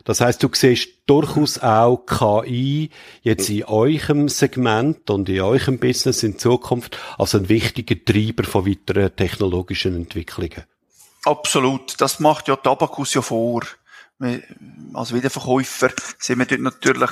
Das 0.04 0.22
heißt, 0.22 0.44
du 0.44 0.50
siehst 0.54 0.90
durchaus 1.08 1.58
auch 1.60 2.06
KI 2.06 2.92
jetzt 3.24 3.50
in 3.50 3.64
eurem 3.64 4.30
Segment 4.30 5.10
und 5.10 5.28
in 5.30 5.42
eurem 5.42 5.80
Business 5.80 6.24
in 6.24 6.38
Zukunft 6.38 6.98
als 7.18 7.34
ein 7.34 7.50
wichtiger 7.50 7.96
Treiber 8.04 8.44
von 8.44 8.68
weiteren 8.68 9.16
technologischen 9.16 9.96
Entwicklungen. 9.96 10.64
Absolut. 11.26 12.00
Das 12.00 12.20
macht 12.20 12.48
ja 12.48 12.56
Tabakus 12.56 13.14
ja 13.14 13.22
vor. 13.22 13.64
Als 14.94 15.14
Wiederverkäufer 15.14 15.90
sind 16.20 16.40
wir 16.40 16.46
dort 16.46 16.62
natürlich 16.62 17.12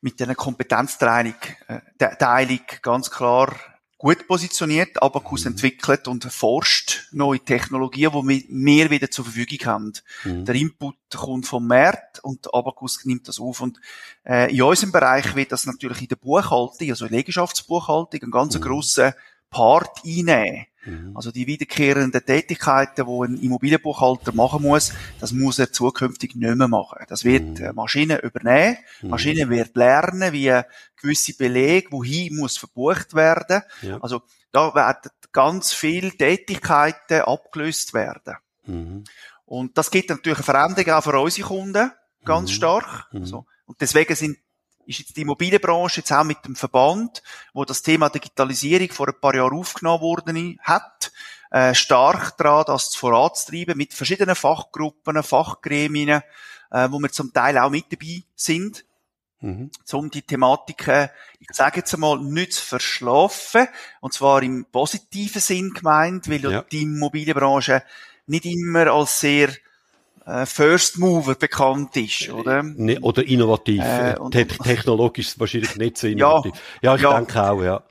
mit 0.00 0.18
dieser 0.18 0.34
Kompetenzteilung 0.34 1.34
äh, 1.66 1.80
Teilung 2.16 2.60
ganz 2.82 3.10
klar 3.10 3.54
gut 3.98 4.28
positioniert. 4.28 5.02
Abacus 5.02 5.44
mhm. 5.44 5.52
entwickelt 5.52 6.06
und 6.06 6.24
forscht 6.24 7.08
neue 7.10 7.40
Technologien, 7.40 8.12
die 8.28 8.46
wir 8.48 8.90
wieder 8.90 9.10
zur 9.10 9.24
Verfügung 9.24 9.58
haben. 9.66 9.92
Mhm. 10.24 10.44
Der 10.44 10.54
Input 10.54 10.96
kommt 11.14 11.46
vom 11.46 11.66
Markt 11.66 12.20
und 12.20 12.54
Abacus 12.54 13.04
nimmt 13.04 13.26
das 13.28 13.40
auf. 13.40 13.60
Und 13.60 13.80
äh, 14.24 14.54
in 14.54 14.62
unserem 14.62 14.92
Bereich 14.92 15.34
wird 15.34 15.52
das 15.52 15.66
natürlich 15.66 16.02
in 16.02 16.08
der 16.08 16.16
Buchhaltung, 16.16 16.88
also 16.88 17.06
in 17.06 17.10
der 17.10 17.18
Liegenschaftsbuchhaltung, 17.18 18.22
einen 18.22 18.30
ganz 18.30 18.54
mhm. 18.54 18.60
grossen 18.60 19.12
Part 19.50 20.04
einnehmen. 20.04 20.66
Mhm. 20.88 21.16
Also 21.16 21.30
die 21.30 21.46
wiederkehrenden 21.46 22.24
Tätigkeiten, 22.24 23.06
die 23.06 23.24
ein 23.24 23.36
Immobilienbuchhalter 23.42 24.32
machen 24.32 24.62
muss, 24.62 24.92
das 25.20 25.32
muss 25.32 25.58
er 25.58 25.72
zukünftig 25.72 26.34
nicht 26.34 26.56
mehr 26.56 26.68
machen. 26.68 27.04
Das 27.08 27.24
wird 27.24 27.60
mhm. 27.60 27.74
Maschine 27.74 28.20
übernehmen. 28.22 28.78
Mhm. 29.02 29.10
Maschine 29.10 29.50
wird 29.50 29.76
lernen, 29.76 30.32
wie 30.32 30.52
gewisse 31.00 31.36
Belege, 31.36 31.92
wohin 31.92 32.36
muss 32.36 32.56
verbucht 32.56 33.14
werden. 33.14 33.62
Ja. 33.82 33.98
Also 34.00 34.22
da 34.52 34.74
werden 34.74 35.10
ganz 35.32 35.72
viele 35.72 36.10
Tätigkeiten 36.10 37.20
abgelöst 37.20 37.94
werden. 37.94 38.36
Mhm. 38.66 39.04
Und 39.44 39.78
das 39.78 39.90
gibt 39.90 40.10
natürlich 40.10 40.38
eine 40.38 40.44
Veränderung 40.44 40.92
auch 40.92 41.04
für 41.04 41.18
unsere 41.18 41.46
Kunden, 41.48 41.92
ganz 42.24 42.50
mhm. 42.50 42.54
stark. 42.54 43.06
Mhm. 43.12 43.20
Also, 43.20 43.46
und 43.66 43.80
deswegen 43.80 44.14
sind 44.14 44.38
ist 44.88 45.00
jetzt 45.00 45.16
die 45.16 45.22
Immobilienbranche 45.22 46.00
jetzt 46.00 46.12
auch 46.12 46.24
mit 46.24 46.44
dem 46.44 46.56
Verband, 46.56 47.22
wo 47.52 47.64
das 47.64 47.82
Thema 47.82 48.08
Digitalisierung 48.08 48.90
vor 48.90 49.08
ein 49.08 49.20
paar 49.20 49.34
Jahren 49.34 49.58
aufgenommen 49.58 50.00
worden 50.00 50.58
hat, 50.62 51.12
äh, 51.50 51.74
stark 51.74 52.36
daran, 52.38 52.64
das 52.66 52.94
voranzutreiben 52.96 53.76
mit 53.76 53.92
verschiedenen 53.92 54.34
Fachgruppen, 54.34 55.22
Fachgremien, 55.22 56.22
äh, 56.70 56.88
wo 56.90 56.98
wir 56.98 57.10
zum 57.10 57.32
Teil 57.32 57.58
auch 57.58 57.70
mit 57.70 57.92
dabei 57.92 58.22
sind. 58.34 58.84
Mhm. 59.40 59.70
um 59.92 60.10
die 60.10 60.22
Thematiken, 60.22 61.10
ich 61.38 61.46
sage 61.52 61.76
jetzt 61.76 61.94
einmal, 61.94 62.18
nicht 62.18 62.54
zu 62.54 62.64
verschlafen, 62.64 63.68
und 64.00 64.12
zwar 64.12 64.42
im 64.42 64.64
positiven 64.64 65.40
Sinn 65.40 65.70
gemeint, 65.72 66.28
weil 66.28 66.40
ja. 66.40 66.62
die 66.62 66.82
Immobilienbranche 66.82 67.84
nicht 68.26 68.46
immer 68.46 68.88
als 68.88 69.20
sehr 69.20 69.50
äh, 70.28 70.46
First 70.46 70.98
Mover 70.98 71.34
bekannt 71.34 71.96
ist, 71.96 72.30
oder? 72.30 72.62
Ne, 72.62 73.00
oder 73.00 73.26
innovativ. 73.26 73.82
Äh, 73.82 74.16
und, 74.18 74.32
Te 74.32 74.46
technologisch 74.46 75.38
wahrscheinlich 75.38 75.76
nicht 75.76 75.98
so 75.98 76.06
innovativ. 76.06 76.52
Ja, 76.82 76.90
ja 76.90 76.96
ich 76.96 77.02
ja. 77.02 77.16
denke 77.16 77.42
auch, 77.42 77.62
ja. 77.62 77.82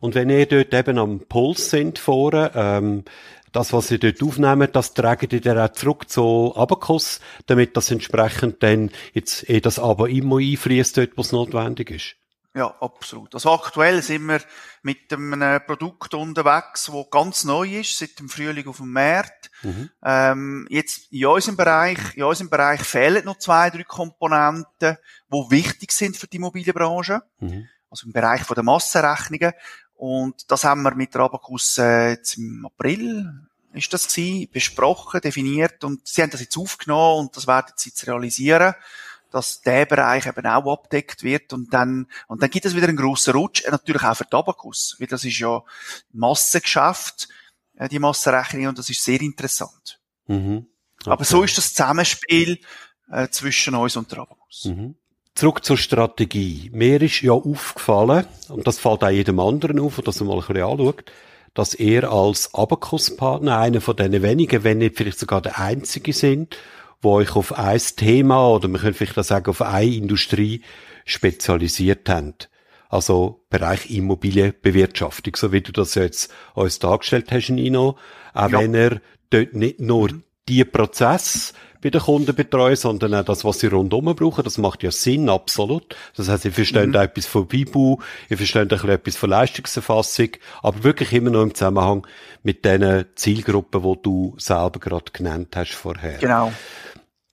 Und 0.00 0.14
wenn 0.14 0.30
ihr 0.30 0.46
dort 0.46 0.72
eben 0.74 0.98
am 0.98 1.20
Puls 1.20 1.70
sind 1.70 1.98
vorne, 1.98 2.50
ähm, 2.54 3.04
das, 3.52 3.72
was 3.72 3.90
ihr 3.90 3.98
dort 3.98 4.22
aufnehmen, 4.22 4.68
das 4.72 4.94
tragen 4.94 5.28
ihr 5.30 5.40
dann 5.40 5.58
auch 5.58 5.72
zurück 5.72 6.08
zu 6.08 6.54
Abacus, 6.56 7.20
damit 7.46 7.76
das 7.76 7.90
entsprechend 7.90 8.62
dann 8.62 8.90
jetzt 9.12 9.48
eh 9.48 9.60
das 9.60 9.78
aber 9.78 10.08
immer 10.08 10.38
einfließt 10.38 10.96
dort, 10.96 11.10
was 11.16 11.32
notwendig 11.32 11.90
ist. 11.90 12.16
Ja, 12.54 12.66
absolut. 12.80 13.34
Also 13.34 13.50
aktuell 13.50 14.02
sind 14.02 14.26
wir 14.26 14.40
mit 14.82 15.10
einem 15.10 15.60
Produkt 15.66 16.12
unterwegs, 16.12 16.92
wo 16.92 17.04
ganz 17.04 17.44
neu 17.44 17.80
ist, 17.80 17.98
seit 17.98 18.18
dem 18.18 18.28
Frühling 18.28 18.68
auf 18.68 18.76
dem 18.76 18.92
Markt. 18.92 19.50
Mhm. 19.62 19.90
Ähm, 20.04 20.66
jetzt 20.68 21.10
in 21.10 21.24
unserem 21.26 21.56
Bereich, 21.56 21.98
in 22.14 22.24
unserem 22.24 22.50
Bereich 22.50 22.82
fehlen 22.82 23.24
noch 23.24 23.38
zwei, 23.38 23.70
drei 23.70 23.84
Komponenten, 23.84 24.98
die 25.32 25.50
wichtig 25.50 25.92
sind 25.92 26.16
für 26.18 26.26
die 26.26 26.36
Immobilienbranche. 26.36 27.22
Mhm. 27.40 27.68
Also 27.88 28.06
im 28.06 28.12
Bereich 28.12 28.42
von 28.42 28.54
der 28.54 28.64
Massenrechnungen. 28.64 29.54
Und 29.94 30.50
das 30.50 30.64
haben 30.64 30.82
wir 30.82 30.94
mit 30.94 31.14
der 31.14 31.22
Abacus 31.22 31.78
äh, 31.78 32.10
jetzt 32.10 32.36
im 32.36 32.66
April 32.66 33.48
ist 33.74 33.92
das 33.94 34.06
gewesen, 34.06 34.50
besprochen, 34.52 35.22
definiert 35.22 35.82
und 35.84 36.06
sie 36.06 36.22
haben 36.22 36.30
das 36.30 36.42
jetzt 36.42 36.58
aufgenommen 36.58 37.20
und 37.20 37.36
das 37.36 37.46
werden 37.46 37.72
sie 37.76 37.88
jetzt 37.88 38.06
realisieren 38.06 38.74
dass 39.32 39.62
der 39.62 39.86
Bereich 39.86 40.26
eben 40.26 40.46
auch 40.46 40.72
abdeckt 40.72 41.22
wird 41.22 41.52
und 41.52 41.72
dann, 41.72 42.06
und 42.28 42.42
dann 42.42 42.50
gibt 42.50 42.66
es 42.66 42.76
wieder 42.76 42.88
einen 42.88 42.96
grossen 42.96 43.34
Rutsch, 43.34 43.64
äh, 43.64 43.70
natürlich 43.70 44.02
auch 44.02 44.16
für 44.16 44.28
Tabakus, 44.28 44.96
weil 44.98 45.06
das 45.06 45.24
ist 45.24 45.38
ja 45.38 45.62
Massengeschäft, 46.12 47.28
äh, 47.76 47.88
die 47.88 47.98
Massenrechnung 47.98 48.68
und 48.68 48.78
das 48.78 48.90
ist 48.90 49.02
sehr 49.02 49.20
interessant. 49.20 50.00
Mhm. 50.26 50.66
Okay. 51.00 51.10
Aber 51.10 51.24
so 51.24 51.42
ist 51.42 51.58
das 51.58 51.74
Zusammenspiel 51.74 52.58
äh, 53.10 53.28
zwischen 53.28 53.74
uns 53.74 53.96
und 53.96 54.08
Tabakus. 54.08 54.66
Mhm. 54.66 54.94
Zurück 55.34 55.64
zur 55.64 55.78
Strategie. 55.78 56.70
Mir 56.74 57.00
ist 57.00 57.22
ja 57.22 57.32
aufgefallen, 57.32 58.26
und 58.48 58.66
das 58.66 58.78
fällt 58.78 59.02
auch 59.02 59.08
jedem 59.08 59.40
anderen 59.40 59.80
auf, 59.80 59.96
der 59.96 60.04
das 60.04 60.20
mal 60.20 60.34
ein 60.34 60.46
bisschen 60.46 60.62
anschaut, 60.62 61.10
dass 61.54 61.74
er 61.74 62.10
als 62.10 62.54
Abacus-Partner 62.54 63.58
einer 63.58 63.80
von 63.80 63.96
den 63.96 64.22
wenigen, 64.22 64.64
wenn 64.64 64.78
nicht 64.78 64.96
vielleicht 64.96 65.18
sogar 65.18 65.40
der 65.40 65.58
einzige 65.58 66.12
sind, 66.12 66.56
wo 67.02 67.14
euch 67.14 67.36
auf 67.36 67.58
ein 67.58 67.80
Thema 67.96 68.48
oder 68.48 68.68
man 68.68 68.80
könnte 68.80 68.98
vielleicht 68.98 69.18
auch 69.18 69.24
sagen, 69.24 69.50
auf 69.50 69.60
eine 69.60 69.94
Industrie 69.94 70.62
spezialisiert 71.04 72.08
habt. 72.08 72.48
Also 72.88 73.44
Bereich 73.50 73.90
Immobilienbewirtschaftung, 73.90 75.34
so 75.36 75.50
wie 75.50 75.62
du 75.62 75.72
das 75.72 75.94
jetzt 75.94 76.32
uns 76.54 76.78
dargestellt 76.78 77.32
hast, 77.32 77.50
Nino. 77.50 77.96
Auch 78.34 78.50
ja. 78.50 78.60
wenn 78.60 78.74
er 78.74 79.00
dort 79.30 79.54
nicht 79.54 79.80
nur 79.80 80.12
mhm. 80.12 80.22
die 80.48 80.64
Prozess 80.64 81.54
bei 81.82 81.90
den 81.90 82.00
Kunden 82.00 82.34
betreuen, 82.34 82.76
sondern 82.76 83.14
auch 83.14 83.24
das, 83.24 83.44
was 83.44 83.58
sie 83.58 83.66
rundum 83.66 84.14
brauchen. 84.14 84.44
Das 84.44 84.56
macht 84.56 84.82
ja 84.84 84.92
Sinn, 84.92 85.28
absolut. 85.28 85.96
Das 86.16 86.28
heißt, 86.28 86.44
ihr 86.44 86.52
versteht 86.52 86.88
mhm. 86.88 86.96
auch 86.96 87.02
etwas 87.02 87.26
von 87.26 87.46
Bibu, 87.46 87.98
ihr 88.28 88.36
versteht 88.36 88.72
auch 88.72 88.84
etwas 88.84 89.16
von 89.16 89.30
Leistungserfassung, 89.30 90.28
aber 90.62 90.84
wirklich 90.84 91.12
immer 91.12 91.30
noch 91.30 91.42
im 91.42 91.54
Zusammenhang 91.54 92.06
mit 92.42 92.64
den 92.64 93.06
Zielgruppen, 93.16 93.82
die 93.82 94.02
du 94.02 94.34
selber 94.38 94.78
gerade 94.78 95.10
genannt 95.12 95.56
hast 95.56 95.72
vorher. 95.72 96.18
Genau. 96.18 96.52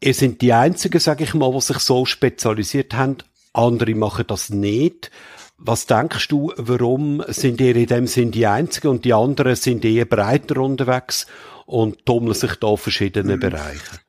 Ihr 0.01 0.13
sind 0.13 0.41
die 0.41 0.53
Einzigen, 0.53 0.99
sage 0.99 1.25
ich 1.25 1.33
mal, 1.33 1.51
die 1.51 1.61
sich 1.61 1.79
so 1.79 2.05
spezialisiert 2.05 2.93
haben. 2.93 3.17
Andere 3.53 3.95
machen 3.95 4.25
das 4.27 4.49
nicht. 4.49 5.11
Was 5.57 5.87
denkst 5.87 6.29
du, 6.29 6.53
warum 6.55 7.21
sind 7.27 7.59
ihr 7.59 7.75
in 7.75 7.87
dem 7.87 8.07
Sinn 8.07 8.31
die 8.31 8.47
Einzigen 8.47 8.87
und 8.87 9.03
die 9.03 9.13
anderen 9.13 9.57
sind 9.57 9.83
eher 9.83 10.05
breiter 10.05 10.61
unterwegs 10.61 11.27
und 11.65 12.05
tummeln 12.05 12.33
sich 12.33 12.55
da 12.55 12.67
auf 12.67 12.81
verschiedene 12.81 13.35
mhm. 13.35 13.39
Bereiche? 13.41 13.99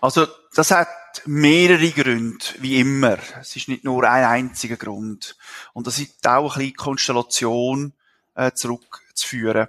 Also, 0.00 0.28
das 0.54 0.70
hat 0.70 0.88
mehrere 1.26 1.90
Gründe, 1.90 2.44
wie 2.60 2.78
immer. 2.78 3.18
Es 3.40 3.56
ist 3.56 3.68
nicht 3.68 3.82
nur 3.82 4.08
ein 4.08 4.24
einziger 4.24 4.76
Grund. 4.76 5.36
Und 5.72 5.88
das 5.88 5.98
ist 5.98 6.26
auch 6.28 6.54
ein 6.54 6.60
bisschen 6.60 6.76
Konstellation 6.76 7.92
äh, 8.36 8.52
zurückzuführen. 8.52 9.68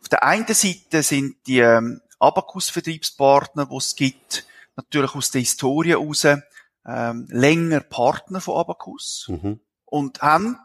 Auf 0.00 0.08
der 0.08 0.22
einen 0.22 0.46
Seite 0.46 1.02
sind 1.02 1.36
die 1.46 1.58
ähm, 1.58 2.00
Abacus-Vertriebspartner, 2.20 3.66
die 3.66 3.76
es 3.76 3.96
gibt, 3.96 4.46
natürlich 4.80 5.14
aus 5.14 5.30
der 5.30 5.40
Historie 5.40 5.90
heraus 5.90 6.24
ähm, 6.24 7.26
länger 7.28 7.80
Partner 7.80 8.40
von 8.40 8.56
Abacus 8.56 9.26
mhm. 9.28 9.60
und 9.84 10.22
haben 10.22 10.58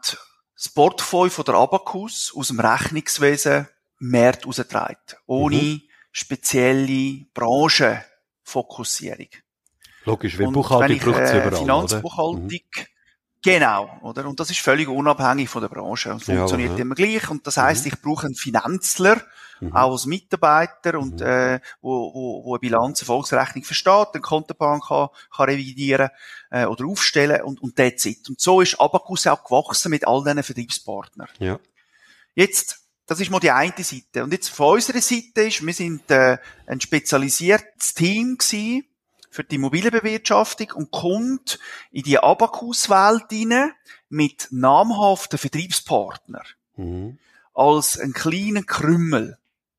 das 0.54 0.68
Portfolio 0.70 1.30
von 1.30 1.44
der 1.44 1.54
Abacus 1.54 2.32
aus 2.34 2.48
dem 2.48 2.60
Rechnungswesen 2.60 3.68
mehr 3.98 4.38
rausgetragen, 4.42 4.96
ohne 5.26 5.56
mhm. 5.56 5.82
spezielle 6.10 7.26
Branchenfokussierung. 7.34 9.28
Logisch, 10.04 10.38
weil 10.38 10.48
Buchhaltung 10.48 10.98
braucht 10.98 11.20
es 11.20 11.30
äh, 11.32 11.38
überall, 11.38 11.56
Finanzbuchhaltung, 11.56 12.44
oder? 12.46 12.54
Mhm. 12.54 12.86
Genau, 13.42 13.98
oder? 14.02 14.26
Und 14.26 14.40
das 14.40 14.50
ist 14.50 14.60
völlig 14.60 14.88
unabhängig 14.88 15.48
von 15.48 15.62
der 15.62 15.68
Branche 15.68 16.12
und 16.12 16.24
funktioniert 16.24 16.72
ja, 16.72 16.78
immer 16.78 16.94
gleich. 16.94 17.30
Und 17.30 17.46
das 17.46 17.56
heißt, 17.56 17.84
mhm. 17.84 17.92
ich 17.92 18.02
brauche 18.02 18.26
einen 18.26 18.34
Finanzler, 18.34 19.22
mhm. 19.60 19.74
auch 19.74 19.92
als 19.92 20.06
Mitarbeiter 20.06 20.98
und 20.98 21.20
mhm. 21.20 21.26
äh, 21.26 21.60
wo, 21.80 22.12
wo, 22.12 22.44
wo 22.44 22.54
eine 22.54 22.60
Bilanz, 22.60 23.00
eine 23.00 23.06
Volksrechnung 23.06 23.64
versteht, 23.64 24.08
eine 24.12 24.20
Kontobank 24.20 24.88
kann, 24.88 25.08
kann 25.34 25.48
revidieren 25.48 26.08
äh, 26.50 26.64
oder 26.64 26.86
aufstellen 26.86 27.42
und, 27.42 27.62
und 27.62 27.76
that's 27.76 28.04
it. 28.06 28.28
Und 28.28 28.40
so 28.40 28.60
ist 28.60 28.80
Abacus 28.80 29.26
auch 29.26 29.44
gewachsen 29.44 29.90
mit 29.90 30.06
all 30.06 30.24
diesen 30.24 30.42
Vertriebspartnern. 30.42 31.28
Ja. 31.38 31.58
Jetzt, 32.34 32.80
das 33.06 33.20
ist 33.20 33.30
mal 33.30 33.40
die 33.40 33.52
eine 33.52 33.72
Seite. 33.78 34.24
Und 34.24 34.32
jetzt 34.32 34.48
von 34.48 34.74
unserer 34.74 35.00
Seite 35.00 35.42
ist, 35.42 35.64
wir 35.64 35.74
sind 35.74 36.10
äh, 36.10 36.38
ein 36.66 36.80
spezialisiertes 36.80 37.94
Team 37.94 38.36
gewesen, 38.38 38.84
für 39.36 39.44
die 39.44 39.56
Immobilienbewirtschaftung 39.56 40.70
und 40.72 40.90
kommt 40.90 41.58
in 41.90 42.04
die 42.04 42.18
Abacus-Welt 42.18 43.26
hinein 43.30 43.72
mit 44.08 44.48
namhaften 44.50 45.38
Vertriebspartnern. 45.38 46.46
Mhm. 46.76 47.18
Als 47.52 48.00
ein 48.00 48.14
kleiner 48.14 48.62
Krümmel. 48.62 49.38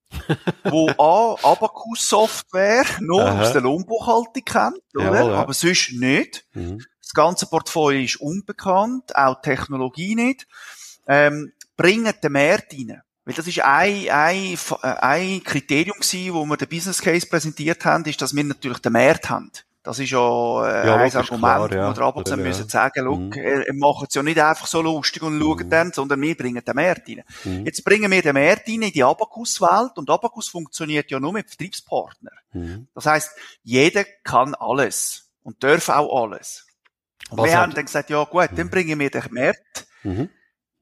wo 0.64 0.90
A, 0.98 1.36
Abacus-Software 1.44 2.86
noch 3.02 3.20
Aha. 3.20 3.42
aus 3.42 3.52
der 3.52 3.62
Lohnbuchhaltung 3.62 4.46
kennt, 4.46 4.82
oder? 4.96 5.22
Ja, 5.22 5.28
ja. 5.28 5.34
aber 5.34 5.54
sonst 5.54 5.92
nicht. 5.92 6.46
Mhm. 6.54 6.86
Das 7.02 7.14
ganze 7.14 7.48
Portfolio 7.48 8.02
ist 8.02 8.22
unbekannt, 8.22 9.16
auch 9.16 9.42
Technologie 9.42 10.16
nicht. 10.16 10.48
Ähm, 11.08 11.52
bringen 11.76 12.14
den 12.24 12.32
Markt 12.32 12.74
rein. 12.74 13.02
Weil 13.28 13.34
das 13.34 13.46
ist 13.46 13.60
ein, 13.60 14.10
ein, 14.10 14.54
äh, 14.54 14.88
ein 15.02 15.44
Kriterium 15.44 15.98
gewesen, 16.00 16.34
wo 16.34 16.46
wir 16.46 16.56
den 16.56 16.70
Business 16.70 17.02
Case 17.02 17.28
präsentiert 17.28 17.84
haben, 17.84 18.06
ist, 18.06 18.22
dass 18.22 18.34
wir 18.34 18.42
natürlich 18.42 18.80
den 18.80 18.94
Markt 18.94 19.30
haben. 19.30 19.52
Das 19.84 20.00
ist 20.00 20.12
ja, 20.12 20.66
äh, 20.66 20.88
ja 20.88 20.96
ein 20.96 21.14
Argument, 21.14 21.42
klar, 21.42 21.74
ja. 21.74 21.92
wo 21.92 22.00
wir 22.00 22.06
aber 22.06 22.24
ja. 22.26 22.38
müssen 22.38 22.70
sagen, 22.70 23.04
look, 23.04 23.20
mhm. 23.20 23.34
er, 23.34 23.68
er 23.68 23.74
macht 23.74 24.08
es 24.08 24.16
ja 24.16 24.24
nicht 24.24 24.40
einfach 24.40 24.66
so 24.66 24.82
lustig 24.82 25.24
und 25.24 25.42
schaut 25.42 25.66
mhm. 25.66 25.70
dann, 25.70 25.92
sondern 25.92 26.22
wir 26.22 26.38
bringen 26.38 26.64
den 26.64 26.76
Markt 26.76 27.10
rein. 27.10 27.24
Mhm. 27.44 27.66
Jetzt 27.66 27.84
bringen 27.84 28.10
wir 28.10 28.22
den 28.22 28.34
Markt 28.34 28.70
rein 28.70 28.82
in 28.82 28.94
die 28.94 29.04
Abacus-Welt 29.04 29.98
und 29.98 30.10
Abacus 30.10 30.48
funktioniert 30.48 31.12
ja 31.12 31.20
nur 31.20 31.34
mit 31.34 31.50
Vertriebspartnern. 31.50 32.34
Mhm. 32.54 32.88
Das 32.96 33.08
heißt, 33.08 33.32
jeder 33.64 34.06
kann 34.24 34.56
alles 34.56 35.30
und 35.44 35.62
darf 35.62 35.90
auch 35.90 36.24
alles. 36.24 36.66
Und 37.30 37.40
Was 37.40 37.48
wir 37.48 37.58
haben 37.58 37.74
dann 37.74 37.84
gesagt, 37.84 38.10
ja 38.10 38.24
gut, 38.24 38.52
dann 38.56 38.68
mhm. 38.68 38.72
bringen 38.72 39.00
wir 39.00 39.10
den 39.10 39.24
Markt 39.32 39.86
mhm 40.04 40.30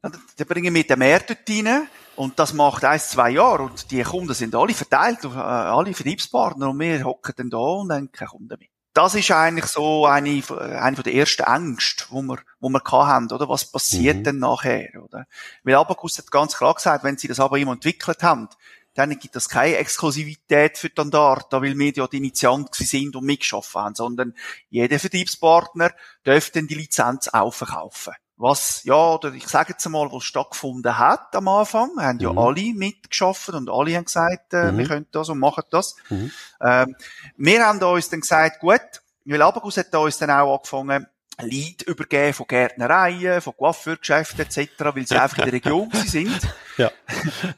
Dann 0.04 0.48
bringen 0.48 0.76
wir 0.76 0.84
den 0.84 1.00
Mehr 1.00 1.22
dort 1.22 1.50
rein. 1.50 1.88
Und 2.16 2.39
das 2.39 2.53
macht 2.53 2.84
ein, 2.84 2.99
zwei 2.99 3.32
Jahre. 3.32 3.63
Und 3.63 3.91
die 3.91 4.01
Kunden 4.03 4.34
sind 4.34 4.55
alle 4.55 4.74
verteilt 4.74 5.26
auf 5.26 5.36
äh, 5.36 5.39
alle 5.39 5.93
Vertriebspartner. 5.93 6.70
Und 6.70 6.80
wir 6.80 7.03
hocken 7.03 7.34
dann 7.38 7.49
da 7.49 7.57
und 7.57 7.89
dann 7.89 8.11
keine 8.11 8.30
Kunden 8.30 8.57
mehr. 8.59 8.70
Das 8.93 9.13
ist 9.13 9.30
eigentlich 9.32 9.66
so 9.66 10.05
eine, 10.05 10.41
eine 10.49 10.95
der 10.95 11.13
ersten 11.13 11.43
Ängste, 11.43 12.05
wo 12.11 12.22
wir, 12.22 12.38
wo 12.61 12.70
wir 12.70 12.82
haben, 12.82 13.30
oder? 13.30 13.49
Was 13.49 13.70
passiert 13.70 14.20
mhm. 14.20 14.24
denn 14.24 14.39
nachher, 14.39 15.03
oder? 15.03 15.26
Weil 15.66 15.76
Abacus 15.76 16.18
hat 16.18 16.32
ganz 16.32 16.55
klar 16.55 16.74
gesagt, 16.76 17.03
wenn 17.03 17.18
sie 17.18 17.28
das 17.28 17.41
aber 17.41 17.57
immer 17.57 17.74
entwickelt 17.74 18.24
haben, 18.24 18.47
dann 18.93 19.09
gibt 19.20 19.36
es 19.36 19.49
keine 19.49 19.76
Exklusivität 19.76 20.78
für 20.78 20.88
Standard, 20.88 21.51
weil 21.51 21.78
wir 21.78 21.91
ja 21.91 22.07
die 22.07 22.18
Initiant 22.18 22.74
sind 22.74 23.18
und 23.18 23.26
mitgeschaffen 23.26 23.82
haben, 23.82 23.95
sondern 23.95 24.34
jeder 24.70 24.97
Vertriebspartner 24.97 25.91
dürfte 26.26 26.63
die 26.63 26.76
Lizenz 26.76 27.28
auch 27.28 27.53
verkaufen. 27.53 28.13
Was, 28.38 28.84
ja, 28.84 29.14
oder 29.14 29.34
ich 29.34 29.48
sage 29.48 29.72
jetzt 29.72 29.86
einmal, 29.86 30.12
was 30.12 30.26
stattgefunden 30.26 30.98
hat 30.98 31.34
am 31.36 31.48
Anfang, 31.48 31.92
haben 31.98 32.20
ja 32.20 32.34
mhm. 32.34 32.38
alle 32.38 32.74
mitgeschaffen 32.74 33.56
und 33.56 33.70
alle 33.70 33.96
haben 33.96 34.06
gesagt, 34.06 34.54
äh, 34.54 34.72
mhm. 34.72 34.78
wir 34.78 34.88
können 34.88 35.08
das 35.12 35.30
und 35.30 35.40
machen 35.40 35.64
das. 35.70 35.96
Mhm. 36.10 36.32
Ähm, 36.62 36.96
wir 37.38 37.66
haben 37.66 37.82
uns 37.82 38.10
dann 38.10 38.20
gesagt, 38.20 38.60
gut, 38.60 38.82
weil 39.24 39.42
Abacus 39.42 39.78
hat 39.78 39.96
uns 39.96 40.18
dann 40.18 40.32
auch 40.32 40.58
angefangen, 40.58 41.08
Lead 41.42 41.82
übergeben 41.84 42.34
von 42.34 42.48
Gärtnereien, 42.48 43.42
von 43.42 43.56
Coiffeurgeschäften 43.58 44.42
etc., 44.46 44.70
weil 44.80 45.06
sie 45.06 45.20
einfach 45.20 45.40
in 45.40 45.46
der 45.46 45.54
Region 45.54 45.92
sind. 45.92 46.40
Ja. 46.78 46.92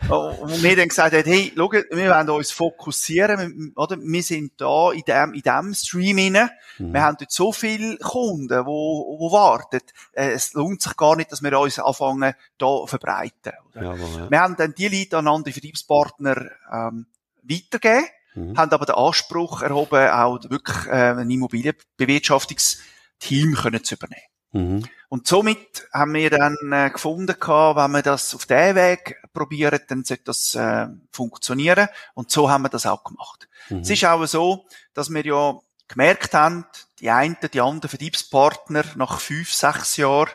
und 0.16 0.62
wir 0.62 0.76
dann 0.76 0.90
gesagt 0.90 1.16
haben, 1.16 1.24
hey, 1.24 1.52
schau, 1.56 1.72
wir 1.72 2.10
wollen 2.12 2.30
uns 2.30 2.52
fokussieren, 2.52 3.74
oder? 3.76 3.98
Wir 4.00 4.22
sind 4.22 4.54
da 4.58 4.92
in 4.92 5.02
dem, 5.02 5.34
in 5.34 5.42
dem 5.42 5.74
Stream 5.74 6.20
inne. 6.20 6.52
Mhm. 6.78 6.94
Wir 6.94 7.02
haben 7.02 7.18
dort 7.20 7.32
so 7.32 7.52
viele 7.52 7.98
Kunden, 7.98 8.64
wo, 8.68 9.18
wo 9.18 9.32
warten. 9.32 9.80
Äh, 10.14 10.34
es 10.34 10.54
lohnt 10.54 10.84
sich 10.84 10.96
gar 10.96 11.16
nicht, 11.16 11.32
dass 11.32 11.42
wir 11.42 11.60
uns 11.60 11.80
anfangen, 11.80 12.36
da 12.60 12.86
verbreiten. 12.86 13.54
Oder? 13.72 13.82
Ja, 13.82 13.96
ja. 13.96 14.30
Wir 14.30 14.40
haben 14.40 14.56
dann 14.56 14.76
die 14.76 14.88
Leute 14.88 15.18
an 15.18 15.28
andere 15.28 15.52
Vertriebspartner, 15.54 16.52
ähm, 16.72 17.08
weitergegeben, 17.42 18.06
mhm. 18.36 18.58
haben 18.58 18.72
aber 18.72 18.86
den 18.86 18.96
Anspruch 18.96 19.64
erhoben, 19.64 20.10
auch 20.10 20.40
wirklich, 20.50 20.86
äh, 20.88 21.14
ein 21.14 21.30
Immobilienbewirtschaftungs 21.30 22.84
Team 23.20 23.56
können 23.56 23.84
zu 23.84 23.96
übernehmen. 23.96 24.22
Mhm. 24.52 24.84
Und 25.10 25.28
somit 25.28 25.88
haben 25.94 26.14
wir 26.14 26.30
dann 26.30 26.58
äh, 26.72 26.90
gefunden, 26.90 27.36
gehabt, 27.40 27.78
wenn 27.78 27.92
wir 27.92 28.02
das 28.02 28.36
auf 28.36 28.46
den 28.46 28.76
Weg 28.76 29.22
probieren, 29.34 29.80
dann 29.88 30.04
sollte 30.04 30.24
das 30.26 30.56
äh, 30.56 30.88
funktionieren. 31.12 31.88
Und 32.14 32.32
so 32.32 32.50
haben 32.50 32.64
wir 32.64 32.70
das 32.70 32.86
auch 32.86 33.04
gemacht. 33.04 33.48
Mhm. 33.70 33.80
Es 33.80 33.90
ist 33.90 34.06
auch 34.06 34.26
so, 34.26 34.66
dass 34.94 35.10
wir 35.10 35.26
ja 35.26 35.60
gemerkt 35.88 36.34
haben, 36.34 36.66
die 37.00 37.10
einen, 37.10 37.38
die 37.54 37.62
anderen 37.62 37.90
Vertriebspartner 37.90 38.84
nach 38.96 39.20
fünf, 39.20 39.54
sechs 39.54 39.98
Jahren 39.98 40.32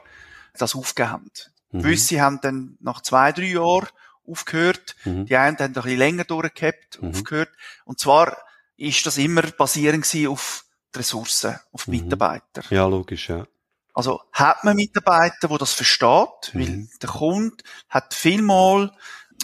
das 0.57 0.75
aufgegeben 0.75 1.13
haben. 1.13 1.31
Mhm. 1.73 1.83
Gewisse 1.83 2.21
haben 2.21 2.41
dann 2.41 2.77
nach 2.81 3.01
zwei, 3.03 3.33
drei 3.33 3.45
Jahren 3.45 3.89
aufgehört. 4.27 4.97
Mhm. 5.05 5.27
Die 5.27 5.37
einen 5.37 5.59
haben 5.59 5.65
ein 5.65 5.73
bisschen 5.73 5.99
länger 5.99 6.25
durchgehabt, 6.25 7.03
mhm. 7.03 7.11
aufgehört. 7.11 7.51
Und 7.85 7.99
zwar 7.99 8.37
ist 8.77 9.05
das 9.05 9.19
immer 9.19 9.43
basierend 9.43 10.07
auf 10.29 10.65
die 10.95 10.99
Ressourcen, 10.99 11.59
auf 11.73 11.85
die 11.85 11.91
mhm. 11.93 12.05
Mitarbeiter. 12.05 12.63
Ja, 12.71 12.87
logisch, 12.87 13.29
ja. 13.29 13.47
Also 13.95 14.23
hat 14.33 14.65
man 14.65 14.77
Mitarbeiter, 14.77 15.51
wo 15.51 15.59
das 15.59 15.73
versteht, 15.73 16.53
mhm. 16.53 16.61
weil 16.61 16.89
der 17.01 17.09
Kunde 17.11 17.57
hat 17.89 18.15
vielmal 18.15 18.93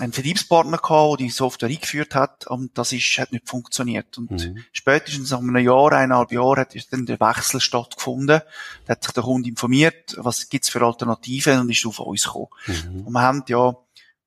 einen 0.01 0.13
Vertriebspartner 0.13 0.79
gehabt, 0.79 1.21
der 1.21 1.27
die 1.27 1.31
Software 1.31 1.69
eingeführt 1.69 2.15
hat, 2.15 2.47
und 2.47 2.77
das 2.79 2.93
ist, 2.93 3.19
hat 3.19 3.33
nicht 3.33 3.49
funktioniert. 3.49 4.17
Und 4.17 4.31
mhm. 4.31 4.65
spätestens 4.73 5.31
nach 5.31 5.41
einem 5.41 5.57
Jahr, 5.57 5.93
eineinhalb 5.93 6.33
Jahren, 6.33 6.61
hat 6.61 6.93
dann 6.93 7.07
der 7.07 7.21
Wechsel 7.21 7.61
stattgefunden. 7.61 8.41
Da 8.87 8.93
hat 8.93 9.05
sich 9.05 9.13
der 9.13 9.25
Kunde 9.25 9.49
informiert, 9.49 10.15
was 10.17 10.49
gibt's 10.49 10.69
für 10.69 10.83
Alternativen, 10.83 11.61
und 11.61 11.71
ist 11.71 11.85
auf 11.85 11.99
uns 11.99 12.25
gekommen. 12.25 12.49
Mhm. 12.67 13.07
Und 13.07 13.13
wir 13.13 13.23
haben 13.23 13.45
ja 13.49 13.77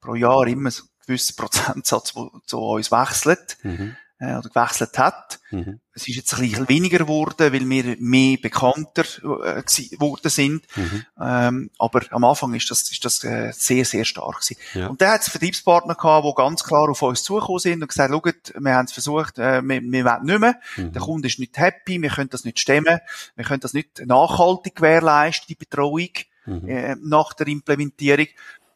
pro 0.01 0.15
Jahr 0.15 0.45
immer 0.47 0.69
einen 0.69 0.89
gewissen 1.05 1.35
Prozentsatz, 1.35 2.13
der 2.13 2.29
zu 2.45 2.59
uns 2.59 2.91
wechselt. 2.91 3.57
Mhm 3.63 3.95
äh, 4.21 4.37
oder 4.37 4.49
gewechselt 4.49 4.97
hat. 4.99 5.39
Mhm. 5.49 5.79
Es 5.93 6.07
ist 6.07 6.15
jetzt 6.15 6.33
ein 6.35 6.41
bisschen 6.41 6.69
weniger 6.69 6.99
geworden, 6.99 7.51
weil 7.51 7.67
wir 7.67 7.95
mehr 7.99 8.37
bekannter 8.37 9.01
äh, 9.01 9.63
geworden 9.63 10.29
sind. 10.29 10.63
Mhm. 10.75 11.05
Ähm, 11.19 11.69
aber 11.79 12.01
am 12.11 12.23
Anfang 12.23 12.53
ist 12.53 12.69
das, 12.69 12.83
ist 12.91 13.03
das 13.03 13.23
äh, 13.23 13.51
sehr, 13.53 13.83
sehr 13.83 14.05
stark 14.05 14.41
gewesen. 14.41 14.57
Ja. 14.75 14.87
Und 14.87 15.01
da 15.01 15.13
hat 15.13 15.21
es 15.21 15.29
Vertriebspartner 15.29 15.95
gehabt, 15.95 16.25
die 16.25 16.33
ganz 16.35 16.63
klar 16.63 16.87
auf 16.89 17.01
uns 17.01 17.23
zugekommen 17.23 17.59
sind 17.59 17.81
und 17.81 17.87
gesagt, 17.87 18.13
schaut, 18.13 18.53
wir 18.57 18.73
haben 18.75 18.85
es 18.85 18.93
versucht, 18.93 19.39
äh, 19.39 19.61
wir, 19.63 19.81
wir 19.81 20.05
wollen 20.05 20.25
nicht 20.25 20.39
mehr. 20.39 20.55
Mhm. 20.77 20.93
Der 20.93 21.01
Kunde 21.01 21.27
ist 21.27 21.39
nicht 21.39 21.57
happy, 21.57 22.01
wir 22.01 22.09
können 22.09 22.29
das 22.29 22.45
nicht 22.45 22.59
stemmen, 22.59 22.99
wir 23.35 23.45
können 23.45 23.61
das 23.61 23.73
nicht 23.73 24.05
nachhaltig 24.05 24.75
gewährleisten, 24.75 25.47
die 25.49 25.55
Betreuung 25.55 26.09
mhm. 26.45 26.67
äh, 26.67 26.95
nach 27.01 27.33
der 27.33 27.47
Implementierung 27.47 28.27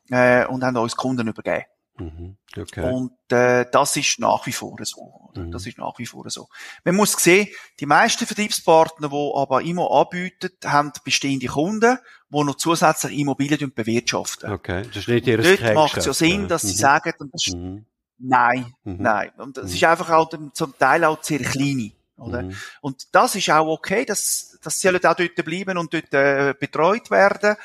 äh, 0.10 0.46
und 0.46 0.64
haben 0.64 0.76
uns 0.78 0.96
Kunden 0.96 1.28
übergeben. 1.28 1.66
Mhm. 1.98 2.38
Okay. 2.58 2.92
Und 2.92 3.14
äh, 3.32 3.66
das 3.72 3.96
ist 3.96 4.20
nach 4.20 4.46
wie 4.46 4.52
vor 4.52 4.78
so. 4.84 5.32
Mhm. 5.36 5.52
Das 5.52 5.66
ist 5.66 5.78
nach 5.78 5.98
wie 5.98 6.06
vor 6.06 6.30
so. 6.30 6.48
Man 6.84 6.96
muss 6.96 7.14
sehen, 7.14 7.48
die 7.80 7.86
meisten 7.86 8.26
Vertriebspartner, 8.26 9.10
die 9.10 9.32
aber 9.36 9.62
immer 9.62 9.92
anbieten, 9.92 10.52
haben 10.66 10.92
bestehende 11.04 11.48
Kunden, 11.48 11.98
die 12.30 12.44
noch 12.44 12.56
zusätzlich 12.56 13.20
Immobilien 13.20 13.74
bewirtschaften. 13.74 14.52
Okay, 14.52 14.84
das 14.88 14.98
ist 14.98 15.08
nicht 15.08 15.28
ihr 15.28 15.38
Dort 15.38 15.74
macht 15.74 15.98
es 15.98 16.06
ja 16.06 16.14
Sinn, 16.14 16.48
dass 16.48 16.64
mhm. 16.64 16.68
sie 16.68 16.76
sagen, 16.76 17.14
das 17.18 17.48
ist, 17.48 17.56
mhm. 17.56 17.86
nein, 18.18 18.74
mhm. 18.84 18.98
nein. 19.00 19.32
Und 19.38 19.58
das 19.58 19.70
mhm. 19.70 19.76
ist 19.76 19.84
einfach 19.86 20.10
halt 20.10 20.38
zum 20.54 20.78
Teil 20.78 21.04
auch 21.06 21.24
sehr 21.24 21.40
kleine. 21.40 21.92
Oder? 22.18 22.44
Mhm. 22.44 22.56
Und 22.82 23.14
das 23.14 23.36
ist 23.36 23.50
auch 23.50 23.68
okay, 23.68 24.06
dass, 24.06 24.58
dass 24.62 24.80
sie 24.80 24.90
auch 24.90 25.00
dort 25.00 25.36
bleiben 25.36 25.78
und 25.78 25.94
dort 25.94 26.14
äh, 26.14 26.54
betreut 26.58 27.12
werden. 27.12 27.56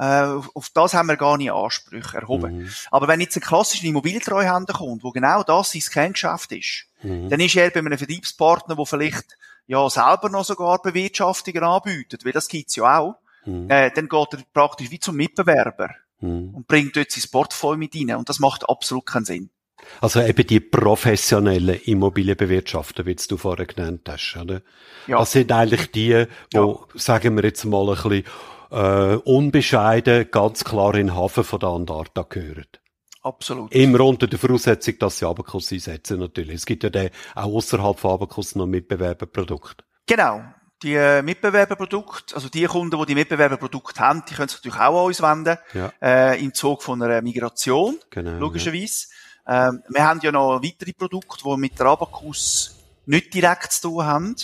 Äh, 0.00 0.40
auf 0.54 0.70
das 0.72 0.94
haben 0.94 1.08
wir 1.08 1.18
gar 1.18 1.36
nicht 1.36 1.52
Ansprüche 1.52 2.16
erhoben. 2.16 2.60
Mhm. 2.60 2.70
Aber 2.90 3.06
wenn 3.06 3.20
jetzt 3.20 3.36
ein 3.36 3.42
klassischer 3.42 3.84
Immobilientreuhänder 3.84 4.72
kommt, 4.72 5.04
wo 5.04 5.10
genau 5.10 5.42
das 5.42 5.72
sein 5.72 5.82
Kerngeschäft 5.82 6.52
ist, 6.52 6.86
mhm. 7.02 7.28
dann 7.28 7.38
ist 7.38 7.54
er 7.54 7.70
bei 7.70 7.80
einem 7.80 7.98
Vertriebspartner, 7.98 8.76
der 8.76 8.86
vielleicht 8.86 9.36
ja 9.66 9.90
selber 9.90 10.30
noch 10.30 10.46
sogar 10.46 10.80
Bewirtschaftungen 10.80 11.62
anbietet, 11.62 12.24
weil 12.24 12.32
das 12.32 12.48
gibt's 12.48 12.76
ja 12.76 12.98
auch, 12.98 13.16
mhm. 13.44 13.68
äh, 13.68 13.90
dann 13.94 14.08
geht 14.08 14.28
er 14.32 14.38
praktisch 14.54 14.90
wie 14.90 15.00
zum 15.00 15.16
Mitbewerber 15.16 15.90
mhm. 16.20 16.54
und 16.54 16.66
bringt 16.66 16.96
dort 16.96 17.10
sein 17.10 17.30
Portfolio 17.30 17.76
mit 17.76 17.94
rein 17.94 18.16
und 18.16 18.30
das 18.30 18.38
macht 18.38 18.70
absolut 18.70 19.04
keinen 19.04 19.26
Sinn. 19.26 19.50
Also 20.00 20.22
eben 20.22 20.46
die 20.46 20.60
professionellen 20.60 21.78
Immobilienbewirtschafter, 21.78 23.04
wie 23.04 23.16
du 23.16 23.36
vorher 23.36 23.66
genannt 23.66 24.08
hast, 24.08 24.38
oder? 24.40 24.62
Ja. 25.06 25.18
Das 25.18 25.32
sind 25.32 25.52
eigentlich 25.52 25.90
die, 25.90 26.26
wo, 26.54 26.86
ja. 26.94 26.98
sagen 26.98 27.36
wir 27.36 27.44
jetzt 27.44 27.64
mal 27.64 27.86
ein 27.88 27.96
bisschen, 27.96 28.24
äh, 28.70 29.16
unbescheiden 29.16 30.30
ganz 30.30 30.64
klar 30.64 30.94
in 30.94 31.08
den 31.08 31.16
Hafen 31.16 31.44
von 31.44 31.60
der 31.60 31.68
Andarta 31.70 32.22
gehören. 32.22 32.66
Absolut. 33.22 33.72
Immer 33.74 34.00
unter 34.00 34.26
der 34.26 34.38
Voraussetzung, 34.38 34.98
dass 34.98 35.18
sie 35.18 35.26
Abacus 35.26 35.70
einsetzen, 35.72 36.18
natürlich. 36.20 36.56
Es 36.56 36.66
gibt 36.66 36.84
ja 36.84 36.90
dann 36.90 37.10
auch 37.34 37.54
außerhalb 37.54 37.98
von 37.98 38.12
Abacus 38.12 38.54
noch 38.54 38.66
Mitbewerberprodukte. 38.66 39.84
Genau. 40.06 40.42
Die 40.82 40.94
äh, 40.94 41.20
Mitbewerberprodukte, 41.20 42.34
also 42.34 42.48
die 42.48 42.64
Kunden, 42.64 42.98
die 42.98 43.06
die 43.06 43.14
Mitbewerberprodukte 43.14 44.00
haben, 44.00 44.22
die 44.26 44.34
können 44.34 44.48
sich 44.48 44.58
natürlich 44.58 44.80
auch 44.80 45.00
an 45.00 45.06
uns 45.06 45.20
wenden, 45.20 45.58
ja. 45.74 45.92
äh, 46.00 46.42
im 46.42 46.54
Zug 46.54 46.82
von 46.82 47.02
einer 47.02 47.20
Migration, 47.20 47.98
genau, 48.08 48.38
logischerweise. 48.38 49.08
Ja. 49.46 49.68
Ähm, 49.68 49.82
wir 49.90 50.02
haben 50.02 50.20
ja 50.22 50.32
noch 50.32 50.62
weitere 50.62 50.94
Produkte, 50.94 51.44
die 51.44 51.56
mit 51.58 51.78
der 51.78 51.86
Abacus 51.86 52.76
nicht 53.04 53.34
direkt 53.34 53.72
zu 53.72 53.90
tun 53.90 54.04
haben. 54.04 54.36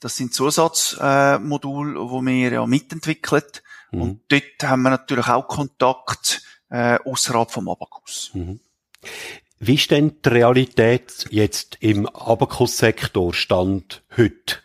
Das 0.00 0.16
sind 0.16 0.34
Zusatzmodule, 0.34 1.92
äh, 1.92 2.20
die 2.20 2.42
wir 2.42 2.52
ja 2.52 2.66
mitentwickeln. 2.66 3.42
Mhm. 3.90 4.02
Und 4.02 4.20
dort 4.28 4.62
haben 4.62 4.82
wir 4.82 4.90
natürlich 4.90 5.28
auch 5.28 5.48
Kontakt 5.48 6.42
äh, 6.70 6.98
außerhalb 7.04 7.50
vom 7.50 7.68
Abakus. 7.68 8.30
Mhm. 8.34 8.60
Wie 9.60 9.74
ist 9.74 9.90
denn 9.90 10.20
die 10.24 10.28
Realität 10.28 11.26
jetzt 11.30 11.78
im 11.80 12.06
Abakus-Sektor 12.06 13.32
Stand 13.32 14.02
heute? 14.16 14.56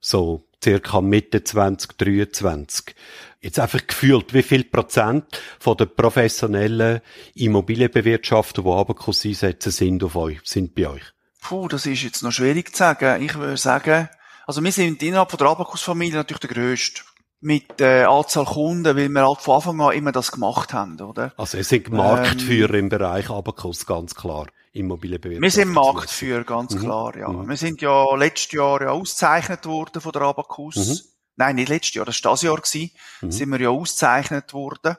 So 0.00 0.44
circa 0.62 1.00
Mitte 1.00 1.44
2023. 1.44 2.94
Jetzt 3.40 3.58
einfach 3.58 3.86
gefühlt, 3.86 4.32
wie 4.32 4.42
viel 4.42 4.64
Prozent 4.64 5.24
von 5.58 5.76
den 5.76 5.94
professionellen 5.94 7.00
Immobilienbewirtschafter, 7.34 8.62
die 8.62 8.70
Abakus 8.70 9.24
einsetzen, 9.24 9.72
sind 9.72 10.04
auf 10.04 10.16
euch, 10.16 10.40
sind 10.44 10.74
bei 10.74 10.88
euch? 10.88 11.02
Puh, 11.42 11.68
das 11.68 11.84
ist 11.84 12.02
jetzt 12.02 12.22
noch 12.22 12.32
schwierig 12.32 12.72
zu 12.72 12.78
sagen. 12.78 13.22
Ich 13.22 13.34
würde 13.34 13.58
sagen, 13.58 14.08
also 14.46 14.62
wir 14.62 14.72
sind 14.72 15.02
innerhalb 15.02 15.30
von 15.30 15.38
der 15.38 15.48
Abakus-Familie 15.48 16.16
natürlich 16.16 16.40
der 16.40 16.50
grösste 16.50 17.02
mit 17.44 17.78
der 17.78 18.02
äh, 18.02 18.04
Anzahl 18.04 18.46
Kunden, 18.46 18.96
weil 18.96 19.10
wir 19.10 19.28
halt 19.28 19.40
von 19.40 19.56
Anfang 19.56 19.80
an 19.82 19.92
immer 19.92 20.12
das 20.12 20.32
gemacht 20.32 20.72
haben, 20.72 20.98
oder? 20.98 21.34
Also 21.36 21.58
ihr 21.58 21.64
seid 21.64 21.90
Marktführer 21.90 22.72
ähm, 22.72 22.84
im 22.84 22.88
Bereich 22.88 23.28
Abacus, 23.28 23.84
ganz 23.84 24.14
klar. 24.14 24.46
Immobilienbewirtschaftung. 24.72 25.42
Wir 25.42 25.50
sind 25.50 25.72
Marktführer, 25.72 26.44
ganz 26.44 26.74
mhm. 26.74 26.80
klar, 26.80 27.16
ja. 27.16 27.28
Mhm. 27.28 27.48
Wir 27.48 27.56
sind 27.58 27.82
ja 27.82 28.16
letztes 28.16 28.52
Jahr 28.52 28.80
ja 28.80 28.90
ausgezeichnet 28.90 29.66
worden 29.66 30.00
von 30.00 30.12
der 30.12 30.22
Abacus. 30.22 30.76
Mhm. 30.76 30.98
Nein, 31.36 31.56
nicht 31.56 31.68
letztes 31.68 31.94
Jahr, 31.94 32.06
das 32.06 32.24
war 32.24 32.32
das 32.32 32.42
Jahr 32.42 32.56
gewesen. 32.56 32.90
Mhm. 33.20 33.30
Sind 33.30 33.50
wir 33.50 33.60
ja 33.60 33.68
ausgezeichnet 33.68 34.54
worden 34.54 34.96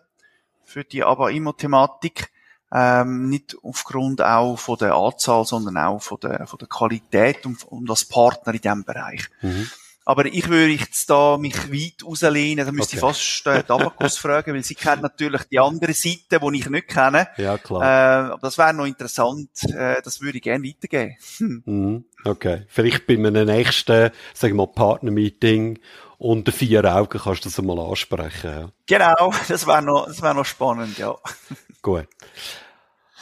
für 0.63 0.83
die 0.83 1.03
Aber-Immo-Thematik. 1.03 2.29
Ähm, 2.71 3.27
nicht 3.27 3.57
aufgrund 3.63 4.21
auch 4.21 4.55
von 4.57 4.77
der 4.77 4.93
Anzahl, 4.93 5.45
sondern 5.45 5.77
auch 5.77 6.01
von 6.01 6.19
der, 6.21 6.45
von 6.45 6.59
der 6.59 6.67
Qualität 6.67 7.45
und, 7.45 7.63
und 7.63 7.89
als 7.89 8.05
Partner 8.05 8.53
in 8.53 8.61
diesem 8.61 8.83
Bereich. 8.83 9.29
Aber 10.07 10.25
ich 10.27 10.47
würde 10.47 10.73
jetzt 10.73 11.09
da 11.09 11.37
mich 11.37 11.71
weit 11.71 12.05
rauslehnen, 12.05 12.63
da 12.63 12.71
müsste 12.71 12.97
okay. 12.97 13.07
ich 13.11 13.17
fast 13.17 13.47
äh, 13.47 13.63
die 13.63 13.71
Abakus 13.71 14.17
fragen, 14.19 14.53
weil 14.53 14.63
sie 14.63 14.75
kennt 14.75 15.01
natürlich 15.01 15.41
die 15.45 15.59
andere 15.59 15.93
Seite, 15.93 16.39
die 16.39 16.59
ich 16.59 16.69
nicht 16.69 16.87
kenne. 16.87 17.27
Ja, 17.37 17.57
klar. 17.57 17.81
Äh, 17.81 18.31
aber 18.31 18.41
das 18.41 18.57
wäre 18.59 18.73
noch 18.73 18.85
interessant, 18.85 19.49
äh, 19.75 20.01
das 20.03 20.21
würde 20.21 20.37
ich 20.37 20.43
gerne 20.43 20.63
weitergeben. 20.63 21.17
Hm. 21.37 21.63
Mhm. 21.65 22.05
Okay. 22.23 22.65
Vielleicht 22.67 23.07
bei 23.07 23.15
einem 23.15 23.45
nächsten, 23.45 24.11
sagen 24.33 24.53
wir 24.53 24.65
mal, 24.65 24.67
Partner-Meeting 24.67 25.79
unter 26.17 26.51
vier 26.51 26.85
Augen 26.85 27.19
kannst 27.19 27.45
du 27.45 27.49
das 27.49 27.59
einmal 27.59 27.79
ansprechen. 27.79 28.51
Ja. 28.51 28.69
Genau, 28.85 29.33
das 29.47 29.65
wäre 29.65 29.81
noch, 29.81 30.05
das 30.05 30.21
wäre 30.21 30.35
noch 30.35 30.45
spannend, 30.45 30.97
ja. 30.97 31.15
Gut. 31.81 32.07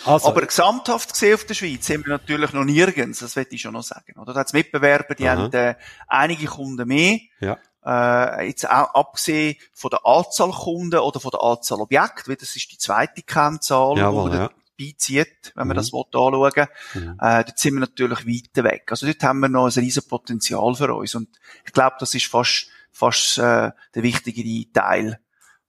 Also. 0.05 0.27
Aber 0.27 0.45
gesamthaft 0.45 1.13
gesehen 1.13 1.35
auf 1.35 1.45
der 1.45 1.53
Schweiz 1.53 1.85
sind 1.85 2.05
wir 2.05 2.11
natürlich 2.11 2.51
noch 2.53 2.63
nirgends, 2.65 3.19
das 3.19 3.35
will 3.35 3.47
ich 3.49 3.61
schon 3.61 3.73
noch 3.73 3.83
sagen. 3.83 4.19
Oder 4.19 4.33
da 4.33 4.41
hat 4.41 4.47
es 4.47 4.53
Mitbewerber, 4.53 5.15
die 5.15 5.27
Aha. 5.27 5.37
haben 5.37 5.53
äh, 5.53 5.75
einige 6.07 6.45
Kunden 6.47 6.87
mehr. 6.87 7.19
Ja. 7.39 7.57
Äh, 7.85 8.47
jetzt 8.47 8.69
auch 8.69 8.93
abgesehen 8.93 9.55
von 9.73 9.89
der 9.89 10.05
Anzahl 10.05 10.51
Kunden 10.51 10.99
oder 10.99 11.19
von 11.19 11.31
der 11.31 11.41
Anzahl 11.41 11.81
Objekte, 11.81 12.29
weil 12.29 12.35
das 12.37 12.55
ist 12.55 12.71
die 12.71 12.77
zweite 12.77 13.21
Kennzahl, 13.23 13.97
Jawohl, 13.97 14.31
die 14.31 14.37
ja. 14.37 14.49
beizieht, 14.77 15.51
wenn 15.55 15.67
man 15.67 15.75
Mhm. 15.75 15.79
das 15.79 15.91
will, 15.91 16.03
anschauen 16.13 16.67
Mhm. 16.93 17.17
äh, 17.19 17.43
dort 17.43 17.59
sind 17.59 17.73
wir 17.73 17.79
natürlich 17.81 18.25
weiter 18.25 18.63
weg. 18.63 18.83
Also 18.89 19.05
dort 19.05 19.23
haben 19.23 19.39
wir 19.39 19.49
noch 19.49 19.65
ein 19.65 19.79
riesen 19.83 20.07
Potenzial 20.07 20.75
für 20.75 20.93
uns. 20.93 21.15
Und 21.15 21.29
ich 21.65 21.73
glaube, 21.73 21.95
das 21.99 22.13
ist 22.13 22.25
fast, 22.27 22.67
fast 22.91 23.37
äh, 23.37 23.71
der 23.95 24.03
wichtigere 24.03 24.71
Teil, 24.71 25.19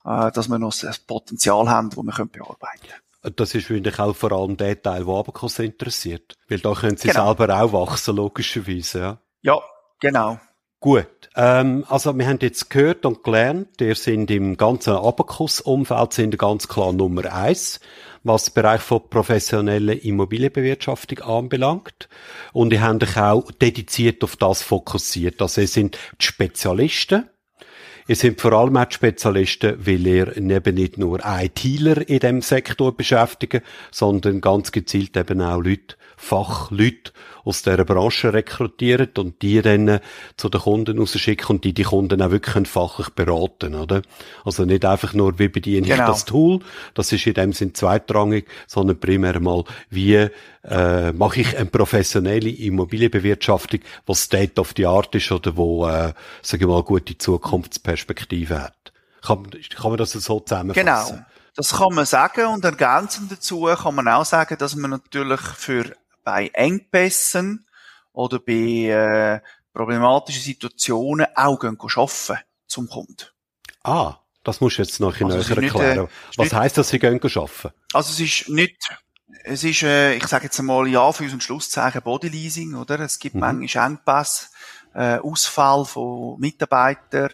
äh, 0.05 0.31
dass 0.31 0.49
wir 0.49 0.59
noch 0.59 0.75
ein 0.83 0.95
Potenzial 1.07 1.69
haben, 1.69 1.91
das 1.91 1.99
wir 1.99 2.13
können 2.13 2.31
bearbeiten 2.31 2.81
können. 2.89 3.04
Das 3.37 3.55
ist 3.55 3.71
wahrscheinlich 3.71 3.99
auch 3.99 4.15
vor 4.15 4.33
allem 4.33 4.57
der 4.57 4.81
Teil, 4.81 5.05
der 5.05 5.15
Abacus 5.15 5.59
interessiert. 5.59 6.35
Weil 6.49 6.59
da 6.59 6.73
können 6.75 6.97
sie 6.97 7.09
Genau. 7.09 7.35
selber 7.35 7.63
auch 7.63 7.73
wachsen, 7.73 8.17
logischerweise, 8.17 8.99
ja. 9.01 9.19
Ja, 9.43 9.61
genau. 10.01 10.39
Gut, 10.81 11.07
ähm, 11.35 11.87
also 11.89 12.17
wir 12.19 12.27
haben 12.27 12.39
jetzt 12.43 12.69
gehört 12.69 13.07
und 13.07 13.25
gelernt, 13.25 13.81
ihr 13.81 13.95
sind 13.95 14.31
im 14.31 14.59
ganzen 14.59 14.93
Abacus-Umfeld 14.93 16.13
sind 16.13 16.39
ganz 16.39 16.69
klar 16.69 16.93
Nummer 16.93 17.33
eins, 17.33 17.81
was 18.23 18.45
den 18.45 18.55
Bereich 18.55 18.83
von 18.83 19.09
professioneller 19.09 20.03
Immobilienbewirtschaftung 20.05 21.21
anbelangt. 21.21 22.11
Und 22.53 22.71
ihr 22.75 22.83
habt 22.83 23.03
euch 23.03 23.17
auch 23.17 23.51
dediziert 23.53 24.23
auf 24.25 24.37
das 24.37 24.63
fokussiert. 24.63 25.41
Also 25.41 25.63
ihr 25.63 25.69
sind 25.69 25.97
die 26.21 26.27
Spezialisten. 26.27 27.31
Ihr 28.07 28.17
sind 28.17 28.39
vor 28.39 28.53
allem 28.53 28.77
auch 28.77 28.91
Spezialisten, 28.91 29.79
weil 29.87 30.07
ihr 30.07 30.37
eben 30.37 30.75
nicht 30.75 30.99
nur 30.99 31.21
ITler 31.25 32.07
in 32.07 32.19
dem 32.19 32.43
Sektor 32.43 32.95
beschäftigen, 32.95 33.63
sondern 33.91 34.43
ganz 34.43 34.73
gezielt 34.73 35.17
eben 35.17 35.41
auch 35.41 35.63
Leute, 35.63 35.97
Fachleute 36.25 37.13
aus 37.45 37.63
dieser 37.63 37.85
Branche 37.85 38.33
rekrutieren 38.33 39.11
und 39.19 39.43
die 39.43 39.61
dann 39.61 40.01
zu 40.37 40.49
den 40.49 40.61
Kunden 40.61 40.99
rausschicken 40.99 41.57
und 41.57 41.65
die 41.65 41.75
die 41.75 41.83
Kunden 41.83 42.23
auch 42.23 42.31
wirklich 42.31 42.67
fachlich 42.67 43.11
beraten, 43.11 43.75
oder? 43.75 44.01
Also 44.45 44.65
nicht 44.65 44.85
einfach 44.85 45.13
nur, 45.13 45.39
wie 45.39 45.49
bediene 45.49 45.87
ich 45.87 45.93
Genau. 45.93 46.07
das 46.07 46.25
Tool, 46.25 46.61
das 46.95 47.13
ist 47.13 47.27
in 47.27 47.35
dem 47.35 47.53
Sinn 47.53 47.75
zweitrangig, 47.75 48.47
sondern 48.67 48.99
primär 48.99 49.39
mal, 49.41 49.65
wie 49.91 50.29
äh, 50.65 51.13
mache 51.13 51.43
ich 51.43 51.57
eine 51.57 51.67
professionelle 51.67 52.49
Immobilienbewirtschaftung, 52.49 53.81
was 54.07 54.23
State 54.23 54.59
of 54.61 54.73
the 54.77 54.87
Art 54.87 55.15
ist 55.15 55.31
oder 55.31 55.57
wo, 55.57 55.87
äh, 55.87 56.15
sage 56.41 56.65
ich 56.65 56.69
mal, 56.69 56.83
gute 56.83 57.19
Zukunftsperspektive 57.19 58.63
hat. 58.63 58.93
Kann, 59.21 59.47
kann 59.77 59.91
man 59.91 59.99
das 59.99 60.13
so 60.13 60.41
zusammenfassen? 60.41 60.87
Genau. 60.87 61.25
Das 61.57 61.73
kann 61.77 61.95
man 61.95 62.05
sagen 62.05 62.47
und 62.47 62.65
ergänzend 62.65 63.31
dazu 63.31 63.69
kann 63.81 63.95
man 63.95 64.09
auch 64.09 64.25
sagen, 64.25 64.57
dass 64.59 64.75
man 64.75 64.91
natürlich 64.91 65.41
für 65.41 65.85
bei 66.25 66.49
Engpässen 66.49 67.67
oder 68.13 68.39
bei 68.39 68.53
äh, 68.53 69.41
problematischen 69.73 70.43
Situationen 70.43 71.27
auch 71.35 71.59
gehen 71.59 71.77
arbeiten 71.81 72.39
zum 72.67 72.89
Kunden. 72.89 73.27
Ah, 73.83 74.17
das 74.43 74.61
musst 74.61 74.79
du 74.79 74.83
jetzt 74.83 75.01
noch 75.01 75.19
ein 75.21 75.31
Also 75.31 75.37
näher 75.55 75.61
nicht, 75.61 75.75
äh, 75.75 75.79
erklären. 75.85 76.09
es 76.09 76.31
ist 76.31 76.39
Was 76.39 76.45
nicht- 76.47 76.55
heisst 76.55 76.79
das, 76.79 76.89
sie 76.89 76.99
gehen 76.99 77.21
arbeiten? 77.23 77.71
Also 77.93 78.13
es 78.13 78.21
ist 78.21 78.49
nicht, 78.49 78.77
es 79.45 79.65
ist, 79.65 79.83
äh, 79.83 80.15
ich 80.15 80.27
sage 80.27 80.45
jetzt 80.45 80.59
einmal 80.59 80.87
ja 80.89 81.11
für 81.13 81.25
und 81.25 81.43
Schlusszeichen 81.43 82.03
Bodyleasing, 82.03 82.75
oder? 82.75 83.01
Es 83.01 83.19
gibt 83.19 83.35
Mhm. 83.35 83.41
manchmal 83.41 83.87
Engpässe, 83.91 84.47
äh, 84.95 85.19
Ausfall 85.19 85.85
von 85.85 86.39
Mitarbeitern, 86.41 87.31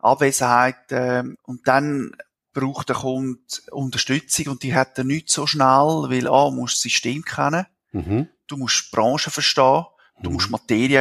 Abwesenheit 0.00 0.90
äh, 0.92 1.22
und 1.44 1.66
dann 1.66 2.14
braucht 2.52 2.88
der 2.88 2.96
Kunde 2.96 3.40
Unterstützung 3.72 4.48
und 4.48 4.62
die 4.62 4.74
hat 4.74 4.98
er 4.98 5.04
nicht 5.04 5.30
so 5.30 5.46
schnell, 5.46 6.06
weil 6.08 6.28
A, 6.28 6.50
musst 6.50 6.74
das 6.74 6.82
System 6.82 7.24
kennen, 7.24 7.66
Mhm. 7.94 8.28
du 8.46 8.56
musst 8.56 8.86
die 8.92 8.96
Branche 8.96 9.30
verstehen, 9.30 9.84
du 10.22 10.28
Mhm. 10.30 10.34
musst 10.34 10.50
Materie 10.50 10.98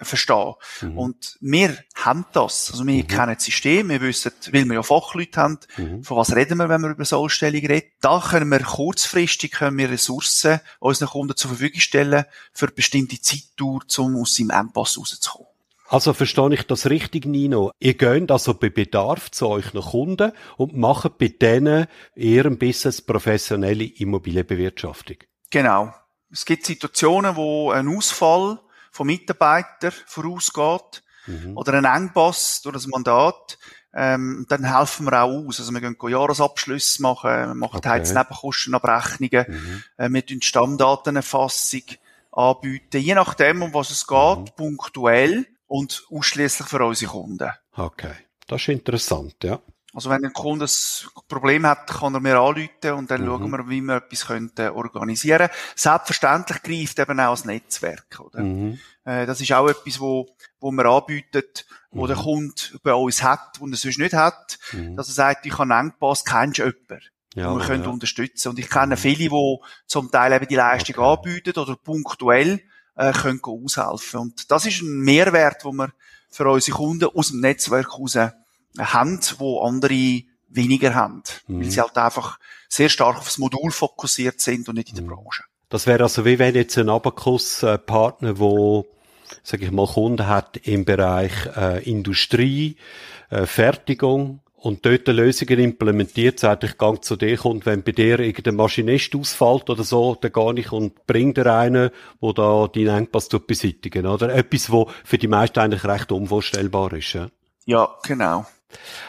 äh, 0.00 0.04
verstehen. 0.04 0.54
Mhm. 0.82 0.98
Und 0.98 1.38
wir 1.40 1.76
haben 1.94 2.24
das. 2.32 2.70
Also 2.72 2.86
wir 2.86 3.02
Mhm. 3.02 3.06
kennen 3.08 3.34
das 3.34 3.44
System, 3.44 3.88
wir 3.88 4.00
wissen, 4.00 4.32
weil 4.52 4.64
wir 4.64 4.74
ja 4.74 4.82
Fachleute 4.82 5.40
haben, 5.40 5.58
Mhm. 5.76 6.04
von 6.04 6.16
was 6.16 6.34
reden 6.36 6.58
wir, 6.58 6.68
wenn 6.68 6.82
wir 6.82 6.90
über 6.90 7.04
Sollstellung 7.04 7.64
reden. 7.66 7.88
Da 8.00 8.20
können 8.20 8.48
wir 8.48 8.60
kurzfristig 8.60 9.52
können 9.52 9.78
wir 9.78 9.90
Ressourcen 9.90 10.60
unseren 10.80 11.08
Kunden 11.08 11.36
zur 11.36 11.50
Verfügung 11.50 11.80
stellen 11.80 12.24
für 12.52 12.66
eine 12.66 12.74
bestimmte 12.74 13.20
Zeitdauer, 13.20 13.80
um 13.98 14.16
aus 14.20 14.36
seinem 14.36 14.50
Engpass 14.50 14.98
rauszukommen. 14.98 15.48
Also 15.88 16.14
verstehe 16.14 16.54
ich 16.54 16.62
das 16.62 16.88
richtig, 16.88 17.26
Nino? 17.26 17.70
Ihr 17.78 17.94
geht 17.94 18.30
also 18.30 18.54
bei 18.54 18.70
Bedarf 18.70 19.30
zu 19.30 19.46
euch 19.48 19.74
nach 19.74 19.90
Kunden 19.90 20.32
und 20.56 20.74
macht 20.74 21.18
bei 21.18 21.28
denen 21.28 21.86
in 22.14 22.28
ihrem 22.32 22.56
Business 22.58 23.02
professionelle 23.02 23.84
Immobilienbewirtschaftung. 23.84 25.16
Genau. 25.52 25.94
Es 26.30 26.44
gibt 26.44 26.66
Situationen, 26.66 27.36
wo 27.36 27.70
ein 27.70 27.86
Ausfall 27.94 28.58
von 28.90 29.06
Mitarbeitern 29.06 29.92
vorausgeht 30.06 31.02
Mhm. 31.26 31.56
oder 31.56 31.74
ein 31.74 31.84
Engpass 31.84 32.62
durch 32.62 32.72
das 32.74 32.88
Mandat. 32.88 33.58
Ähm, 33.94 34.46
dann 34.48 34.64
helfen 34.64 35.04
wir 35.06 35.22
auch 35.22 35.46
aus. 35.46 35.60
Also 35.60 35.70
wir 35.70 35.80
gehen 35.80 35.96
Jahresabschlüsse 36.00 37.00
machen, 37.02 37.30
wir 37.30 37.54
machen 37.54 37.76
Okay. 37.76 38.00
okay. 38.00 38.12
Nebenkostenabrechnungen, 38.14 39.44
Mhm. 39.48 39.82
äh, 39.98 40.08
wir 40.08 40.26
tun 40.26 40.42
Stammdatenerfassung 40.42 41.82
anbieten, 42.32 43.00
je 43.00 43.14
nachdem, 43.14 43.62
um 43.62 43.74
was 43.74 43.90
es 43.90 44.06
geht, 44.06 44.18
Mhm. 44.18 44.44
punktuell 44.56 45.46
und 45.66 46.04
ausschließlich 46.10 46.68
für 46.68 46.84
unsere 46.84 47.12
Kunden. 47.12 47.50
Okay. 47.76 48.14
Das 48.48 48.62
ist 48.62 48.68
interessant, 48.68 49.36
ja. 49.44 49.60
Also 49.94 50.08
wenn 50.08 50.24
ein 50.24 50.32
Kunde 50.32 50.64
ein 50.64 51.22
Problem 51.28 51.66
hat, 51.66 51.86
kann 51.86 52.14
er 52.14 52.20
mir 52.20 52.38
anrufen 52.38 52.92
und 52.96 53.10
dann 53.10 53.22
Mhm. 53.22 53.26
schauen 53.26 53.50
wir, 53.50 53.68
wie 53.68 53.80
wir 53.82 53.96
etwas 53.96 54.26
könnten 54.26 54.68
organisieren. 54.70 55.48
Selbstverständlich 55.76 56.62
greift 56.62 56.98
eben 56.98 57.20
auch 57.20 57.32
das 57.34 57.44
Netzwerk, 57.44 58.18
oder? 58.20 58.40
Mhm. 58.42 58.78
Äh, 59.04 59.26
das 59.26 59.40
ist 59.40 59.52
auch 59.52 59.68
etwas, 59.68 60.00
wo, 60.00 60.34
wo 60.60 60.70
wir 60.70 60.86
anbieten, 60.86 61.42
wo 61.90 62.04
Mhm. 62.04 62.06
der 62.08 62.16
Kunde 62.16 62.54
bei 62.82 62.94
uns 62.94 63.22
hat 63.22 63.60
und 63.60 63.72
er 63.72 63.76
sonst 63.76 63.98
nicht 63.98 64.14
hat, 64.14 64.58
Mhm. 64.72 64.96
dass 64.96 65.08
er 65.08 65.14
sagt, 65.14 65.44
ich 65.46 65.52
habe 65.58 65.74
einen 65.74 65.88
Engpass, 65.90 66.24
kennst 66.24 66.58
du 66.58 66.62
jemanden? 66.64 67.00
Ja, 67.34 67.48
und 67.50 67.60
wir 67.60 67.66
können 67.66 67.84
ja. 67.84 67.90
unterstützen. 67.90 68.48
Und 68.50 68.58
ich 68.58 68.68
kenne 68.68 68.96
viele, 68.96 69.28
die 69.30 69.56
zum 69.86 70.10
Teil 70.10 70.32
eben 70.32 70.48
die 70.48 70.54
Leistung 70.54 70.96
Okay. 70.98 71.30
anbieten 71.30 71.58
oder 71.58 71.76
punktuell 71.76 72.60
äh, 72.94 73.12
können 73.12 73.40
aushelfen. 73.42 74.20
Und 74.20 74.50
das 74.50 74.66
ist 74.66 74.82
ein 74.82 75.00
Mehrwert, 75.00 75.64
den 75.64 75.76
wir 75.76 75.92
für 76.30 76.46
unsere 76.48 76.76
Kunden 76.76 77.06
aus 77.14 77.28
dem 77.28 77.40
Netzwerk 77.40 77.90
heraus 77.92 78.16
haben, 78.78 79.20
wo 79.38 79.60
andere 79.62 80.22
weniger 80.48 80.94
haben. 80.94 81.22
Mhm. 81.46 81.60
Weil 81.60 81.70
sie 81.70 81.80
halt 81.80 81.96
einfach 81.96 82.38
sehr 82.68 82.88
stark 82.88 83.18
aufs 83.18 83.38
Modul 83.38 83.70
fokussiert 83.70 84.40
sind 84.40 84.68
und 84.68 84.76
nicht 84.76 84.90
in 84.90 84.96
der 84.96 85.04
Mhm. 85.04 85.10
Branche. 85.10 85.44
Das 85.68 85.86
wäre 85.86 86.02
also 86.02 86.24
wie 86.24 86.38
wenn 86.38 86.54
jetzt 86.54 86.76
ein 86.76 86.90
Abacus-Partner, 86.90 88.38
wo, 88.38 88.86
sag 89.42 89.62
ich 89.62 89.70
mal, 89.70 89.86
Kunden 89.86 90.26
hat 90.26 90.58
im 90.66 90.84
Bereich 90.84 91.32
äh, 91.56 91.82
Industrie, 91.88 92.76
äh, 93.30 93.46
Fertigung 93.46 94.40
und 94.54 94.84
dort 94.84 95.08
Lösungen 95.08 95.58
implementiert, 95.58 96.38
sagt, 96.38 96.64
ich 96.64 96.76
gehe 96.76 97.00
zu 97.00 97.16
dir 97.16 97.44
und 97.46 97.64
wenn 97.66 97.82
bei 97.82 97.92
dir 97.92 98.20
irgendein 98.20 98.56
Maschinist 98.56 99.16
ausfällt 99.16 99.70
oder 99.70 99.82
so, 99.82 100.14
dann 100.14 100.32
gehe 100.32 100.60
ich 100.60 100.72
und 100.72 101.06
bring 101.06 101.34
dir 101.34 101.46
einen, 101.46 101.90
wo 102.20 102.32
da 102.32 102.68
deinen 102.68 102.88
Engpass 102.98 103.28
tut 103.28 103.46
beseitigen, 103.46 104.06
oder? 104.06 104.32
Etwas, 104.34 104.70
wo 104.70 104.90
für 105.04 105.18
die 105.18 105.28
meisten 105.28 105.58
eigentlich 105.58 105.84
recht 105.84 106.12
unvorstellbar 106.12 106.92
ist, 106.92 107.14
ja. 107.14 107.28
Ja, 107.64 107.88
genau. 108.02 108.44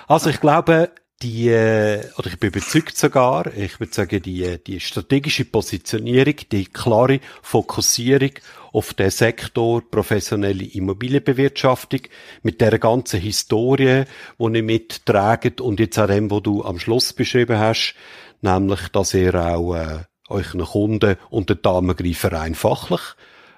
Also 0.07 0.29
ich 0.29 0.39
glaube, 0.39 0.91
die, 1.23 1.49
äh, 1.49 2.01
oder 2.17 2.27
ich 2.27 2.39
bin 2.39 2.49
überzeugt 2.49 2.97
sogar, 2.97 3.47
ich 3.55 3.79
würde 3.79 3.93
sagen, 3.93 4.21
die, 4.21 4.43
äh, 4.43 4.59
die 4.59 4.79
strategische 4.79 5.45
Positionierung, 5.45 6.35
die 6.51 6.65
klare 6.65 7.19
Fokussierung 7.41 8.31
auf 8.73 8.93
den 8.93 9.09
Sektor 9.09 9.81
professionelle 9.89 10.65
Immobilienbewirtschaftung 10.65 12.01
mit 12.41 12.59
der 12.59 12.77
ganzen 12.77 13.21
Historie, 13.21 14.03
die 14.37 14.43
ihr 14.43 14.63
mittragt 14.63 15.61
und 15.61 15.79
jetzt 15.79 15.97
auch 15.97 16.07
dem, 16.07 16.29
wo 16.29 16.39
du 16.39 16.63
am 16.63 16.79
Schluss 16.79 17.13
beschrieben 17.13 17.57
hast, 17.57 17.95
nämlich, 18.41 18.89
dass 18.89 19.13
ihr 19.13 19.33
auch 19.35 19.75
äh, 19.75 19.99
euren 20.27 20.61
Kunden 20.61 21.15
und 21.29 21.49
den 21.49 21.61
Damengreifer 21.61 22.33
rein 22.33 22.55
fachlich 22.55 23.01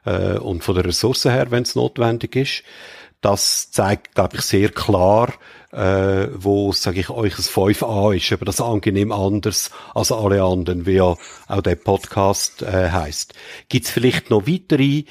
äh, 0.06 0.38
und 0.38 0.64
von 0.64 0.76
der 0.76 0.86
Ressource 0.86 1.26
her, 1.26 1.50
wenn 1.50 1.64
es 1.64 1.76
notwendig 1.76 2.36
ist, 2.36 2.64
das 3.22 3.72
zeigt, 3.72 4.14
glaube 4.14 4.38
ich, 4.38 4.42
sehr 4.44 4.70
klar, 4.70 5.34
äh, 5.72 6.28
wo, 6.34 6.72
sage 6.72 7.00
ich, 7.00 7.10
euch 7.10 7.38
ein 7.38 7.44
5a 7.44 8.16
ist, 8.16 8.32
aber 8.32 8.46
das 8.46 8.62
angenehm 8.62 9.12
anders 9.12 9.72
als 9.94 10.12
alle 10.12 10.44
anderen, 10.44 10.86
wie 10.86 10.94
ja 10.94 11.16
auch 11.48 11.62
der 11.62 11.76
Podcast 11.76 12.62
äh, 12.62 12.90
heißt. 12.90 13.34
Gibt 13.70 13.86
es 13.86 13.92
vielleicht 13.92 14.30
noch 14.30 14.48
weitere 14.48 15.04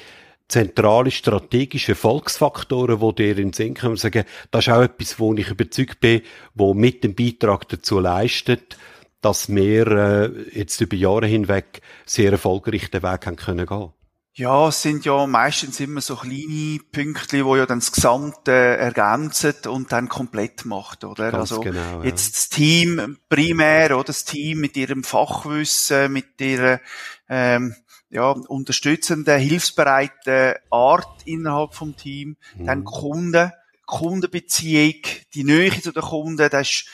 zentrale 0.47 1.11
strategische 1.11 1.93
Erfolgsfaktoren, 1.93 3.01
wo 3.01 3.11
dir 3.11 3.31
in 3.31 3.49
den 3.49 3.53
Sinn 3.53 3.73
kommen, 3.73 3.97
sagen, 3.97 4.25
das 4.51 4.67
ist 4.67 4.73
auch 4.73 4.81
etwas, 4.81 5.19
wo 5.19 5.33
ich 5.33 5.49
überzeugt 5.49 5.99
bin, 5.99 6.21
wo 6.53 6.73
mit 6.73 7.03
dem 7.03 7.15
Beitrag 7.15 7.67
dazu 7.69 7.99
leistet, 7.99 8.77
dass 9.21 9.49
wir 9.49 9.87
äh, 9.87 10.57
jetzt 10.59 10.79
über 10.81 10.95
Jahre 10.95 11.25
hinweg 11.25 11.81
sehr 12.05 12.31
erfolgreich 12.31 12.91
den 12.91 13.01
Weg 13.01 13.25
haben 13.25 13.35
können 13.37 13.65
gehen. 13.65 13.89
Ja, 14.37 14.67
es 14.67 14.81
sind 14.81 15.05
ja 15.05 15.25
meistens 15.27 15.79
immer 15.79 16.01
so 16.01 16.17
kleine 16.17 16.79
Pünktli, 16.91 17.45
wo 17.45 17.55
ja 17.55 17.65
dann 17.65 17.79
das 17.79 17.93
Gesamte 17.93 18.51
ergänzen 18.51 19.53
und 19.67 19.93
dann 19.93 20.09
komplett 20.09 20.65
macht, 20.65 21.05
oder? 21.05 21.31
Ganz 21.31 21.53
also 21.53 21.61
genau, 21.61 21.99
ja. 21.99 22.03
jetzt 22.03 22.35
das 22.35 22.49
Team 22.49 23.17
primär, 23.29 23.95
oder 23.95 24.03
das 24.03 24.25
Team 24.25 24.59
mit 24.59 24.75
ihrem 24.75 25.05
Fachwissen, 25.05 26.11
mit 26.11 26.41
ihrer 26.41 26.81
ähm, 27.29 27.75
ja, 28.09 28.31
unterstützenden, 28.31 29.39
hilfsbereiten 29.39 30.55
Art 30.69 31.21
innerhalb 31.23 31.73
vom 31.73 31.95
Team, 31.95 32.35
Mhm. 32.57 32.65
dann 32.65 32.83
Kunden, 32.83 33.53
Kundenbeziehung, 33.85 35.01
die 35.33 35.45
Nähe 35.45 35.81
zu 35.81 35.93
den 35.93 36.03
Kunden, 36.03 36.49
das 36.49 36.69
ist, 36.69 36.87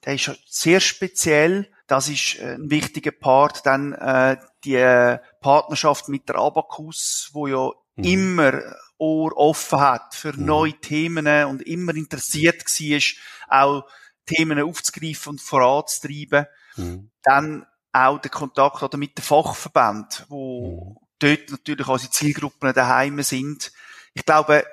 das 0.00 0.14
ist 0.14 0.38
sehr 0.46 0.80
speziell. 0.80 1.68
Das 1.86 2.08
ist 2.08 2.38
äh, 2.38 2.54
ein 2.54 2.70
wichtiger 2.70 3.10
Part. 3.10 3.66
Dann 3.66 3.92
äh, 3.92 4.38
die 4.64 4.76
äh, 4.76 5.18
Partnerschaft 5.42 6.08
mit 6.08 6.28
der 6.28 6.36
Abacus, 6.36 7.30
wo 7.32 7.46
ja 7.46 7.70
Mhm. 7.96 8.04
immer 8.04 8.62
Ohr 8.96 9.36
offen 9.36 9.80
hat 9.80 10.14
für 10.14 10.32
Mhm. 10.32 10.44
neue 10.46 10.80
Themen 10.80 11.26
und 11.46 11.60
immer 11.62 11.94
interessiert 11.94 12.64
war, 12.64 13.64
auch 13.66 13.84
Themen 14.24 14.58
aufzugreifen 14.62 15.30
und 15.32 15.40
voranzutreiben. 15.42 16.46
Mhm. 16.76 17.10
Dann 17.22 17.66
auch 17.92 18.18
der 18.18 18.30
Kontakt 18.30 18.82
oder 18.82 18.96
mit 18.96 19.18
den 19.18 19.22
Fachverbänden, 19.24 20.24
wo 20.28 20.96
Mhm. 20.98 21.06
dort 21.18 21.50
natürlich 21.50 21.86
unsere 21.86 22.10
Zielgruppen 22.10 22.72
daheim 22.72 23.22
sind. 23.22 23.72
Ich 24.14 24.24
glaube, 24.24 24.64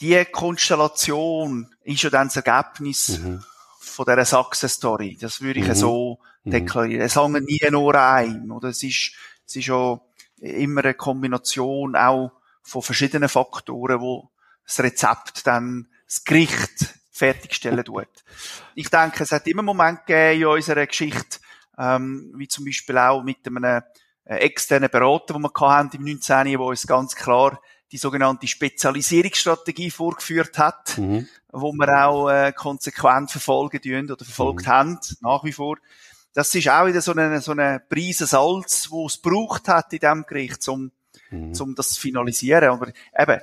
die 0.00 0.24
Konstellation 0.24 1.74
ist 1.84 2.02
ja 2.02 2.10
dann 2.10 2.28
das 2.28 2.36
Ergebnis 2.36 3.18
Mhm. 3.18 3.44
von 3.78 4.04
dieser 4.06 4.24
Sachsen-Story. 4.24 5.16
Das 5.20 5.40
würde 5.40 5.60
ich 5.60 5.68
Mhm. 5.68 5.74
so 5.74 6.18
Mhm. 6.44 6.50
deklarieren. 6.50 7.02
Es 7.02 7.16
hängt 7.16 7.44
nie 7.46 7.60
nur 7.70 7.94
ein, 7.94 8.50
oder? 8.50 8.68
Es 8.70 8.82
ist, 8.82 9.12
es 9.46 9.56
ist 9.56 9.66
ja 9.66 10.00
immer 10.40 10.82
eine 10.84 10.94
Kombination 10.94 11.96
auch 11.96 12.32
von 12.62 12.82
verschiedenen 12.82 13.28
Faktoren, 13.28 14.00
wo 14.00 14.30
das 14.64 14.80
Rezept 14.80 15.46
dann 15.46 15.88
das 16.06 16.24
Gericht 16.24 16.94
fertigstellen 17.10 17.84
tut. 17.84 18.08
Ich 18.74 18.90
denke, 18.90 19.22
es 19.22 19.32
hat 19.32 19.46
immer 19.46 19.62
Momente 19.62 20.02
gegeben 20.06 20.42
in 20.42 20.46
unserer 20.48 20.86
Geschichte, 20.86 21.38
ähm, 21.78 22.32
wie 22.36 22.48
zum 22.48 22.64
Beispiel 22.64 22.98
auch 22.98 23.22
mit 23.22 23.38
einem 23.46 23.82
äh, 24.24 24.34
externen 24.36 24.90
Berater, 24.90 25.34
den 25.34 25.42
wir 25.42 25.50
hatten 25.70 25.96
im 25.96 26.04
19., 26.04 26.46
der 26.46 26.60
uns 26.60 26.86
ganz 26.86 27.14
klar 27.14 27.60
die 27.92 27.98
sogenannte 27.98 28.48
Spezialisierungsstrategie 28.48 29.90
vorgeführt 29.90 30.58
hat 30.58 30.98
Mhm. 30.98 31.28
wo 31.52 31.72
wir 31.72 32.06
auch 32.06 32.28
äh, 32.28 32.52
konsequent 32.52 33.30
verfolgen 33.30 34.10
oder 34.10 34.24
verfolgt 34.24 34.66
Mhm. 34.66 34.70
haben, 34.70 34.98
nach 35.20 35.44
wie 35.44 35.52
vor. 35.52 35.78
Das 36.36 36.54
ist 36.54 36.68
auch 36.68 36.86
wieder 36.86 37.00
so 37.00 37.12
eine, 37.12 37.40
so 37.40 37.52
eine 37.52 37.80
Prise 37.88 38.26
Salz, 38.26 38.90
wo 38.90 39.06
es 39.06 39.16
braucht 39.16 39.68
hat 39.68 39.90
in 39.94 40.00
diesem 40.00 40.26
Gericht, 40.26 40.68
um, 40.68 40.92
Mhm. 41.30 41.54
um 41.58 41.74
das 41.74 41.92
zu 41.92 42.00
finalisieren. 42.02 42.68
Aber 42.68 42.88
eben, 43.18 43.40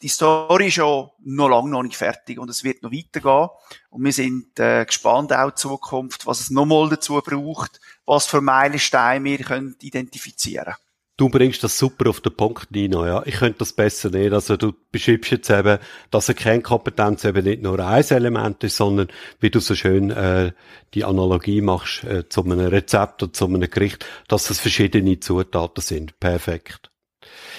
die 0.00 0.06
Story 0.06 0.68
ist 0.68 0.76
ja 0.76 1.10
noch 1.24 1.48
lange 1.48 1.70
noch 1.70 1.82
nicht 1.82 1.96
fertig 1.96 2.38
und 2.38 2.48
es 2.48 2.62
wird 2.62 2.84
noch 2.84 2.92
weitergehen. 2.92 3.48
Und 3.90 4.04
wir 4.04 4.12
sind 4.12 4.60
äh, 4.60 4.84
gespannt 4.84 5.32
auch 5.32 5.48
in 5.50 5.56
Zukunft, 5.56 6.24
was 6.24 6.38
es 6.38 6.50
nochmal 6.50 6.88
dazu 6.88 7.20
braucht, 7.20 7.80
was 8.04 8.26
für 8.26 8.40
Meilensteine 8.40 9.24
wir 9.24 9.38
können 9.38 9.74
identifizieren 9.80 10.74
Du 11.18 11.30
bringst 11.30 11.64
das 11.64 11.78
super 11.78 12.10
auf 12.10 12.20
den 12.20 12.36
Punkt, 12.36 12.70
Nino, 12.72 13.06
ja. 13.06 13.22
Ich 13.24 13.36
könnte 13.36 13.60
das 13.60 13.72
besser 13.72 14.10
nicht. 14.10 14.34
Also 14.34 14.58
du 14.58 14.74
beschreibst 14.92 15.30
jetzt 15.30 15.48
eben, 15.48 15.78
dass 16.10 16.28
eine 16.28 16.36
Kernkompetenz 16.36 17.24
eben 17.24 17.42
nicht 17.42 17.62
nur 17.62 17.78
ein 17.80 18.04
Element 18.04 18.62
ist, 18.64 18.76
sondern 18.76 19.08
wie 19.40 19.48
du 19.48 19.60
so 19.60 19.74
schön 19.74 20.10
äh, 20.10 20.52
die 20.92 21.04
Analogie 21.04 21.62
machst 21.62 22.04
äh, 22.04 22.28
zu 22.28 22.44
einem 22.44 22.60
Rezept 22.60 23.22
oder 23.22 23.32
zu 23.32 23.46
einem 23.46 23.70
Gericht, 23.70 24.04
dass 24.28 24.48
das 24.48 24.60
verschiedene 24.60 25.18
Zutaten 25.18 25.80
sind. 25.80 26.20
Perfekt. 26.20 26.90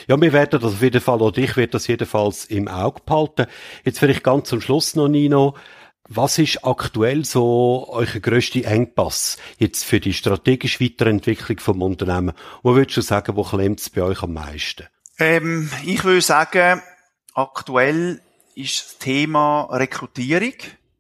Ja, 0.08 0.22
wir 0.22 0.34
werden 0.34 0.62
das 0.62 0.64
auf 0.64 0.82
jeden 0.82 1.02
Fall, 1.02 1.22
oder 1.22 1.38
ich 1.40 1.58
werde 1.58 1.72
das 1.72 1.88
jedenfalls 1.88 2.46
im 2.46 2.68
Auge 2.68 3.02
behalten. 3.06 3.48
Jetzt 3.84 4.00
vielleicht 4.00 4.24
ganz 4.24 4.50
zum 4.50 4.62
Schluss 4.62 4.96
noch, 4.96 5.08
Nino. 5.08 5.56
Was 6.10 6.38
ist 6.38 6.64
aktuell 6.64 7.26
so 7.26 7.88
euer 7.90 8.06
grösster 8.06 8.66
Engpass 8.66 9.38
jetzt 9.58 9.84
für 9.84 10.00
die 10.00 10.14
strategische 10.14 10.84
Weiterentwicklung 10.84 11.60
vom 11.60 11.82
Unternehmen? 11.82 12.34
Wo 12.64 12.76
würdest 12.76 12.98
du 12.98 13.02
sagen, 13.02 13.36
wo 13.36 13.44
klemmt 13.44 13.80
es 13.80 13.90
bei 13.90 14.02
euch 14.02 14.24
am 14.24 14.34
meisten? 14.34 14.88
Ähm, 15.20 15.70
ich 15.86 16.04
würde 16.04 16.22
sagen, 16.22 16.82
aktuell 17.34 18.22
ist 18.56 18.86
das 18.86 18.98
Thema 19.00 19.68
Rekrutierung, 19.72 20.54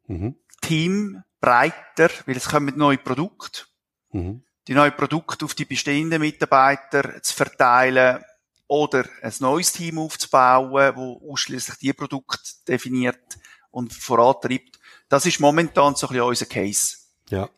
Mhm. 0.08 0.36
Team 0.62 1.24
breiter, 1.40 2.10
weil 2.26 2.38
es 2.38 2.50
kommen 2.50 2.78
neue 2.78 2.98
Produkte. 2.98 3.64
Mhm. 4.12 4.44
Die 4.68 4.74
neuen 4.74 4.96
Produkte 4.96 5.46
auf 5.46 5.54
die 5.54 5.66
bestehenden 5.66 6.22
Mitarbeiter 6.22 7.22
zu 7.22 7.34
verteilen 7.34 8.24
oder 8.68 9.06
ein 9.22 9.34
neues 9.40 9.72
Team 9.72 10.00
aufzubauen, 10.00 10.96
wo 10.96 11.32
ausschließlich 11.32 11.78
die 11.78 11.94
Produkte 11.94 12.40
definiert 12.68 13.38
und 13.72 13.94
vorantreibt. 13.94 14.77
Das 15.10 15.26
ist 15.26 15.40
momentan 15.40 15.96
so 15.96 16.08
ein 16.08 16.14
bisschen 16.14 16.28
unser 16.28 16.46
Case. 16.46 16.98
Ja. 17.30 17.50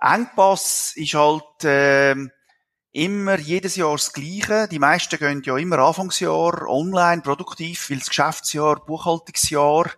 Engpass 0.00 0.92
ist 0.96 1.14
halt 1.14 1.42
ähm, 1.64 2.30
immer 2.92 3.38
jedes 3.38 3.76
Jahr 3.76 3.92
das 3.92 4.12
Gleiche. 4.12 4.68
Die 4.68 4.78
meisten 4.78 5.18
gehen 5.18 5.42
ja 5.44 5.56
immer 5.56 5.78
Anfangsjahr 5.78 6.66
online 6.68 7.22
produktiv, 7.22 7.90
weil 7.90 7.98
das 7.98 8.08
Geschäftsjahr, 8.08 8.84
Buchhaltungsjahr 8.84 9.90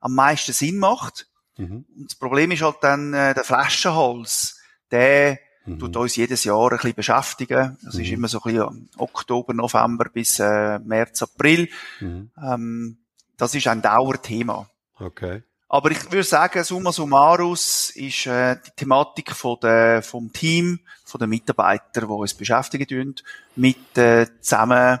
am 0.00 0.14
meisten 0.14 0.52
Sinn 0.52 0.78
macht. 0.78 1.28
Mhm. 1.56 1.84
Und 1.96 2.10
das 2.10 2.16
Problem 2.18 2.50
ist 2.50 2.62
halt 2.62 2.76
dann 2.82 3.14
äh, 3.14 3.32
der 3.34 3.44
Flaschenhals. 3.44 4.60
Der 4.90 5.38
Mhm. 5.66 5.78
tut 5.78 5.96
uns 5.96 6.16
jedes 6.16 6.44
Jahr 6.44 6.70
ein 6.72 6.76
bisschen 6.76 6.92
beschäftigen. 6.94 7.78
Das 7.82 7.94
ist 7.94 8.08
Mhm. 8.08 8.12
immer 8.14 8.28
so 8.28 8.38
ein 8.42 8.52
bisschen 8.52 8.90
Oktober, 8.98 9.54
November 9.54 10.10
bis 10.12 10.38
äh, 10.38 10.78
März, 10.80 11.22
April. 11.22 11.70
Mhm. 12.00 12.30
Ähm, 12.36 12.98
das 13.38 13.54
ist 13.54 13.66
ein 13.66 13.80
Dauerthema. 13.80 14.68
Okay. 14.98 15.42
Aber 15.74 15.90
ich 15.90 16.04
würde 16.04 16.22
sagen, 16.22 16.62
summa 16.62 16.92
summarus 16.92 17.90
ist 17.96 18.26
äh, 18.26 18.54
die 18.64 18.70
Thematik 18.76 19.32
von 19.32 19.56
der, 19.60 20.04
vom 20.04 20.32
Team, 20.32 20.78
von 21.04 21.18
den 21.18 21.28
Mitarbeitern, 21.28 22.06
die 22.06 22.12
uns 22.12 22.32
beschäftigen 22.32 23.16
mit 23.56 23.98
äh, 23.98 24.28
Zusammenhang 24.40 25.00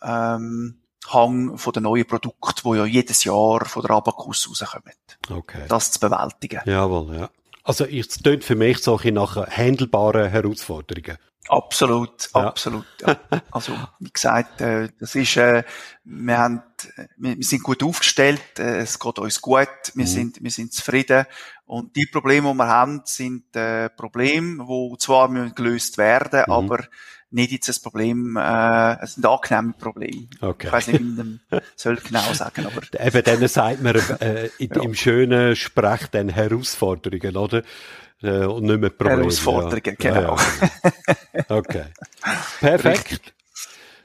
ähm, 0.00 0.78
Hang 1.08 1.58
von 1.58 1.72
den 1.74 1.82
neuen 1.82 2.06
Produkten, 2.06 2.72
die 2.72 2.78
ja 2.78 2.86
jedes 2.86 3.24
Jahr 3.24 3.66
von 3.66 3.82
der 3.82 3.90
Abacus 3.90 4.48
rauskommen. 4.48 4.94
Okay. 5.28 5.66
Das 5.68 5.92
zu 5.92 6.00
bewältigen. 6.00 6.62
Jawohl, 6.64 7.14
ja. 7.14 7.28
Also, 7.62 7.84
es 7.84 8.08
tönt 8.08 8.44
für 8.44 8.56
mich 8.56 8.78
so 8.78 8.92
ein 8.92 8.96
bisschen 8.96 9.14
nach 9.16 9.36
handelbaren 9.46 10.30
Herausforderungen. 10.30 11.18
Absolut, 11.48 12.28
absolut. 12.34 12.84
Ja. 13.00 13.16
Also, 13.50 13.72
wie 14.00 14.10
gesagt, 14.10 14.60
äh, 14.60 14.88
das 15.00 15.14
ist, 15.14 15.36
äh, 15.36 15.62
wir 16.04 16.38
haben, 16.38 16.62
wir, 17.16 17.36
wir 17.36 17.44
sind 17.44 17.62
gut 17.62 17.82
aufgestellt, 17.82 18.58
äh, 18.58 18.78
es 18.78 18.98
geht 18.98 19.18
uns 19.18 19.40
gut, 19.40 19.68
wir 19.94 20.04
Mhm. 20.04 20.08
sind, 20.08 20.42
wir 20.42 20.50
sind 20.50 20.72
zufrieden. 20.72 21.24
Und 21.66 21.96
die 21.96 22.06
Probleme, 22.06 22.50
die 22.52 22.56
wir 22.56 22.66
haben, 22.68 23.02
sind 23.04 23.54
äh, 23.56 23.88
Probleme, 23.90 24.64
die 24.66 24.98
zwar 24.98 25.28
müssen 25.28 25.54
gelöst 25.54 25.98
werden, 25.98 26.44
Mhm. 26.46 26.52
aber 26.52 26.84
nicht 27.30 27.52
jetzt 27.52 27.68
ein 27.68 27.82
Problem, 27.82 28.36
äh, 28.38 29.02
es 29.02 29.14
sind 29.14 29.26
angenehme 29.26 29.74
Probleme. 29.74 30.28
Okay. 30.40 30.66
Ich 30.68 30.72
weiß 30.72 30.86
nicht, 30.88 31.00
wie 31.00 31.14
dem 31.16 31.40
soll 31.76 31.96
genau 31.96 32.32
sagen, 32.32 32.64
aber 32.66 32.80
Eben, 32.98 33.22
denen 33.22 33.48
sagt 33.48 33.82
man 33.82 33.96
äh, 34.20 34.48
in, 34.58 34.70
Ja. 34.74 34.82
im 34.82 34.94
schönen 34.94 35.54
Sprech 35.56 36.06
dann 36.10 36.30
Herausforderungen, 36.30 37.36
oder? 37.36 37.62
Äh, 38.22 38.44
und 38.44 38.64
nicht 38.64 38.80
mehr 38.80 38.90
Probleme. 38.90 39.22
Herausforderungen, 39.22 39.96
ja. 40.00 40.10
genau. 40.12 40.36
Ja, 40.36 40.70
ja. 41.34 41.44
Okay. 41.48 41.84
Perfekt. 42.60 43.32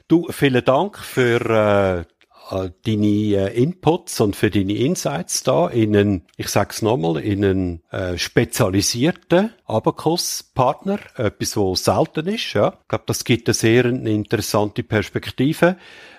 Du, 0.06 0.28
vielen 0.30 0.64
Dank 0.64 0.98
für 0.98 1.40
äh, 1.40 2.13
äh, 2.54 2.70
deine 2.86 3.50
äh, 3.50 3.62
Inputs 3.62 4.20
und 4.20 4.36
für 4.36 4.50
deine 4.50 4.74
Insights 4.74 5.42
da 5.42 5.68
in 5.68 5.96
einen, 5.96 6.22
ich 6.36 6.48
sag's 6.48 6.82
nochmal, 6.82 7.18
in 7.18 7.44
einen 7.44 7.82
äh, 7.90 8.16
spezialisierten 8.16 9.52
Abacus-Partner, 9.66 10.98
etwas, 11.16 11.56
was 11.56 11.84
selten 11.84 12.28
ist. 12.28 12.52
Ja. 12.54 12.78
Ich 12.82 12.88
glaube, 12.88 13.04
das 13.06 13.24
gibt 13.24 13.48
eine 13.48 13.54
sehr 13.54 13.84
interessante 13.84 14.82
Perspektive 14.82 15.76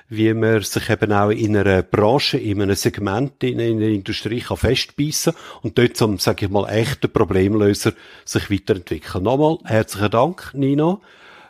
wie 0.08 0.34
man 0.34 0.62
sich 0.62 0.90
eben 0.90 1.12
auch 1.12 1.30
in 1.30 1.58
einer 1.58 1.82
Branche, 1.82 2.38
in 2.38 2.62
einem 2.62 2.76
Segment 2.76 3.44
in, 3.44 3.60
in 3.60 3.80
der 3.80 3.90
Industrie 3.90 4.40
kann 4.40 4.58
festbeissen 4.58 5.34
und 5.64 5.78
dort 5.78 5.98
zum, 5.98 6.20
sage 6.20 6.46
ich 6.46 6.52
mal, 6.52 6.70
echten 6.70 7.12
Problemlöser 7.12 7.94
sich 8.24 8.52
weiterentwickeln. 8.52 9.24
Nochmal 9.24 9.58
herzlichen 9.64 10.12
Dank, 10.12 10.52
Nino, 10.54 11.02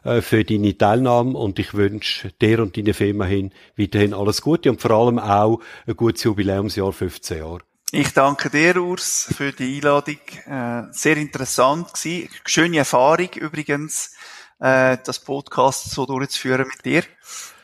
äh, 0.05 0.21
für 0.21 0.45
deine 0.45 0.77
Teilnahme 0.77 1.37
und 1.37 1.59
ich 1.59 1.73
wünsche 1.73 2.31
dir 2.41 2.59
und 2.59 2.77
deiner 2.77 2.93
Firma 2.93 3.25
hin 3.25 3.51
weiterhin 3.75 4.13
alles 4.13 4.41
Gute 4.41 4.69
und 4.69 4.79
vor 4.79 4.91
allem 4.91 5.19
auch 5.19 5.59
ein 5.87 5.95
gutes 5.95 6.23
Jubiläumsjahr 6.23 6.93
15 6.93 7.39
Jahre. 7.39 7.59
Ich 7.91 8.13
danke 8.13 8.49
dir, 8.49 8.77
Urs, 8.77 9.33
für 9.35 9.51
die 9.51 9.75
Einladung. 9.75 10.19
Äh, 10.45 10.91
sehr 10.91 11.17
interessant 11.17 11.93
gewesen. 11.93 12.29
Schöne 12.45 12.77
Erfahrung 12.77 13.29
übrigens, 13.35 14.15
äh, 14.59 14.97
das 15.03 15.19
Podcast 15.19 15.91
so 15.91 16.05
durchzuführen 16.05 16.67
mit 16.67 16.85
dir. 16.85 17.03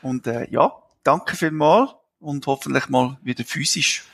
Und 0.00 0.26
äh, 0.26 0.48
ja, 0.50 0.72
danke 1.04 1.36
vielmals 1.36 1.90
und 2.18 2.46
hoffentlich 2.46 2.88
mal 2.88 3.18
wieder 3.22 3.44
physisch. 3.44 4.04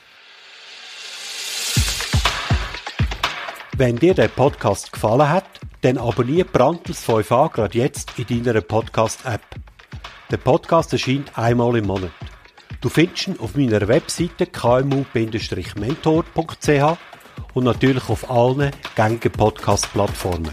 Wenn 3.75 3.95
dir 3.95 4.13
der 4.13 4.27
Podcast 4.27 4.91
gefallen 4.91 5.29
hat, 5.29 5.45
dann 5.81 5.97
abonniere 5.97 6.45
Brandtels 6.45 7.05
5a 7.07 7.51
gerade 7.51 7.77
jetzt 7.77 8.11
in 8.17 8.43
deiner 8.43 8.61
Podcast-App. 8.61 9.41
Der 10.29 10.37
Podcast 10.37 10.93
erscheint 10.93 11.37
einmal 11.37 11.75
im 11.77 11.87
Monat. 11.87 12.11
Du 12.81 12.89
findest 12.89 13.27
ihn 13.27 13.39
auf 13.39 13.55
meiner 13.55 13.87
Webseite 13.87 14.45
kmu-mentor.ch 14.45 16.97
und 17.53 17.63
natürlich 17.63 18.09
auf 18.09 18.29
allen 18.29 18.71
gängigen 18.95 19.31
Podcast-Plattformen. 19.31 20.51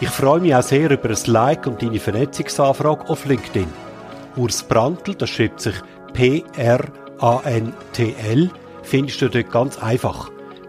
Ich 0.00 0.08
freue 0.08 0.40
mich 0.40 0.52
auch 0.54 0.62
sehr 0.62 0.90
über 0.90 1.10
ein 1.10 1.18
Like 1.26 1.66
und 1.66 1.80
deine 1.80 2.00
Vernetzungsanfrage 2.00 3.08
auf 3.08 3.24
LinkedIn. 3.24 3.68
Urs 4.36 4.64
Brandl, 4.64 5.14
das 5.14 5.30
schreibt 5.30 5.60
sich 5.60 5.76
P-R-A-N-T-L, 6.12 6.90
findest 8.82 9.22
du 9.22 9.28
dort 9.28 9.50
ganz 9.50 9.78
einfach. 9.78 10.30